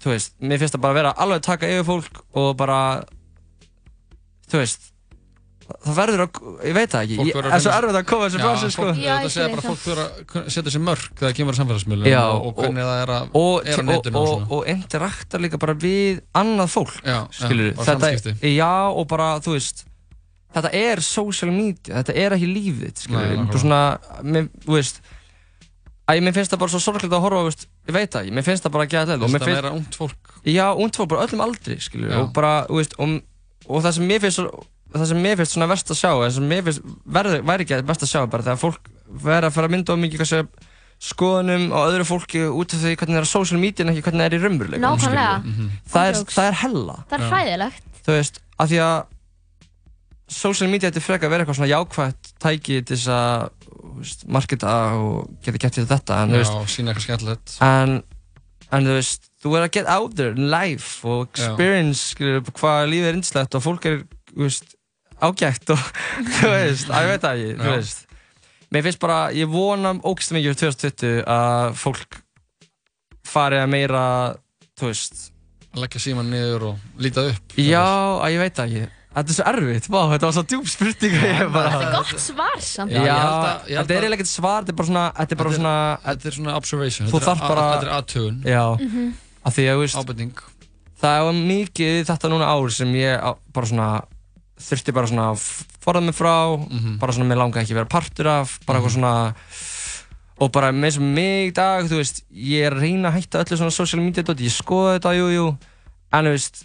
[0.00, 3.04] þú veist, mér finnst það bara að vera alveg að taka yfir fólk og bara,
[4.48, 4.92] þú veist,
[5.68, 6.38] það verður að,
[6.68, 8.86] ég veit það ekki, ég, er svo erfitt að koma þessu frá sér, sko.
[8.88, 10.00] fólk, þetta segja bara að fólk verður
[10.44, 13.12] að setja sér mörg þegar það kemur að samfélagsmiðlum Já, og, og hvernig það er
[13.16, 16.72] að og, er á og, netinu og, og, svona og interakta líka bara við annað
[16.72, 19.84] fólk Já, já, skilur bara þetta, já og bara þú veist
[20.56, 23.46] þetta er social media, þetta er ekki lífið skilur nákvæmlega.
[23.52, 23.82] bara svona
[24.24, 25.02] mér, þú veist
[26.08, 28.22] að mér finnst það bara svo sorglega að horfa á, þú veist, ég veit það
[28.24, 30.30] ekki, mér finnst það bara að geta Finnst það meira ungt fólk?
[30.48, 32.18] já, ungt fólk, bara öllum aldri skilur Já.
[32.22, 33.12] og bara, þú veist og,
[33.68, 34.62] og það sem mér finnst svo-
[34.94, 36.82] það sem mér finnst svona verst að sjá það sem mér finnst
[37.18, 40.00] verður, væri ekki verst að sjá bara þegar fólk verður að fara að mynda of
[40.02, 40.40] mikið kannski
[41.08, 44.02] skoðunum á öðru fólki út af því hvernig það er á social media en ekki
[44.08, 45.34] hvernig það er í raunveruleikum Nákvæmlega.
[45.38, 45.52] skilurðu.
[45.52, 45.70] Mhm.
[45.92, 47.84] það, er, það er hella Það er hræðilegt.
[48.08, 48.96] þú veist, af því að
[50.28, 53.46] social media þetta frekar að vera eitthvað svona jákvætt tæki til þess að
[53.78, 57.54] þú veist, marketa og geta gett í þetta en, þú Já, veist, sína eitthvað skemmtilegt
[57.68, 57.94] en,
[58.76, 63.08] en þú veist, þú er að get out there in life og experience hvað lífið
[63.12, 64.02] er yndislegt og fólk er
[64.34, 64.74] þú veist,
[65.24, 65.80] ágætt og
[66.38, 68.04] þú veist, að ég veit það ekki þú veist
[68.74, 72.18] mér finnst bara, ég vona ógst mikið fyrir 2020 að fólk
[73.28, 74.04] fari að meira
[74.78, 75.26] þú veist
[75.74, 77.82] að leggja síman niður og líta upp Já,
[78.22, 81.14] að ég veit það ekki Þetta er svo erfitt, vá, þetta var svo djúb spurning
[81.16, 81.70] ég bara...
[81.72, 82.92] Þetta er gott svar samt.
[82.92, 83.14] Já,
[83.66, 85.72] þetta er eiginlega ekkert svar, þetta er bara svona, þetta er bara svona...
[86.04, 87.64] Þetta er svona observation, þetta er þarf a- bara...
[87.72, 88.36] þetta er athugun.
[88.46, 89.08] Já, Mhm.
[89.48, 89.98] af því að, þú veist...
[90.04, 90.44] Ábending.
[91.02, 93.26] Það var mikið í þetta núna ár sem ég
[93.58, 93.88] bara svona
[94.62, 95.42] þurfti bara svona að
[95.82, 96.34] forða mig frá,
[97.00, 99.12] bara svona mér langaði ekki að vera partur af, bara eitthvað svona
[100.38, 103.42] og bara með sem mig í dag, þú veist, ég er að reyna að hætta
[103.42, 105.46] öllu svona social media dóti, ég skoða þetta, jú, jú,
[106.14, 106.62] en þú veist,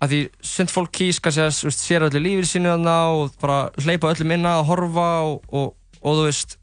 [0.00, 0.20] að því
[0.52, 4.12] sund fólk kýs kannski að þú veist, sér öllu lífið sínu þarna og bara hleypa
[4.14, 6.56] öllum inn að horfa og, og, og þú veist,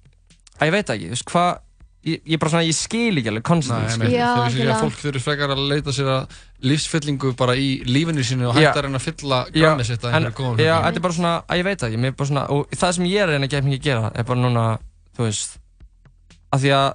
[0.58, 1.52] að ég veit ekki, þú veist, hvað,
[2.08, 4.82] ég, ég bara svona, ég skil ekki alveg Nei, konstantly, ég meina, þau veist að
[4.86, 6.36] fólk þurfi frekar að leita sér að
[6.72, 8.70] lífsfyllingu bara í lífinu sínu og Já.
[8.72, 10.86] hætta að reyna að fylla Já, grammið sitt að en, einhverju góðum já, hlutum.
[10.88, 12.92] þetta er bara svona, að ég veit það ekki, mér er bara svona, og það
[12.98, 14.64] sem ég er að reyna að geta mikið að gera, er bara núna,
[15.18, 15.58] þú veist,
[16.56, 16.88] að því að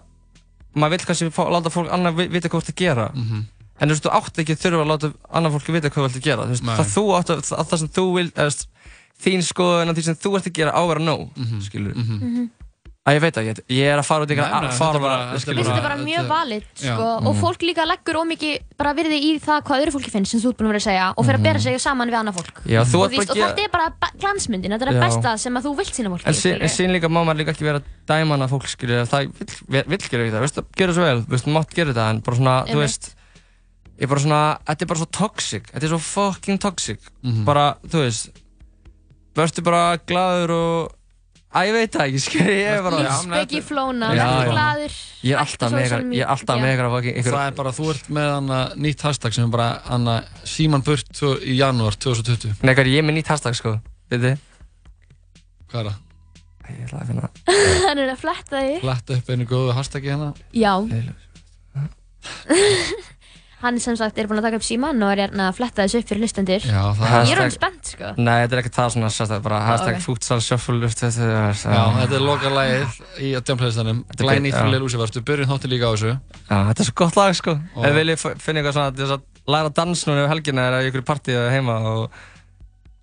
[0.82, 3.44] maður vil kannski fá, láta fólk annar vi- vita hvað þú ert að gera, Mhm.
[3.82, 6.08] en þú veist, þú átt ekki að þurfa að láta annar fólki vita hvað þú
[6.08, 6.76] ert að gera, þú veist, Nei.
[6.76, 8.66] það þú átt að, að það sem þú vil, eða, þú veist,
[9.22, 11.60] þín skoðun og því sem þú ert að gera á að vera nóg, Mhm.
[11.62, 12.50] skilur, Mhm.
[13.02, 15.02] Að ég veit það ekki, ég er að fara út í eitthvað, þetta fara er
[15.02, 17.40] bara- Mér finnst þetta bara mjög valid sko, og Mhm.
[17.42, 20.58] fólk líka leggur ómikið bara virði í það hvað öðru fólki finnst sem þú ert
[20.58, 22.56] búin að vera að segja og fyrir að bera sig saman við annað fólk.
[22.62, 24.92] Já, þú og, ert bara víst, og að þetta er bara ba- glansmyndin, þetta er
[24.94, 26.62] það besta sem að þú vilt sína fólki En sín, skilurðu.
[26.62, 29.32] en sín líka má maður líka ekki vera dæman að fólk skilja það
[29.68, 32.66] vill, vill gera það, veistu, gera svo vel, veistu, mátt gera þetta en bara svona,
[32.70, 33.14] þú veist
[33.98, 37.00] ég er bara svona, þetta er bara svo toxic þetta er svo fucking toxic.
[37.24, 37.44] Mhm.
[37.44, 38.30] bara, þú veist
[39.34, 40.92] verður bara glaður og
[41.52, 44.52] að ég veit það ekki, skilja, ég er bara Ísbeki flóna, verður já.
[44.52, 47.88] glaður ég er alltaf ykkur, ég er alltaf ykkur að ykkur Það er bara, þú
[47.92, 50.14] ert með hana nýtt hashtag sem er bara hana
[50.48, 53.76] Síman Burt í janúar 2020 Nei, hvað er ég með nýtt hashtag, sko,
[54.12, 54.48] veit þið?
[55.72, 56.00] Hvað er það?
[56.72, 57.28] Ég ætla að finna
[57.88, 60.72] hann er að fletta því Fletta upp einu góðu hashtagi hérna já
[63.62, 66.00] hann sem sagt er búin að taka upp síman og er hérna að fletta þessu
[66.02, 66.64] upp fyrir hlustendur.
[66.66, 68.12] Já, það ég er alveg spennt sko.
[68.18, 70.02] Nei, þetta er ekki það svona, sérstaklega, bara hashtag Ok.
[70.06, 74.72] futsal shuffle þetta er- Já, þetta er loka lagið í djámplæðistanum er gett, fyrir
[75.02, 75.14] Vert.
[75.20, 76.12] Við byrjum þátti líka á þessu.
[76.50, 77.58] Já, þetta er svo gott lag sko.
[77.82, 79.22] Ef viljið f- finna eitthvað svona til þess að
[79.56, 82.10] læra dans núna yfir helgina eða í ykkur partíu heima og,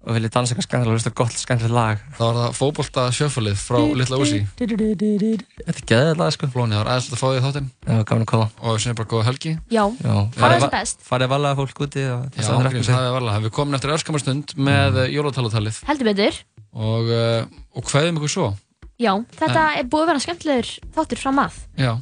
[0.10, 2.02] og viljið dansa eitthvað skemmtilega og hlusta gott skemmtilegt lag.
[2.18, 4.40] Það var það fótbolta sjöfulið frá Lilla Uzi.
[4.58, 6.50] Þetta er geðið lag sko.
[6.50, 7.68] Flóni, það var aðeins að fá því þáttinn.
[7.86, 8.48] Já, gaman að koma.
[8.66, 9.54] Og sem er bara góða helgi.
[9.70, 11.04] Já, Já, það er best.
[11.06, 15.14] Farið valega fólk úti og Já, það er varlega Við komum eftir örskamastund með mm.
[15.14, 16.40] jólatalatalið heldur betur.
[16.74, 18.48] Og, uh, og hvaðum ykkur svo.
[19.00, 21.62] Já, þetta er búið að vera skemmtilegur þáttur fram að.
[21.80, 21.94] Já,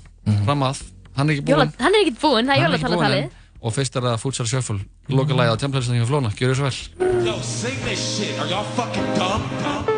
[0.48, 0.86] fram að.
[1.18, 1.76] Hann er ekki búinn.
[1.82, 3.36] Hann er ekkert búinn, það er enn.
[3.58, 6.32] Og fyrst er það Futsal Shuffle lokalæðið á tjamplæðislega hjá Flóna.
[6.36, 6.80] Gjör þér svo vel.
[7.28, 8.40] Yo, sing this shit.
[8.40, 9.44] Are y'all fucking dumb?
[9.64, 9.94] Dumb?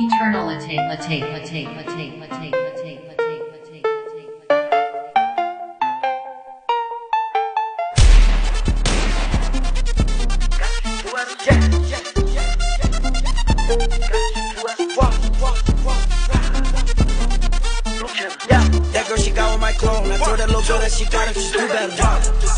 [0.00, 3.09] Eternal latte, latte, latte, latte, latte, latte.
[19.10, 20.06] Girl she got with my clone.
[20.06, 22.00] I told that little girl that she got it, just do better.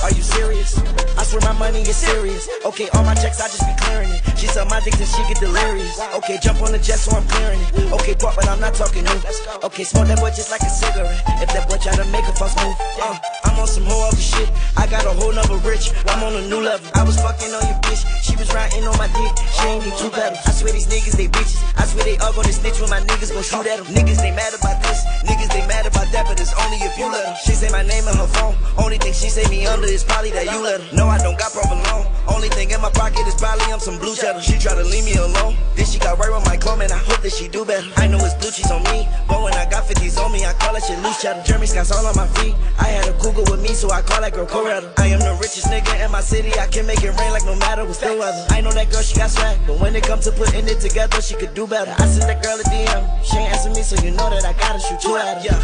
[0.05, 0.79] Are you serious?
[1.17, 2.47] I swear my money is serious.
[2.67, 4.32] Okay, all my checks I just be clearing it.
[4.43, 6.03] She suck my dick till she get delirious.
[6.19, 7.95] Okay, jump on the jet so I'm clearing it.
[7.95, 9.21] Okay, pop, but I'm not talking new.
[9.63, 11.23] Okay, smoke that boy just like a cigarette.
[11.39, 14.19] If that boy try to make a fuss move, uh, I'm on some whole other
[14.19, 14.51] shit.
[14.75, 15.95] I got a whole nother rich.
[16.11, 16.83] I'm on a new level.
[16.99, 18.03] I was fucking on your bitch.
[18.19, 19.31] She was riding on my dick.
[19.55, 20.43] She ain't need two pedals.
[20.43, 21.63] I swear these niggas they bitches.
[21.79, 23.87] I swear they all gonna snitch when my niggas gon' shoot at them.
[23.95, 25.07] Niggas they mad about this.
[25.23, 27.39] Niggas they mad about that, but it's only if you let them.
[27.47, 28.59] She say my name on her phone.
[28.75, 30.97] Only thing she say me under is probably that you let her.
[30.97, 32.11] No, I don't got proper loan.
[32.27, 34.45] Only thing in my pocket is probably I'm some blue cheddar.
[34.45, 35.57] She try to leave me alone.
[35.77, 36.93] Then she got right with my clone, man.
[36.93, 37.87] I hope that she do better.
[37.97, 40.53] I know it's blue cheese on me, but when I got 50s on me, I
[40.55, 41.43] call that shit loose cheddar.
[41.43, 42.55] Jeremy Scott's all on my feet.
[42.79, 44.93] I had a Google with me, so I call that girl Coretta.
[44.99, 46.53] I am the richest nigga in my city.
[46.59, 48.47] I can make it rain like no matter what's the weather.
[48.51, 51.21] I know that girl, she got swag, but when it comes to putting it together,
[51.21, 51.95] she could do better.
[51.99, 53.25] I sent that girl a DM.
[53.25, 55.45] She ain't answer me, so you know that I gotta shoot two at her.
[55.45, 55.61] Yeah.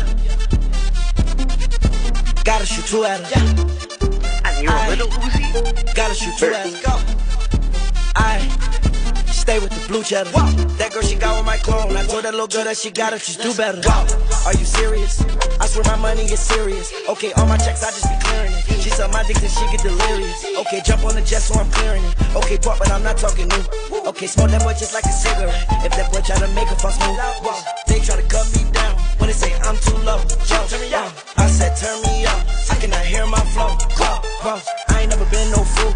[2.44, 3.28] Gotta shoot two at her.
[3.32, 4.48] Yeah.
[4.48, 5.94] And you a little Uzi?
[5.94, 6.82] Gotta shoot two at her.
[6.82, 7.17] Go.
[9.48, 10.28] Stay with the blue cheddar.
[10.76, 11.96] That girl she got with my clone.
[11.96, 13.80] I told that little girl that she got it, just do better.
[14.44, 15.24] Are you serious?
[15.56, 16.92] I swear my money is serious.
[17.08, 18.68] Okay, all my checks I just be clearing it.
[18.76, 20.44] She suck my dick till she get delirious.
[20.52, 22.12] Okay, jump on the jet so I'm clearing it.
[22.36, 23.64] Okay, pop, but I'm not talking new.
[24.04, 25.64] Okay, smoke that boy just like a cigarette.
[25.80, 27.16] If that boy try to make a fuss move,
[27.88, 30.20] they try to cut me down when they say I'm too low.
[30.44, 31.08] Yo, turn me up.
[31.40, 32.36] I said turn me up.
[32.68, 33.72] I cannot hear my flow.
[33.96, 34.60] Whoa, whoa.
[34.92, 35.87] I ain't never been no fool.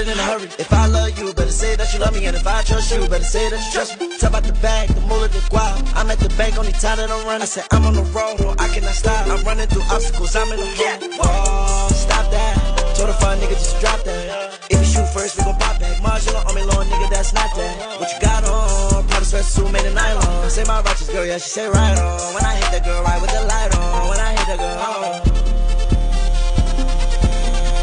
[0.00, 0.48] It in a hurry.
[0.58, 2.24] If I love you, better say that you love me.
[2.26, 4.16] And if I trust you, better say that you trust me.
[4.18, 5.76] Talk about the bag, the mullah, the guap.
[5.94, 7.42] I'm at the bank, only time that I'm running.
[7.42, 9.26] I said, I'm on the road, no, I cannot stop.
[9.28, 11.20] I'm running through obstacles, I'm in the hole.
[11.20, 12.56] Oh, stop that.
[12.96, 14.58] Told a fun nigga just drop that.
[14.70, 16.00] If you shoot first, we gon' pop back.
[16.02, 18.00] Marginal on me, long nigga, that's not that.
[18.00, 19.04] What you got on?
[19.08, 20.50] Probably sweatsuit made of nylon.
[20.50, 22.34] Say my righteous girl, yeah, she say right on.
[22.34, 24.08] When I hit the girl, right with the light on.
[24.08, 25.20] When I hit the girl, on.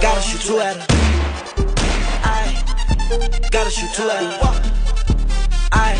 [0.02, 1.27] Gotta shoot two at her.
[3.10, 4.68] I gotta shoot two at her.
[5.72, 5.96] I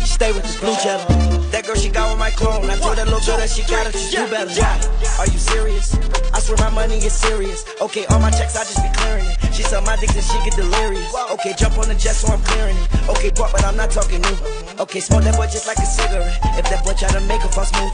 [0.00, 1.04] stay with this blue jello.
[1.52, 2.64] That girl she got with my clone.
[2.70, 4.48] I told that little girl that she got it, just do better.
[4.48, 5.20] Why?
[5.20, 5.94] Are you serious?
[6.32, 7.64] I swear my money is serious.
[7.80, 9.36] Okay, all my checks I just be clearing it.
[9.52, 11.14] She suck my dick and she get delirious.
[11.32, 13.08] Okay, jump on the jet so I'm clearing it.
[13.10, 14.36] Okay, pop, but I'm not talking new.
[14.80, 16.40] Okay, smoke that boy just like a cigarette.
[16.56, 17.92] If that boy try to make a false move.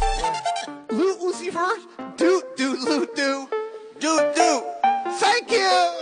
[0.90, 3.48] Lil Uzi Vert, do do do do
[3.98, 4.62] do do.
[5.18, 5.99] Thank you.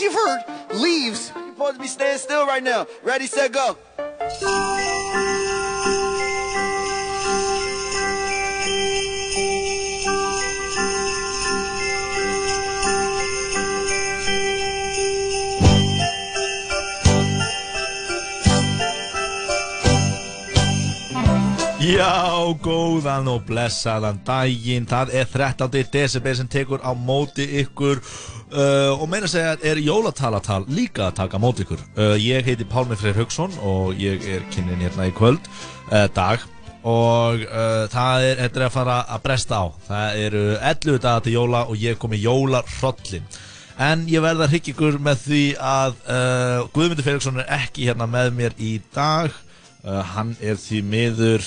[0.00, 1.32] Little Uzi Vert leaves.
[1.34, 2.86] You supposed to be staying still right now.
[3.02, 3.76] Ready, set, go.
[21.80, 25.88] Já, góðan og blessaðan daginn Það er 13.
[25.92, 28.00] desember sem tekur á móti ykkur
[28.52, 31.82] uh, og meina að segja er jólatalatal líka að taka á móti ykkur?
[31.96, 35.42] Uh, Ég heiti Pálmi Freyr Haugsson og ég er kynnin hérna í kvöld
[35.90, 36.42] uh, dag.
[36.80, 37.42] Og
[37.92, 39.64] það er, þetta er að fara að bresta á.
[39.84, 43.26] Það eru 11 dagar til jóla og ég kom í jólarhrollin
[43.84, 46.00] En ég verða að hryggja ykkur með því að
[46.72, 49.36] Guðmundur Felixson er ekki hérna með mér í dag.
[50.14, 51.44] Hann er því miður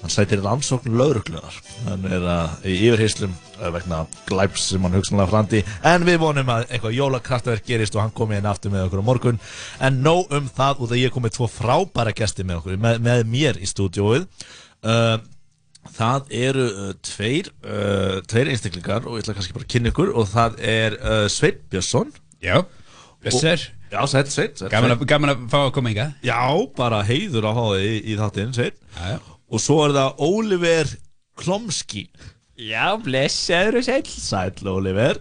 [0.00, 1.56] hann sætir rannsókn lauruglunar
[1.86, 3.98] hann er að í yfirheyslum uh, vegna
[4.30, 5.60] glæps sem hann hugsanlega frandi
[5.90, 9.08] en við vonum að eitthvað jólakraftverk gerist og hann komi inn aftur með okkur á
[9.10, 9.40] morgun.
[9.84, 13.26] En nóg um það út að ég komið tvo frábæra gesti með okkur með, með
[13.34, 14.24] mér í stúdióið
[14.88, 15.18] uh,
[15.96, 20.14] það eru uh, tveir uh, tveir einstaklingar og ég ætla kannski bara að kynna ykkur
[20.16, 20.96] og það er
[21.32, 22.10] Sveit Björnsson.
[22.44, 22.56] Já.
[22.62, 23.36] Og-
[23.90, 24.60] Já, Sveit, Sveit,
[25.10, 26.12] Gaman að, fá að koma hingað.
[26.22, 26.36] Já,
[26.78, 29.16] bara heiður að hafa þig í, í þáttinn, Sveit já.
[29.50, 30.92] Og svo er það Oliver
[31.40, 32.04] Klomski
[32.60, 35.18] Já, blessaður og sæl Sæl Oliver.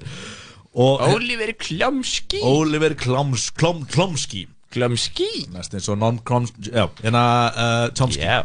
[0.74, 7.86] Og Oliver Klomski Oliver Kloms, Klom, Klomski Klomski Næst eins og non-Klomski Já, hérna uh,
[7.98, 8.44] Chomski Já.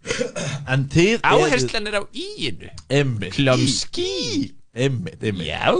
[0.72, 2.70] En þið Áherslan er á í-inu.
[2.88, 3.34] Einmitt.
[3.36, 5.50] Klomski Einmitt, einmitt.
[5.50, 5.74] Já.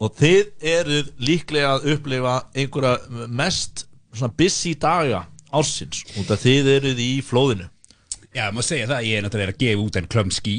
[0.00, 3.84] Og þið eruð líklega að upplifa einhverja mest
[4.14, 7.66] svona busy daga ársins út að þið eruð í flóðinu
[8.30, 10.52] Já, má segja það, ég er náttúrulega að gefa út en Klomski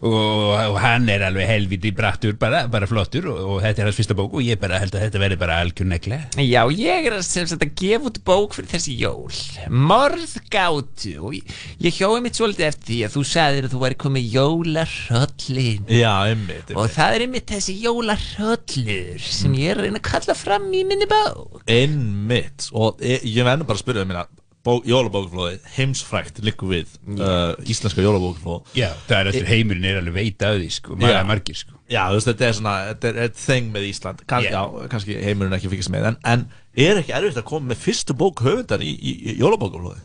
[0.00, 3.98] og, og hann er alveg helviti brattur, bara, bara flottur og, og þetta er hans
[4.00, 6.16] fyrsta bók og ég bara held að þetta verði bara algjör negla.
[6.42, 9.30] Já, ég er sem sagt, að gefa út bók fyrir þessi jól.
[9.70, 11.52] Morðgátu og ég,
[11.86, 16.10] ég hjóði mitt svolítið eftir því að þú sagðir að þú væri komið jólarhöllin Já,
[16.32, 20.66] einmitt, Og það er einmitt þessi jólarhöllur sem ég er að reyna að kalla fram
[20.74, 21.62] í minni bók.
[21.70, 22.66] Einmitt.
[22.74, 24.26] Og e, ég verður bara að spyrja það minna
[24.66, 28.72] Jólabókaflóði, heimsfrækt liggur við uh, Íslenska jólabókaflóð.
[28.78, 31.78] Já, það er eftir heimurinn er alveg veit af því sko, maður er margir sko.
[31.86, 34.22] Já, þú veist, þetta er svona, þetta er, þeng með Ísland.
[34.26, 34.56] Kann, Já.
[34.56, 36.46] Já, kannski heimurinn ekki fyrkast með en, en
[36.86, 40.02] er ekki erfitt að koma með fyrstu bók höfundar í, í, í jólabókaflóði?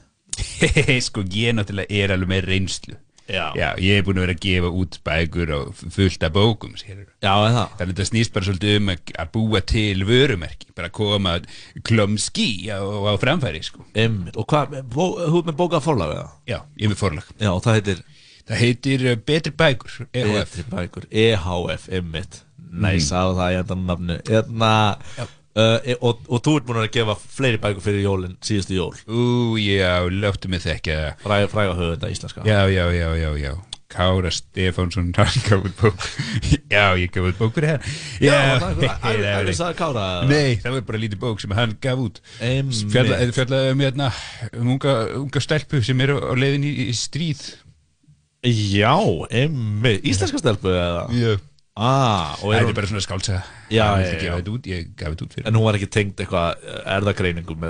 [1.08, 3.00] sko, ég náttúrulega er alveg með reynslu
[3.32, 3.46] Já.
[3.80, 6.74] ég er búin að vera að gefa út bækur og f- fullt af bókum.
[6.78, 7.58] Já, það?
[7.80, 11.36] Þannig að þetta snýst bara svolítið um að, búa til vörumerki bara að koma
[11.88, 13.86] klomski á, á framfæri sko.
[13.96, 16.30] Einmitt, og hvað, þú með bókað forlag eða?
[16.52, 17.32] Já, ég með forlag.
[17.40, 18.04] Já, það heitir?
[18.52, 21.90] Það heitir uh, Betri bækur EHF bækur, EHF,
[22.72, 24.74] Næs á það í endan nafnu Eðna,
[25.56, 28.96] uh, og, og þú ert búin að gefa fleiri bækur fyrir jólin síðustu jól.
[29.08, 32.46] Ú, já, löftu mig þekka Fræga, fræga höfunda íslenska.
[32.48, 33.54] Já, já, já, já, já.
[33.92, 36.06] Kára Stefánsson, hann gaf út bók.
[36.72, 37.90] Já, ég gaf út bók fyrir hann.
[38.24, 40.06] Já, það er- það Kára?
[40.30, 42.22] Nei, það var bara lítið bók sem hann gaf út.
[42.40, 44.08] Fjallaði fjalla um, hérna,
[44.56, 47.44] um unga, unga stelpu sem er á, leiðin í, í stríð.
[48.48, 48.96] Já,
[49.30, 50.06] einmitt.
[50.08, 51.04] Íslenska stelpu eða?
[51.14, 51.36] Já
[51.80, 53.02] Ah, Það er hún- bara svona
[54.52, 57.64] út, Ég gaf þetta út fyrir En hún var ekki tengd eitthvað eh, erðagreiningum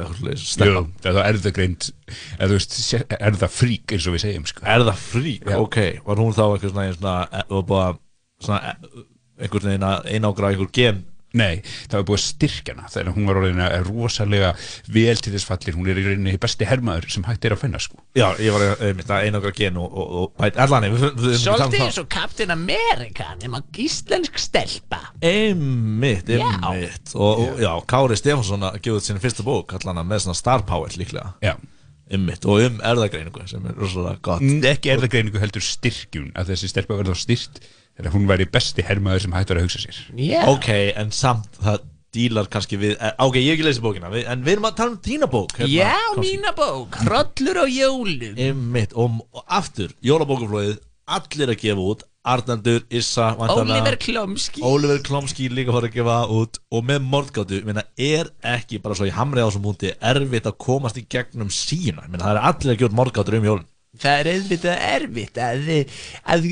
[0.71, 1.91] Jú, það er það greint
[2.39, 2.79] eða þú veist,
[3.19, 4.65] er það frík eins og við segjum sko.
[4.65, 5.45] Er það frík?
[5.45, 5.57] Já.
[5.61, 7.93] Ok, var hún þá eitthvað svona, svona, eh, bara,
[8.41, 9.05] svona eh,
[9.45, 11.05] einhvern veginn að einágra einhver gen
[11.37, 14.49] Nei, það var búið að styrkja hana þegar hún var orðin að rosalega
[14.91, 17.79] vel til þess fallir, hún er í rauninni besti hermaður sem hægt er að finna
[17.79, 18.01] sko.
[18.19, 22.51] Já, ég var einmitt að einogra gen og, og, og allan, Svolítið eins og Captain
[22.51, 24.99] America nema íslensk stelpa.
[25.23, 27.15] Einmitt, einmitt.
[27.15, 30.41] Og, og já, Kári Stefánsson að gefa út sinni fyrsta bók allan að með svona
[30.43, 31.31] star power líklega.
[31.45, 31.55] Já.
[32.11, 34.43] Einmitt, og um erðagreiningu sem er rosalega gott.
[34.67, 36.33] Ekki erðagreiningu heldur styrkjun.
[36.35, 37.23] Að þessi stelpa verður þá
[38.01, 40.01] þegar hún væri besti hermaður sem hægt var að hugsa sér.
[40.17, 40.41] Já.
[40.51, 41.79] Ok, en samt það
[42.11, 44.73] dílar kannski við eh, Ok, ég hef ekki lesið bókina, við, en við erum að
[44.81, 48.35] tala um þína bók hérna, Já, mína bók, Hrollur á jólum.
[48.35, 50.79] Einmitt, og, og aftur, jólabókaflóðið
[51.11, 54.61] Allir að gefa út Arnaldur, Issa væntanlega- Oliver Klomski.
[54.61, 58.93] Oliver Klomski líka fara að gefa út Og með mordgáttu, ég meina, er ekki bara
[58.99, 62.03] svo í hamri á þessum múti Erfitt að komast í gegnum sína?
[62.05, 63.65] Ég meina, það er allir að gefa út mordgáttur um jólun
[63.99, 65.65] Það er auðvitað erfitt að,
[66.31, 66.45] að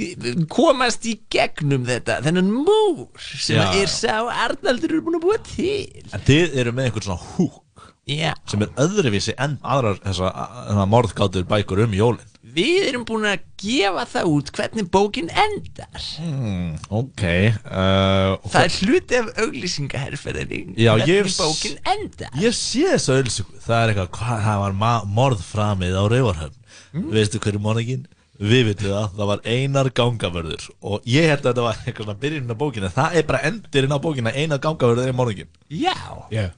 [0.52, 3.06] komast í gegnum þetta þennan múr
[3.40, 3.70] sem Já.
[3.80, 6.04] er sá Arnaldur er búin að búa til.
[6.12, 8.34] En þið eru með einhvern svona húk Já.
[8.50, 12.26] Sem er öðruvísi en aðrar þessar þessa mordgáttur bækur um jólin.
[12.50, 16.06] Við erum búin að gefa það út hvernig bókin endar.
[16.18, 22.34] Hmm, Ok uh, Það er hluti af auglýsingaherferðinni Já, hvernig bókin endar.
[22.42, 26.58] Ég sé þessu ölsingu Það er eitthvað, hvað, það var morð framið á Rauvarhöfn
[26.94, 28.08] Veistu hverju morgin?
[28.40, 30.70] Við veitum það, það var einar gangavörður.
[30.88, 32.92] Og ég held að þetta var eitthvað svona byrjunin á bókina.
[32.96, 35.98] Það er bara endurinn á bókina, einar gangavörður er morgin Já.
[36.32, 36.56] Yeah.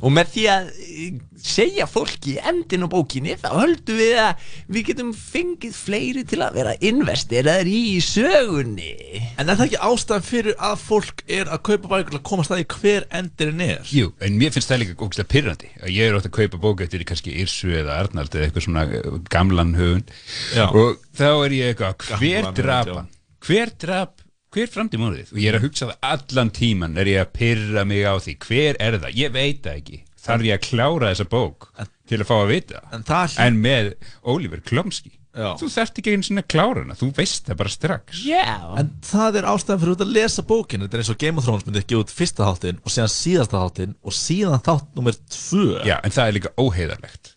[0.00, 4.88] Og með því að eh, segja fólki endin á bókinni þá höldum við að við
[4.90, 8.90] getum fengið fleiri til að vera investeraðir í sögunni.
[9.36, 12.54] En er það ekki ástæðan fyrir að fólk er að kaupa bækur til að komast
[12.54, 13.94] að því hver endurinn er?
[13.94, 16.84] Jú, en mér finnst það líka ógæslega pyrrandi að ég er ótt að kaupa bók
[16.86, 20.14] eftir kannski Irsu eða Arnald eða eitthvað svona eh, gamlan höfund.
[20.56, 20.66] Já.
[20.68, 23.12] og þá er ég eitthvað hver Gamlan drap höfund, hann,
[23.46, 24.25] hver drap
[24.56, 27.84] hver framdi morðið og ég er að hugsa það allan tíman er ég að pyrra
[27.88, 28.38] mig á því.
[28.46, 30.00] Hver er það, ég veit það ekki.
[30.26, 31.68] Þarf ég að klára þessa bók
[32.08, 32.82] til að fá að vita?
[32.96, 33.36] en, það...
[33.44, 33.92] en með
[34.32, 35.12] Oliver Klomski.
[35.36, 35.50] Já.
[35.60, 36.96] þú þarft ekki einu svona klára hana.
[36.96, 38.22] Þú veist það bara strax.
[38.24, 38.56] Já.
[38.80, 41.68] En það er ástæðan fyrir að lesa bókinu Þetta er eins og Game of Thrones
[41.68, 45.82] myndi ekki út fyrsta þáttinn Og síðan síðasta þáttinn Og síðan þátt nummer tvö.
[45.84, 47.35] Já, en það er líka óheiðarlegt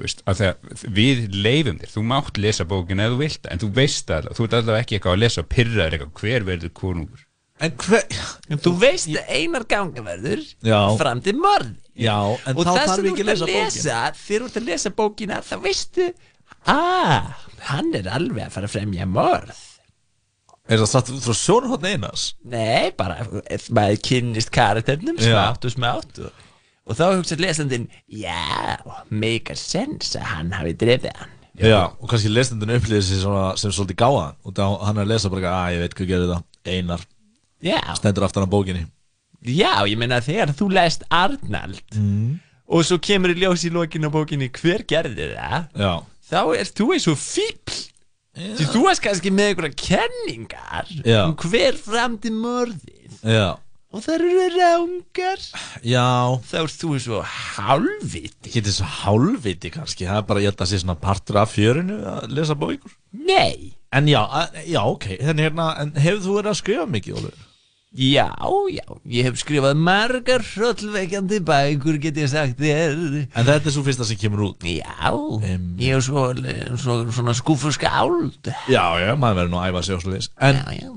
[0.00, 3.68] veist, að þegar við leifum þér Þú mátt lesa bókina ef þú vilt En þú
[3.76, 7.26] veist alveg, þú ert allavega ekki eitthvað að lesa Pyrraður eitthvað, hver verður konungur?
[7.62, 10.80] En hver Þú veist að einar gangaverður Já.
[10.96, 12.16] fram til morð Já,
[12.48, 14.68] en og þá það þarf sem þú ekki ert að lesa þegar þú ert að
[14.70, 16.06] lesa bókina þá veistu
[16.72, 17.28] að
[17.68, 19.60] hann er alveg að fara að fremja morð.
[20.70, 22.24] Er það satt frá sjónhóttn einas?
[22.48, 26.44] Nei, bara ef maður kynnist karakternum smátt og smátt og,
[26.86, 28.80] og þá hugsa lesandinn já,
[29.10, 33.50] make a sense að hann hafi drefið hann Já, og kannski lesnendun upplýðir sig svona,
[33.60, 36.30] sem svolítið gáðan og þá hann er að lesa bara að ég veit hvað gerir
[36.30, 37.02] það Einar
[37.62, 37.78] Já.
[37.98, 38.86] stendur aftan á bókinni
[39.42, 42.38] Já, ég meina þegar þú lest Arnald mm.
[42.72, 45.92] og svo kemur í ljós í lokinu á bókinni hver gerði það Já.
[46.32, 47.80] þá ert þú eins og fíbl
[48.32, 51.26] því þú varst kannski með einhverja kenningar Já.
[51.26, 53.60] um hver framdi morðið Já,
[53.92, 55.44] og það eru rángar
[55.84, 56.06] já.
[56.48, 58.48] Þá ert þú eins og hálfviti.
[58.48, 60.08] Ekki þessu hálfviti kannski.
[60.08, 63.72] Það er bara, ég held að sé svona partur af fjörinu að lesa bókur Nei.
[63.92, 64.22] En já,
[64.64, 65.10] já, ok.
[65.20, 67.48] Þannig hérna, en hefur þú verið að skrifa mikið, Ólfur?
[67.92, 68.30] Já,
[68.72, 72.94] já, ég hef skrifað margar hrollveikjandi bækur get ég sagt þér.
[73.28, 74.64] En þetta er svo fyrsta sem kemur út.
[74.64, 75.12] Já,
[75.76, 76.30] ég hef svo,
[76.80, 80.80] svo, svona skúfuskáld Já, já, maður verður nú að æfa sig á svo En, já,
[80.80, 80.92] já.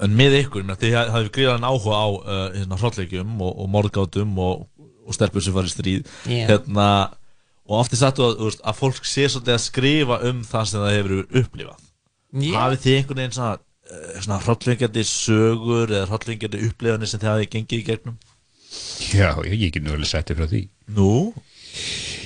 [0.00, 4.38] En með ykkur, menn, þið hafið gríðan áhuga á uh, hérna, hrollleikjum og, og morgátum
[4.42, 4.62] og,
[5.06, 6.46] og stelpur sem farið stríð Já.
[6.52, 6.86] hérna,
[7.62, 10.82] Og oft er sagt að, veist, að fólk sé svolítið að skrifa um það sem
[10.82, 11.84] það hefur upplifað
[12.42, 12.54] Já.
[12.58, 13.54] Hafið þið einhvern veginn svona,
[13.92, 18.18] uh, svona hrollvekjandi sögur eða hrollvekjandi upplifanir sem þið hafið gengið í gegnum?
[19.12, 20.62] Já, ég, get nú alveg sett þér frá því
[20.96, 21.10] Nú?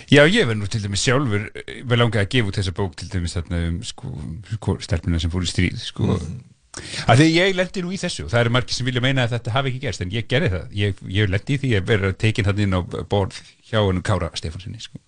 [0.06, 2.92] Já, ég verð nú til dæmis sjálfur eh, vel langað að gefa út þessa bók
[2.98, 4.12] til dæmis þarna um sko,
[4.52, 6.12] sko stelpuna sem fór í stríð sko.
[6.14, 6.36] Mhm.
[7.06, 8.26] Að því ég lendi nú í þessu.
[8.32, 10.66] Það eru margir sem vilja meina að þetta hafi ekki gerst en ég gerði það,
[10.80, 12.80] ég, ég lendi í því að vera tekin hann inn á
[13.10, 13.40] borð
[13.70, 15.00] hjá hann Kára Stefánsinni sko.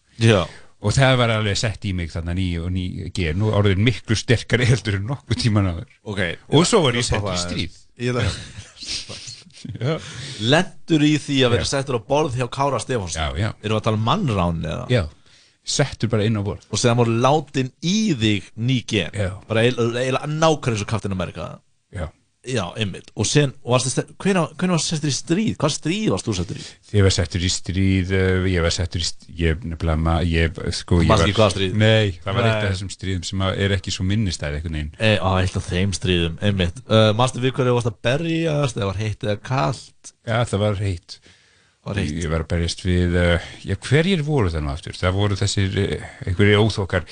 [0.78, 2.84] Og það var alveg sett í mig þarna ný og ný
[3.14, 3.42] gen.
[3.42, 5.88] Og orðin miklu sterkari heldur en nokkuð tíman áður.
[6.14, 6.38] Okay.
[6.54, 7.80] og svo var ég sett í stríð.
[10.52, 12.78] Lendur í því að vera settur á borð hjá Kára
[13.34, 13.50] já.
[13.50, 14.84] Erum við að tala um mannrán eða?
[14.92, 15.02] Já,
[15.68, 19.18] settur bara inn á borð Og segðan voru látin í þig ný gen.
[19.48, 21.56] Bara eiginlega nákvæmlega eins og Captain America
[21.94, 22.08] Já
[22.46, 25.56] Já, einmitt Og sen, hvenær varstu settur í stríð?
[25.58, 26.66] Hvað stríð varst þú settur í?
[26.94, 31.00] Ég var settur í stríð, uh, ég var settur í stríð, ég nefnilega, ég, sko,
[31.02, 31.58] ég var...
[31.74, 34.92] Nei, það var eitt af þessum stríðum sem er ekki svo minnistæð einhvern veginn.
[34.96, 38.90] E, á, eitt af þeim stríðum, einmitt uh, Manstu við hverju varst að berjast eða
[38.92, 41.18] var heitt eða kalt Já, það var heitt.
[41.96, 44.96] Ég var að berjast við, uh, já, hverjir voru það nú aftur?
[45.00, 47.06] Það voru þessir, uh, einhverjir óþokkar.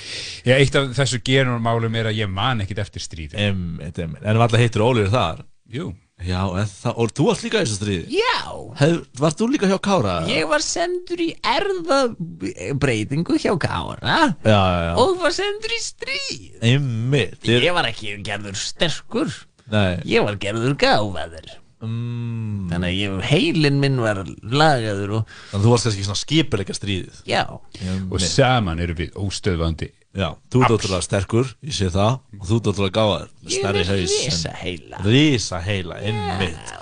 [0.44, 3.38] Já, eitt af þessu genumálum er að ég man ekkit eftir stríð.
[3.40, 5.46] Einmitt, einmitt En var alltaf heitir Ólíður þar?
[5.72, 5.94] Jú.
[6.24, 8.04] Já, en það, og þú varst líka í þessu stríði?
[8.16, 10.14] Já Hef, Varst þú líka hjá Kára?
[10.30, 16.64] Ég var sendur í erðabreytingu hjá Kára Já, já, já og var sendur í stríð
[16.64, 19.28] Einmitt Ég var ekki gerður sterkur
[19.68, 21.52] Nei Ég var gerður gáfaður
[21.88, 22.66] mm.
[22.72, 26.76] Þannig að ég, heilin minn var lagaður og Þannig að þú varst kannski svona skipuleika
[26.76, 27.42] stríðið Já
[28.10, 29.90] Og saman eru við óstöðvandi.
[30.16, 33.82] Já, þú ert ótrúlega sterkur, ég sé það og þú ert ótrúlega gáðar er stærri
[33.84, 35.00] haus en- risaheila.
[35.04, 36.72] Risaheila, einmitt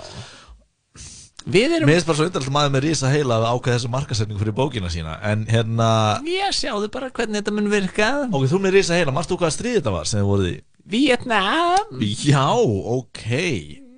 [1.45, 4.55] Við erum Mér finnst bara svo undarlega maður með risaheila að ákveða þessu markasetningu fyrir
[4.57, 5.89] bókina sína en hérna
[6.25, 9.93] Já, sjáðu bara hvernig þetta mun virka Ok, þú með risaheila, marstu hvað stríð þetta
[9.93, 10.55] var sem þið voruð í?
[10.95, 12.47] Vietnam Já,
[12.95, 13.27] ok,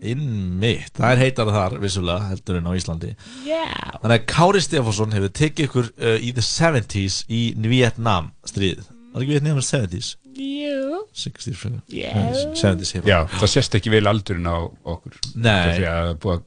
[0.01, 3.13] innmitt Það er heitara þar, vissulega, heldur en á Íslandi.
[3.47, 3.63] Já.
[4.01, 9.23] Þannig að Kári Stefánsson hefur tekið ykkur uh, í the 70s í Vietnam stríð Var
[9.23, 10.13] ekki Vietnam í 70s?
[10.37, 11.81] Jú 60s, frekar.
[11.89, 12.11] Já.
[12.53, 15.15] 70s hefur Já, það sést ekki vel aldurinn á okkur.
[15.35, 15.79] Nei.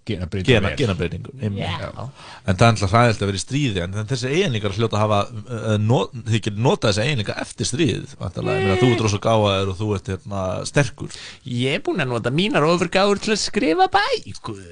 [0.07, 0.29] Gena
[1.43, 1.65] einmitt.
[1.65, 1.89] Já.
[2.47, 5.19] En það er alltaf hræðilt að vera í stríði En þessi eiginleikar hljóta að hafa
[5.31, 8.61] uh, not, Þið getur notað þessi eiginleika eftir stríð væntanlega.
[8.61, 11.19] Ég meina, Þú ert rosa gáðaður og þú ert hérna, sterkur
[11.51, 14.62] Ég er búinn að nota mínar ofurgáður til að skrifa bækur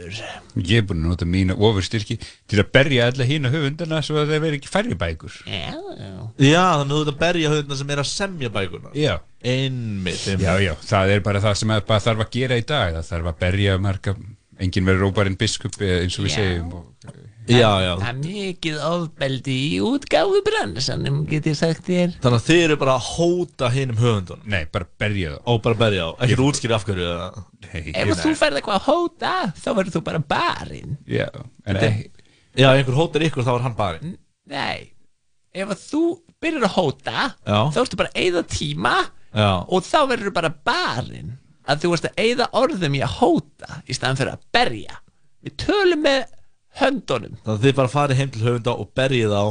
[0.62, 4.32] Ég er búin að nota mína ofurstyrki til að berja alla hína höfundana svo að
[4.34, 5.40] það veri ekki færri bækur.
[5.48, 8.94] Já, já Já, þannig að þú ert að berja höfundna sem er að semja bækuna
[8.98, 9.07] Já.
[9.38, 10.44] Einmitt, einmitt.
[10.48, 12.96] Já, já, það er bara það sem að bara þarf að gera í dag.
[12.98, 14.14] Það þarf að berja marga,
[14.58, 16.38] enginn verður róparinn biskup eh, eins og við Já.
[16.42, 16.72] segjum.
[16.80, 22.42] Og, Já, já Það er mikið ofbeldi í útgáfu bransanum, get ég sagt þér Þannig
[22.42, 26.04] að þið eru bara að hóta hinum höfundunum Nei, bara berja þá Og bara berja
[26.04, 26.42] á, ekki ég...
[26.44, 27.14] útskýri af hverju?
[27.64, 31.26] Nei, Ef þú ferð eitthvað að hóta, þá verður þú bara barinn Já,
[31.64, 32.10] en Þetta- ekki
[32.58, 34.14] Já, ef einhver hótar ykkur þá er hann barinn
[34.52, 34.78] Nei,
[35.56, 36.04] ef að þú
[36.42, 37.14] byrjar að hóta
[37.46, 37.58] Já.
[37.74, 38.94] þá ertu bara að eyða tíma
[39.34, 39.50] Já.
[39.68, 41.34] og þá verður bara barinn
[41.68, 44.94] að þú varst að eyða orðum í að hóta í staðan fyrir að berja.
[45.44, 46.22] Við tölum með
[46.80, 47.34] höndunum.
[47.44, 49.44] Þannig að þið bara farið heim til höfunda og berjið á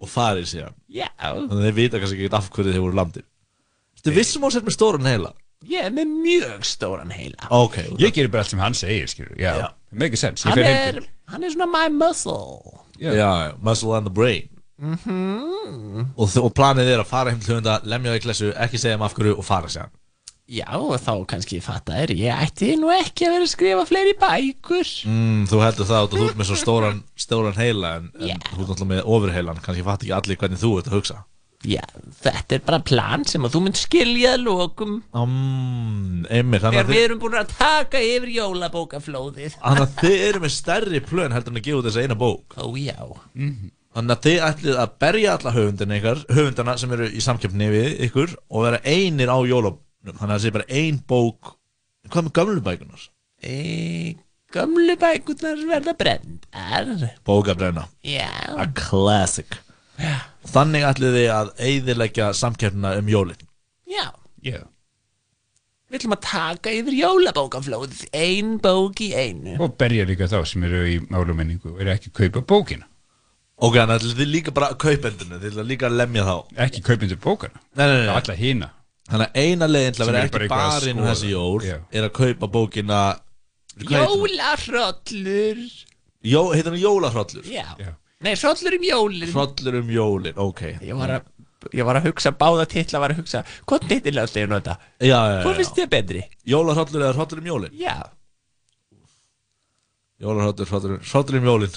[0.00, 0.74] og farið síðan.
[0.90, 3.26] Já, Þannig að þið vita kannski ekki af hverju þið voru landir
[4.00, 5.32] Þú vissum á sér með stórun heila?
[5.68, 7.50] Ég er með mjög stóran heila.
[7.52, 9.66] Ok, Ég gerir bara allt sem hann segir, skilur Já, Já.
[9.92, 10.40] make a sense.
[10.48, 12.80] Ég Hann fer heim er, til hann er svona my muscle.
[12.96, 13.28] Já, já,
[13.60, 14.48] muscle and the brain
[14.80, 18.78] mm og, þ- og planið er að fara heim til höfunda, lemja í klessu, ekki
[18.80, 19.92] segja þeim af hverju og fara síðan
[20.50, 24.14] Já, og þá kannski fatta er ég ætti nú ekki að vera að skrifa fleiri
[24.18, 24.88] bækur.
[25.06, 28.56] Mm, Þú heldur það og þú ert með svo stóran, stóran heila en, en þú
[28.64, 29.60] ert náttúrulega með ofurheilan.
[29.62, 31.20] Kannski fatt ekki allir hvernig þú ert að hugsa.
[31.70, 31.84] Já,
[32.26, 34.98] þetta er bara plan sem að þú mynd skilja að lokum.
[35.14, 39.54] Mm, Einmitt, Þegar við erum búin að taka yfir jólabókaflóðið.
[39.62, 42.58] Þannig að þið eru með stærri plön heldur en að gefa út þessi eina bók.
[42.58, 42.98] Ó já
[43.90, 48.02] Þannig að þið ætlið að berja alla höfundina ykkar, höfundana sem eru í samkeppni við
[48.06, 51.56] ykkur og vera einir á jólabnum Þannig að það sé bara ein bók.
[52.08, 53.02] Hvað með gamlu bækunar?
[53.42, 54.14] e,
[54.50, 58.30] Gömlu bækurnar verða brendar Bókabrenna Já.
[58.56, 59.58] A classic.
[60.50, 63.42] Þannig ætlið þið að eyðileggja samkeppnina um jólin.
[63.90, 64.08] Já.
[64.42, 64.62] Já.
[65.90, 68.02] Við ætlum að taka yfir jólabókaflóðið.
[68.16, 69.56] Ein bók í einu.
[69.60, 72.88] Og berja líka þá sem eru í málumenningu og eru ekki að kaupa bókina
[73.60, 77.18] Ok, þannig að þið líka bara kaupendinu, þið ætlið líka að lemja þá Ekki kaupendur
[77.20, 78.12] bókana Nei, nei, nei.
[78.14, 78.68] Alla hina
[79.10, 81.02] Þannig að eina leiðin til að Sem vera er bara ekki eitthvað að barinn um
[81.02, 81.10] skoða.
[81.10, 81.76] þessi jól Já.
[81.98, 83.00] er að kaupa bókina?
[83.90, 85.60] Jólahrollur
[86.30, 87.50] Jó, heitir hann Jólahrollur?
[87.50, 87.66] Já.
[88.20, 91.28] Nei, hrollur um jólin Hrollur um jólin, ok Ég var að
[91.76, 94.78] Ég var að hugsa, báða titla var að hugsa Hvort titla ætla ég að nota?
[94.96, 96.22] Já, já, já Hvað finnst þér betri?
[96.48, 97.74] Jólahrollur eða hrollur um jólin?
[97.76, 97.96] Já,
[100.20, 101.76] Jólahrollur, hrollur, hrollur um jólin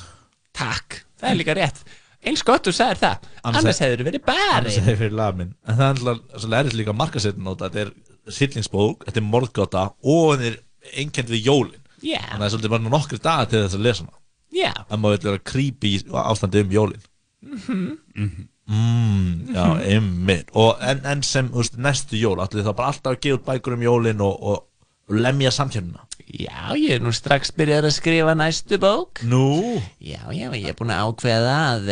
[0.54, 1.84] takk, það er líka rétt.
[2.24, 3.26] Eins gott þú sagðir það.
[3.44, 6.52] Annars Annars, hef- hefur verið Annars barinn hefur fyrir lamin En það er alltaf, svo
[6.54, 10.56] lærið líka markasettin á þetta Þetta er hryllingsbók, þetta er morðgáta Og hann er
[11.00, 11.82] einkend við jólin.
[12.04, 12.20] Já.
[12.20, 14.18] Þannig að það er svolítið bara nokkri dagar til þess að lesa hana.
[14.54, 14.72] Já.
[14.92, 15.92] En maður vil vera creepy
[16.24, 17.06] ástandi um jólin.
[17.44, 18.48] Mhm.
[18.68, 20.52] mm, Já, einmitt.
[20.56, 23.46] Og en, en sem, þú veist, næstu jól Allir það bara alltaf að gefa út
[23.50, 24.64] bækur um jólin Og, og,
[25.12, 29.44] lemja samkjörnina Já, ég er nú strax byrjað að skrifa næstu bók Nú?
[30.00, 31.90] Já, já, ég er búin að ákveða að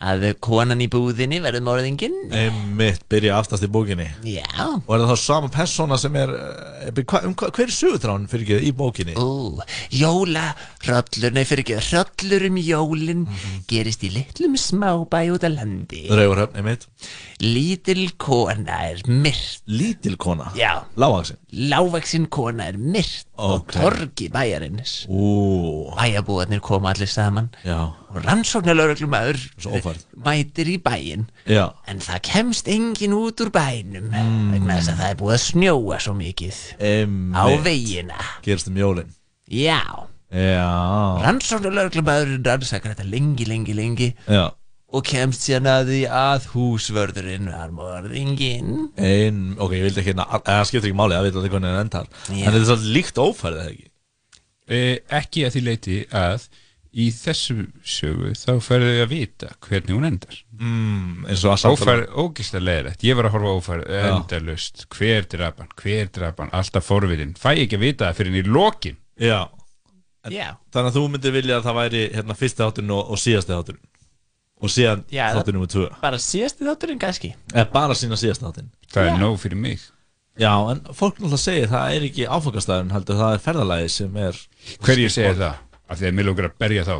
[0.00, 4.06] að konan í búðinni verður morðingin Einmitt, byrja aftast í bókinni.
[4.24, 4.46] Já.
[4.80, 8.24] Og er það þá sama persóna sem er eh, hva, um, hva, Hver er sögutráin
[8.30, 9.16] fyrir ekki í bókinni?
[9.20, 9.60] Ú,
[9.92, 10.46] jóla,
[10.86, 13.26] hrollur, nei fyrir ekki hrollur um jólin
[13.68, 16.06] gerist í litlum smábæ út af landi.
[16.08, 16.88] Rauvarhöfn, einmitt.
[17.44, 19.60] Lítil kona er myrt.
[19.68, 20.48] Lítil kona?
[20.56, 20.78] Já.
[21.00, 21.40] Lágvaxin?
[21.70, 23.50] Lágvaxin kona er myrt Ok.
[23.50, 25.04] og torgi bæjarins.
[25.08, 25.92] Ú.
[25.96, 27.52] Bæjarbúarnir koma allir saman.
[27.64, 29.40] Já og rannsóknarlauruglumæður
[30.26, 31.26] mætir í bæinn.
[31.46, 31.70] Já.
[31.86, 34.08] En það kemst engin út úr bænum.
[34.10, 36.62] Vegna þess að það er búið að snjóa svo mikið.
[36.78, 37.36] Einmitt.
[37.38, 38.22] á vegina.
[38.46, 39.12] Gerst um jólin.
[39.46, 39.82] Já.
[40.30, 40.70] Já.
[41.26, 44.10] Rannsóknarlauruglumæðurinn rannsakar þetta lengi, lengi, lengi.
[44.26, 44.48] Já.
[44.90, 50.64] Og kemst síðan að því að húsvörðurinn var morðingin Ein, ok, ég vildi ekki, það
[50.66, 52.08] skiptir ekki máli, það veit allir hvernig það endar.
[52.26, 52.40] Já.
[52.40, 53.86] En þetta er svolítið líkt ófærið, eða ekki?
[54.70, 56.48] Eh, ekki að því leiti að
[56.94, 60.40] í þessu sögu þá færðu að vita hvernig hún endar.
[60.58, 64.00] Mm, eins og að samtala- Ófærð, ógislega leðilegt, ég var að horfa Já.
[64.16, 68.96] endalust, hver drapan, hver drapan alltaf forvitin, fæ ekki að vita það fyrir í lokin?
[69.20, 69.48] Já.
[70.24, 70.56] En- Já.
[70.72, 73.86] Þannig að þú myndir vilja að það væri hérna fyrsti þátturinn og, og síðasti þátturinn.
[74.60, 75.86] Og síðan Já, þátturinn nummer tvö.
[76.02, 77.34] bara síðasti þátturinn kannski.
[77.54, 79.14] Eða bara sína síðasti þáttinn Það Já.
[79.14, 79.80] er nóg fyrir mig.
[80.38, 84.36] Já, en fólk náttúrulega segir það er ekki áfangastæðun heldur það er ferðalagi sem er
[84.84, 85.56] Hverjir segir það?
[85.90, 86.94] Af því að mér lókar að berja þá.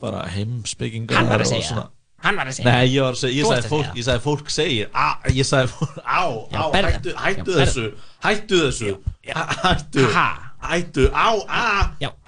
[0.00, 1.84] Bara heimspekingar Hann var að og segja.
[2.20, 2.70] Hann var að segja.
[2.70, 5.70] Nei, ég var að segja, ég sagði fólk, ég sagði fólk segir á, Ég sagði
[5.72, 7.84] fólk, á, á, hættu, Já, hættu þessu
[8.26, 8.92] Hættu þessu.
[9.64, 10.26] Hættu, Ha.
[10.70, 11.28] hættu, á,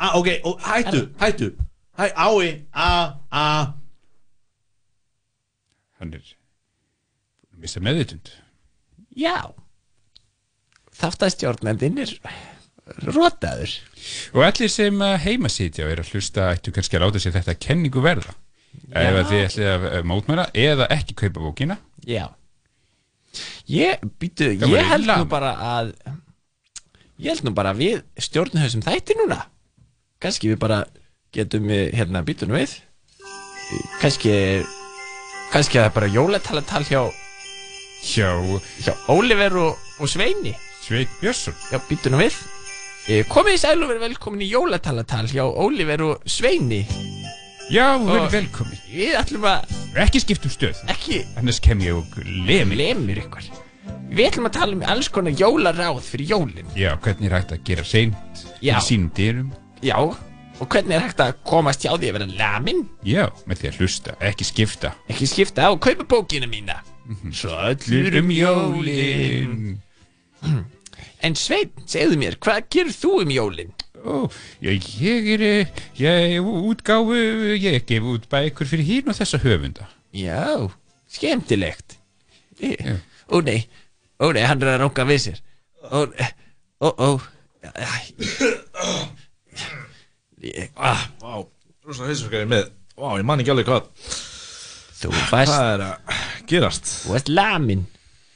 [0.01, 1.51] á Ok, og hættu, hættu.
[1.99, 2.89] Hæ, ái, á,
[3.31, 3.45] á
[6.01, 6.25] Hann er
[7.63, 8.33] missa meðvitund.
[9.15, 9.53] Já.
[10.99, 12.11] Þáttastjórnendin er
[13.07, 13.71] rotaður
[14.35, 17.37] Og allir sem að heima sitja og er að hlusta ættu kannski að láta sér
[17.37, 18.35] þetta kenningu verða.
[18.93, 21.79] Ef að þið ætlið að eh, mótmæla eða ekki kaupa bókina.
[22.09, 22.27] Já.
[23.71, 25.95] Ég, býtu, ég held nú bara að
[27.23, 29.39] Ég held nú bara að við stjórnum þessum þætti núna.
[30.23, 30.83] Kannski við bara
[31.35, 32.75] getum við, hérna, býtu nú við.
[34.03, 34.33] Kannski
[35.53, 37.01] Kannski að það er bara jólatalatal hjá
[38.03, 38.29] Hjá
[38.83, 40.57] Hjá Óliver og, og Sveini.
[40.83, 41.55] Svein Björnsson.
[41.71, 42.35] Já, býtu nú við.
[42.35, 42.62] Eh,
[43.03, 46.85] Komið í sæl og verið velkomin í jólatalatal hjá Óliver og Sveini.
[47.73, 48.79] Já, erum velkomin.
[48.93, 50.79] Við ætlum að Ekki skiptum stöð.
[50.93, 52.15] Ekki Annars kem ég og
[52.47, 53.49] lemi Lemir ykkur.
[54.13, 56.69] Við ætlum að tala um alls konar jólaráð fyrir jólin.
[56.79, 58.77] Já, hvernig er hægt að gera seint Já.
[58.77, 59.51] í sínum dyrum?
[59.83, 62.85] Já, og hvernig er hægt að komast hjá því að vera lamin?
[63.09, 64.93] Já, með því að hlusta, ekki skipta.
[65.11, 66.79] Ekki skipta og kaupa bókina mína.
[67.35, 69.83] Svo allir um jólin
[71.23, 73.73] En Sveinn, segðu mér, hvað gerur þú um jólin?
[74.03, 74.27] Ó,
[74.65, 75.69] ég, ég er eh,
[76.01, 77.15] ég er útgáfu,
[77.55, 79.87] ég gef út bækur fyrir hín og þessa höfunda.
[80.13, 80.67] Já,
[81.15, 81.99] skemmtilegt.
[82.59, 82.99] Ég-
[83.33, 83.63] Ó nei,
[84.21, 85.39] ó nei, hann er að ránka við sér.
[85.87, 86.03] Ó,
[86.83, 87.11] ó, ó
[90.43, 91.47] Ég- ah, Vá,
[91.87, 92.71] rosa hausverkari með.
[92.99, 93.87] Vá, ég man ekki alveg hvað
[95.03, 96.19] Þú varst Hvað er að
[96.51, 96.91] gerast?
[97.07, 97.85] Þú varst lamin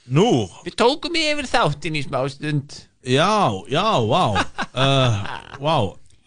[0.06, 2.74] Nú, Við tókum yfir þáttin í smá stund.
[3.06, 4.24] Já, já, vá.
[4.70, 5.16] Uh,
[5.66, 5.76] Vá.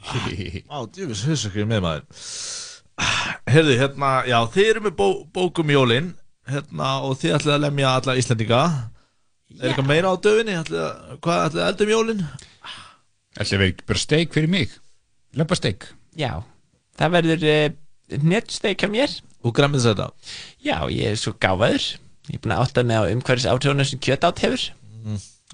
[0.69, 2.25] Vá, djúfis hausverkari með maður.
[3.49, 6.09] Herði, hérna, já, þið eru með bó, bókum jólin
[6.49, 8.59] Hérna, og þið ætlið að lemja alla Íslendinga.
[9.59, 10.55] Er eitthvað meira á döfinni?
[10.57, 12.23] Ætlið að, hvað ætlið að eldum jólin?
[13.37, 14.73] Ætli að vera bara steik fyrir mig?
[15.37, 15.85] Lempa steik.
[16.17, 16.31] Já,
[16.97, 17.65] það verður uh,
[18.33, 19.13] nettsteik hjá mér.
[19.45, 20.09] Og græmið þetta?
[20.65, 21.85] Já, ég er svo gáfaður
[22.29, 24.67] Ég er búin að átta mig á umhverfis átrjónu sem kjöt átt hefur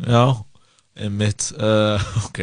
[0.03, 0.23] Já,
[0.99, 2.41] einmitt uh, Ok.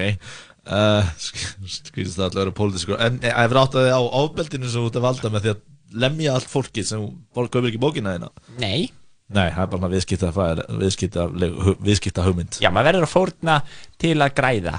[0.62, 2.98] Uh, Skrýðist það allir að vera pólitískur.
[3.02, 5.62] En eh, ef ráttaði á ofbeldinu sem þú ert að valda með því að
[6.04, 7.04] lemja allt fólki sem
[7.36, 8.30] fólk kaupir ekki bókina þína?
[8.62, 8.90] Nei.
[9.32, 11.26] Nei, það er bara viðskipta,
[11.80, 13.58] viðskipta hugmynd Já, maður verður að fórna
[14.00, 14.74] til að græða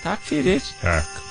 [0.00, 0.64] Takk fyrir.
[0.80, 1.29] Takk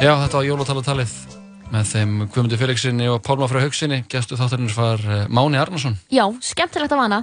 [0.00, 1.10] Já, þetta var jólatalatalið
[1.70, 6.24] með þeim Guðmundur Felixinni og Pálma frá Haugsinni Gæstu þáttarins var eh, Máni Arnason Já,
[6.40, 7.18] skemmtilegt að vana.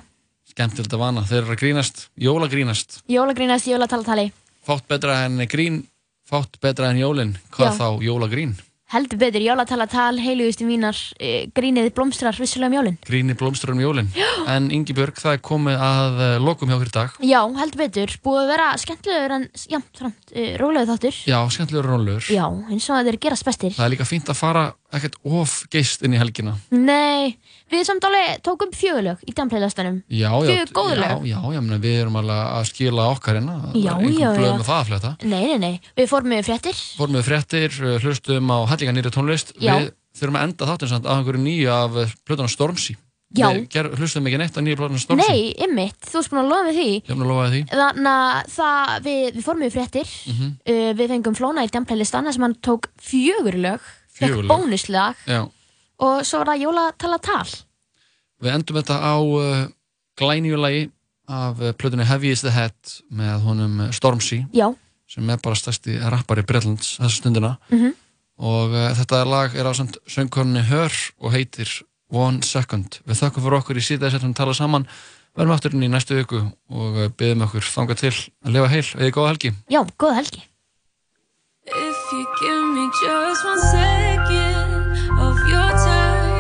[0.47, 4.27] Skemmtilegt að vana, þeir eru grínast, jólagrínast Jólagrínast, jólatalatali.
[4.67, 5.81] Fátt betra en grín,
[6.29, 7.79] fátt betra en jólin Hvað Já.
[7.81, 8.53] þá jólagrín?
[8.87, 12.93] Heldur betur, jólatalatal, heilugustu mínar, e, grínið blómstrar vissulega um jólin.
[13.03, 14.07] Gríni blómstur um jólin
[14.47, 17.81] En Ingi Björg, það er komið að eh, lokum hjá okkur í dag Já, heldur
[17.81, 21.19] betur, búið að vera skemmtilegur en jamt framt, e, rólegu þáttur.
[21.27, 23.75] Já, skemmtilegur rólegur Já, eins og að þeir gerast bestir.
[23.75, 24.63] Það er líka fínt að fara
[24.95, 27.33] ekkert of geist inn í helgina Nei,
[27.71, 29.33] við samt alveg tókum fjögulög í
[30.07, 33.97] já, Fjögur góð já, já, já, meni, við erum alveg að skila okkar hérna Já,
[33.99, 34.53] já, já.
[34.53, 34.69] með að
[35.27, 36.79] Nei, nei, nei, við fórum með fréttir.
[36.99, 39.75] Fórum við fréttir, uh, hlustum á hellinga nýri tónlist Já.
[39.75, 39.91] Við
[40.21, 42.95] þurfum að enda þáttinn samt á einhverju nýju af uh, plötuna Stormzy
[43.35, 43.49] Já.
[43.51, 46.69] Við hlustum ekki neitt á nýju plötuna Stormzy Nei, ymmit, þú erst búin að lofa
[46.69, 46.87] með því.
[46.95, 48.09] Ég hef nú lofaði því Þannig
[48.71, 50.53] að við, við fórum með fréttir, Mhm.
[50.63, 52.31] uh, við fengum Flóna í damplaylistan
[54.21, 55.15] hann fekk bónuslag
[55.99, 57.47] og svo var það jólatalatal.
[58.41, 59.67] Við endum þetta á uh,
[60.19, 60.89] glænjulagi
[61.27, 62.75] af uh, plötunni Heavy is the Head
[63.11, 64.69] með honum uh, Stormzy Já.
[65.09, 67.93] sem er bara stærsti rappari Bretlands þessa stundina Mhm.
[68.39, 71.67] og uh, þetta lag er á samt söngkonni Hör og heitir
[72.13, 74.85] One Second Við þakkum fyrir okkur í síðan setjum tala saman
[75.35, 76.39] verðum aftur inn í næstu viku
[76.69, 78.13] og uh, byggðum okkur þanga til
[78.45, 80.43] að lifa heil eða góða helgi Já, góða helgi.
[82.09, 86.39] If you give me just one second of your time,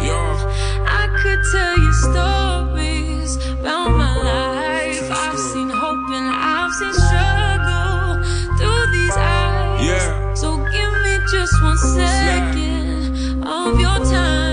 [0.87, 5.11] I could tell you stories about my life.
[5.11, 8.23] I've seen hope and I've seen struggle
[8.57, 9.85] through these eyes.
[9.85, 10.33] Yeah.
[10.35, 14.47] So give me just one second of your time.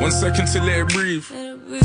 [0.00, 1.26] One second to let it breathe.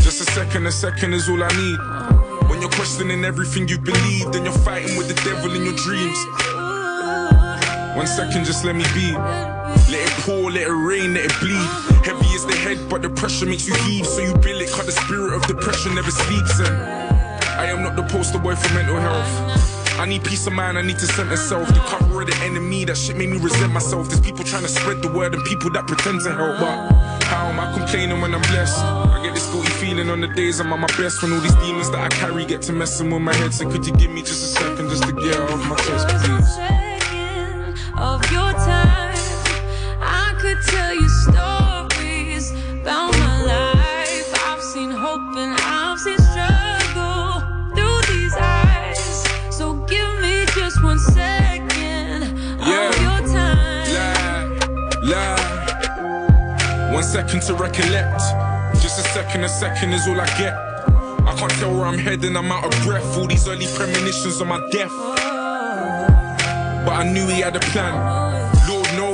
[0.03, 1.80] Just a second, a second is all I need.
[1.80, 2.33] Uh-huh.
[2.54, 6.16] When you're questioning everything you believe, then you're fighting with the devil in your dreams.
[7.98, 9.12] One second, just let me be.
[9.90, 11.68] Let it pour, let it rain, let it bleed.
[12.06, 14.06] Heavy is the head, but the pressure makes you heave.
[14.06, 16.60] So you bill it, cause the spirit of depression never sleeps.
[16.60, 16.78] And
[17.58, 19.98] I am not the poster boy for mental health.
[20.00, 21.68] I need peace of mind, I need to center self.
[21.70, 24.10] The cover of the enemy, that shit made me resent myself.
[24.10, 26.60] There's people trying to spread the word and people that pretend to help.
[26.60, 29.03] But how am I complaining when I'm blessed?
[29.24, 31.90] Get this guilty feeling on the days I'm at my best when all these demons
[31.91, 33.54] that I carry get to messing with my head.
[33.54, 36.84] So could you give me just a second just to get off my chest, please?
[38.04, 39.16] of your time.
[40.02, 42.52] I could tell you stories
[42.82, 44.28] about my life.
[44.45, 47.40] I've seen hope and I've seen struggle
[47.74, 49.24] through these eyes.
[49.56, 52.24] So give me just one second
[52.60, 54.58] of your time.
[55.02, 56.91] Lie, lie.
[56.94, 58.22] One second to recollect.
[59.24, 60.54] Second, a second is all I get.
[60.54, 63.18] I can't tell where I'm heading, I'm out of breath.
[63.18, 64.91] All these early premonitions of my death.
[66.86, 68.43] But I knew he had a plan.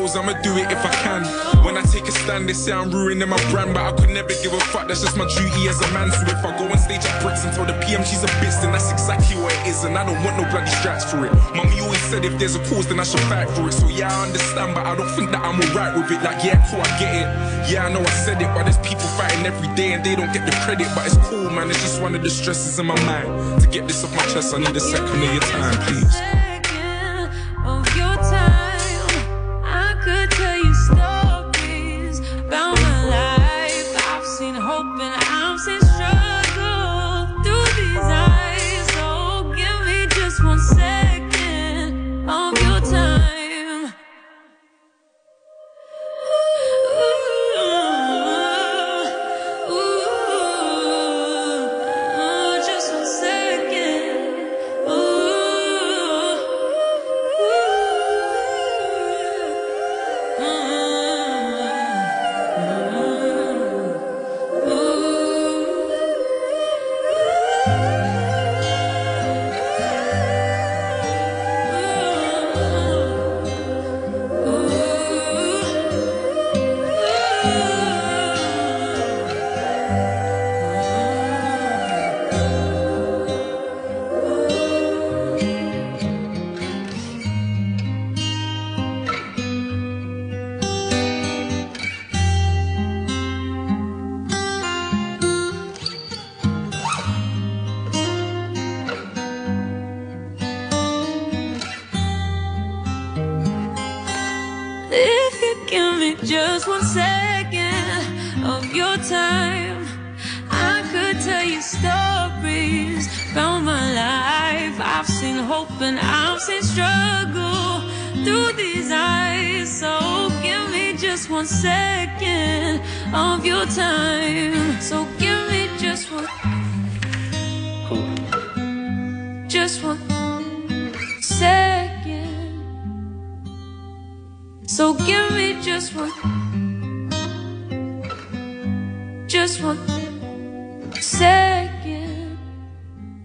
[0.10, 1.22] Knows I'ma do it if I can.
[1.64, 4.34] When I take a stand, they say I'm ruining my brand, but I could never
[4.42, 4.88] give a fuck.
[4.88, 6.10] That's just my duty as a man.
[6.10, 8.58] So if I go on stage at Brits and tell the PM she's a bitch,
[8.62, 11.34] then that's exactly what it is, and I don't want no bloody straps for it.
[11.54, 13.74] Mummy always said if there's a cause, then I should fight for it.
[13.74, 16.24] So yeah, I understand, but I don't think that I'm alright with it.
[16.24, 17.70] Like yeah, cool, I get it.
[17.70, 20.34] Yeah, I know I said it, but there's people fighting every day and they don't
[20.34, 20.90] get the credit.
[20.96, 21.70] But it's cool, man.
[21.70, 23.62] It's just one of the stresses in my mind.
[23.62, 26.39] To get this off my chest, I need a second of your time, please.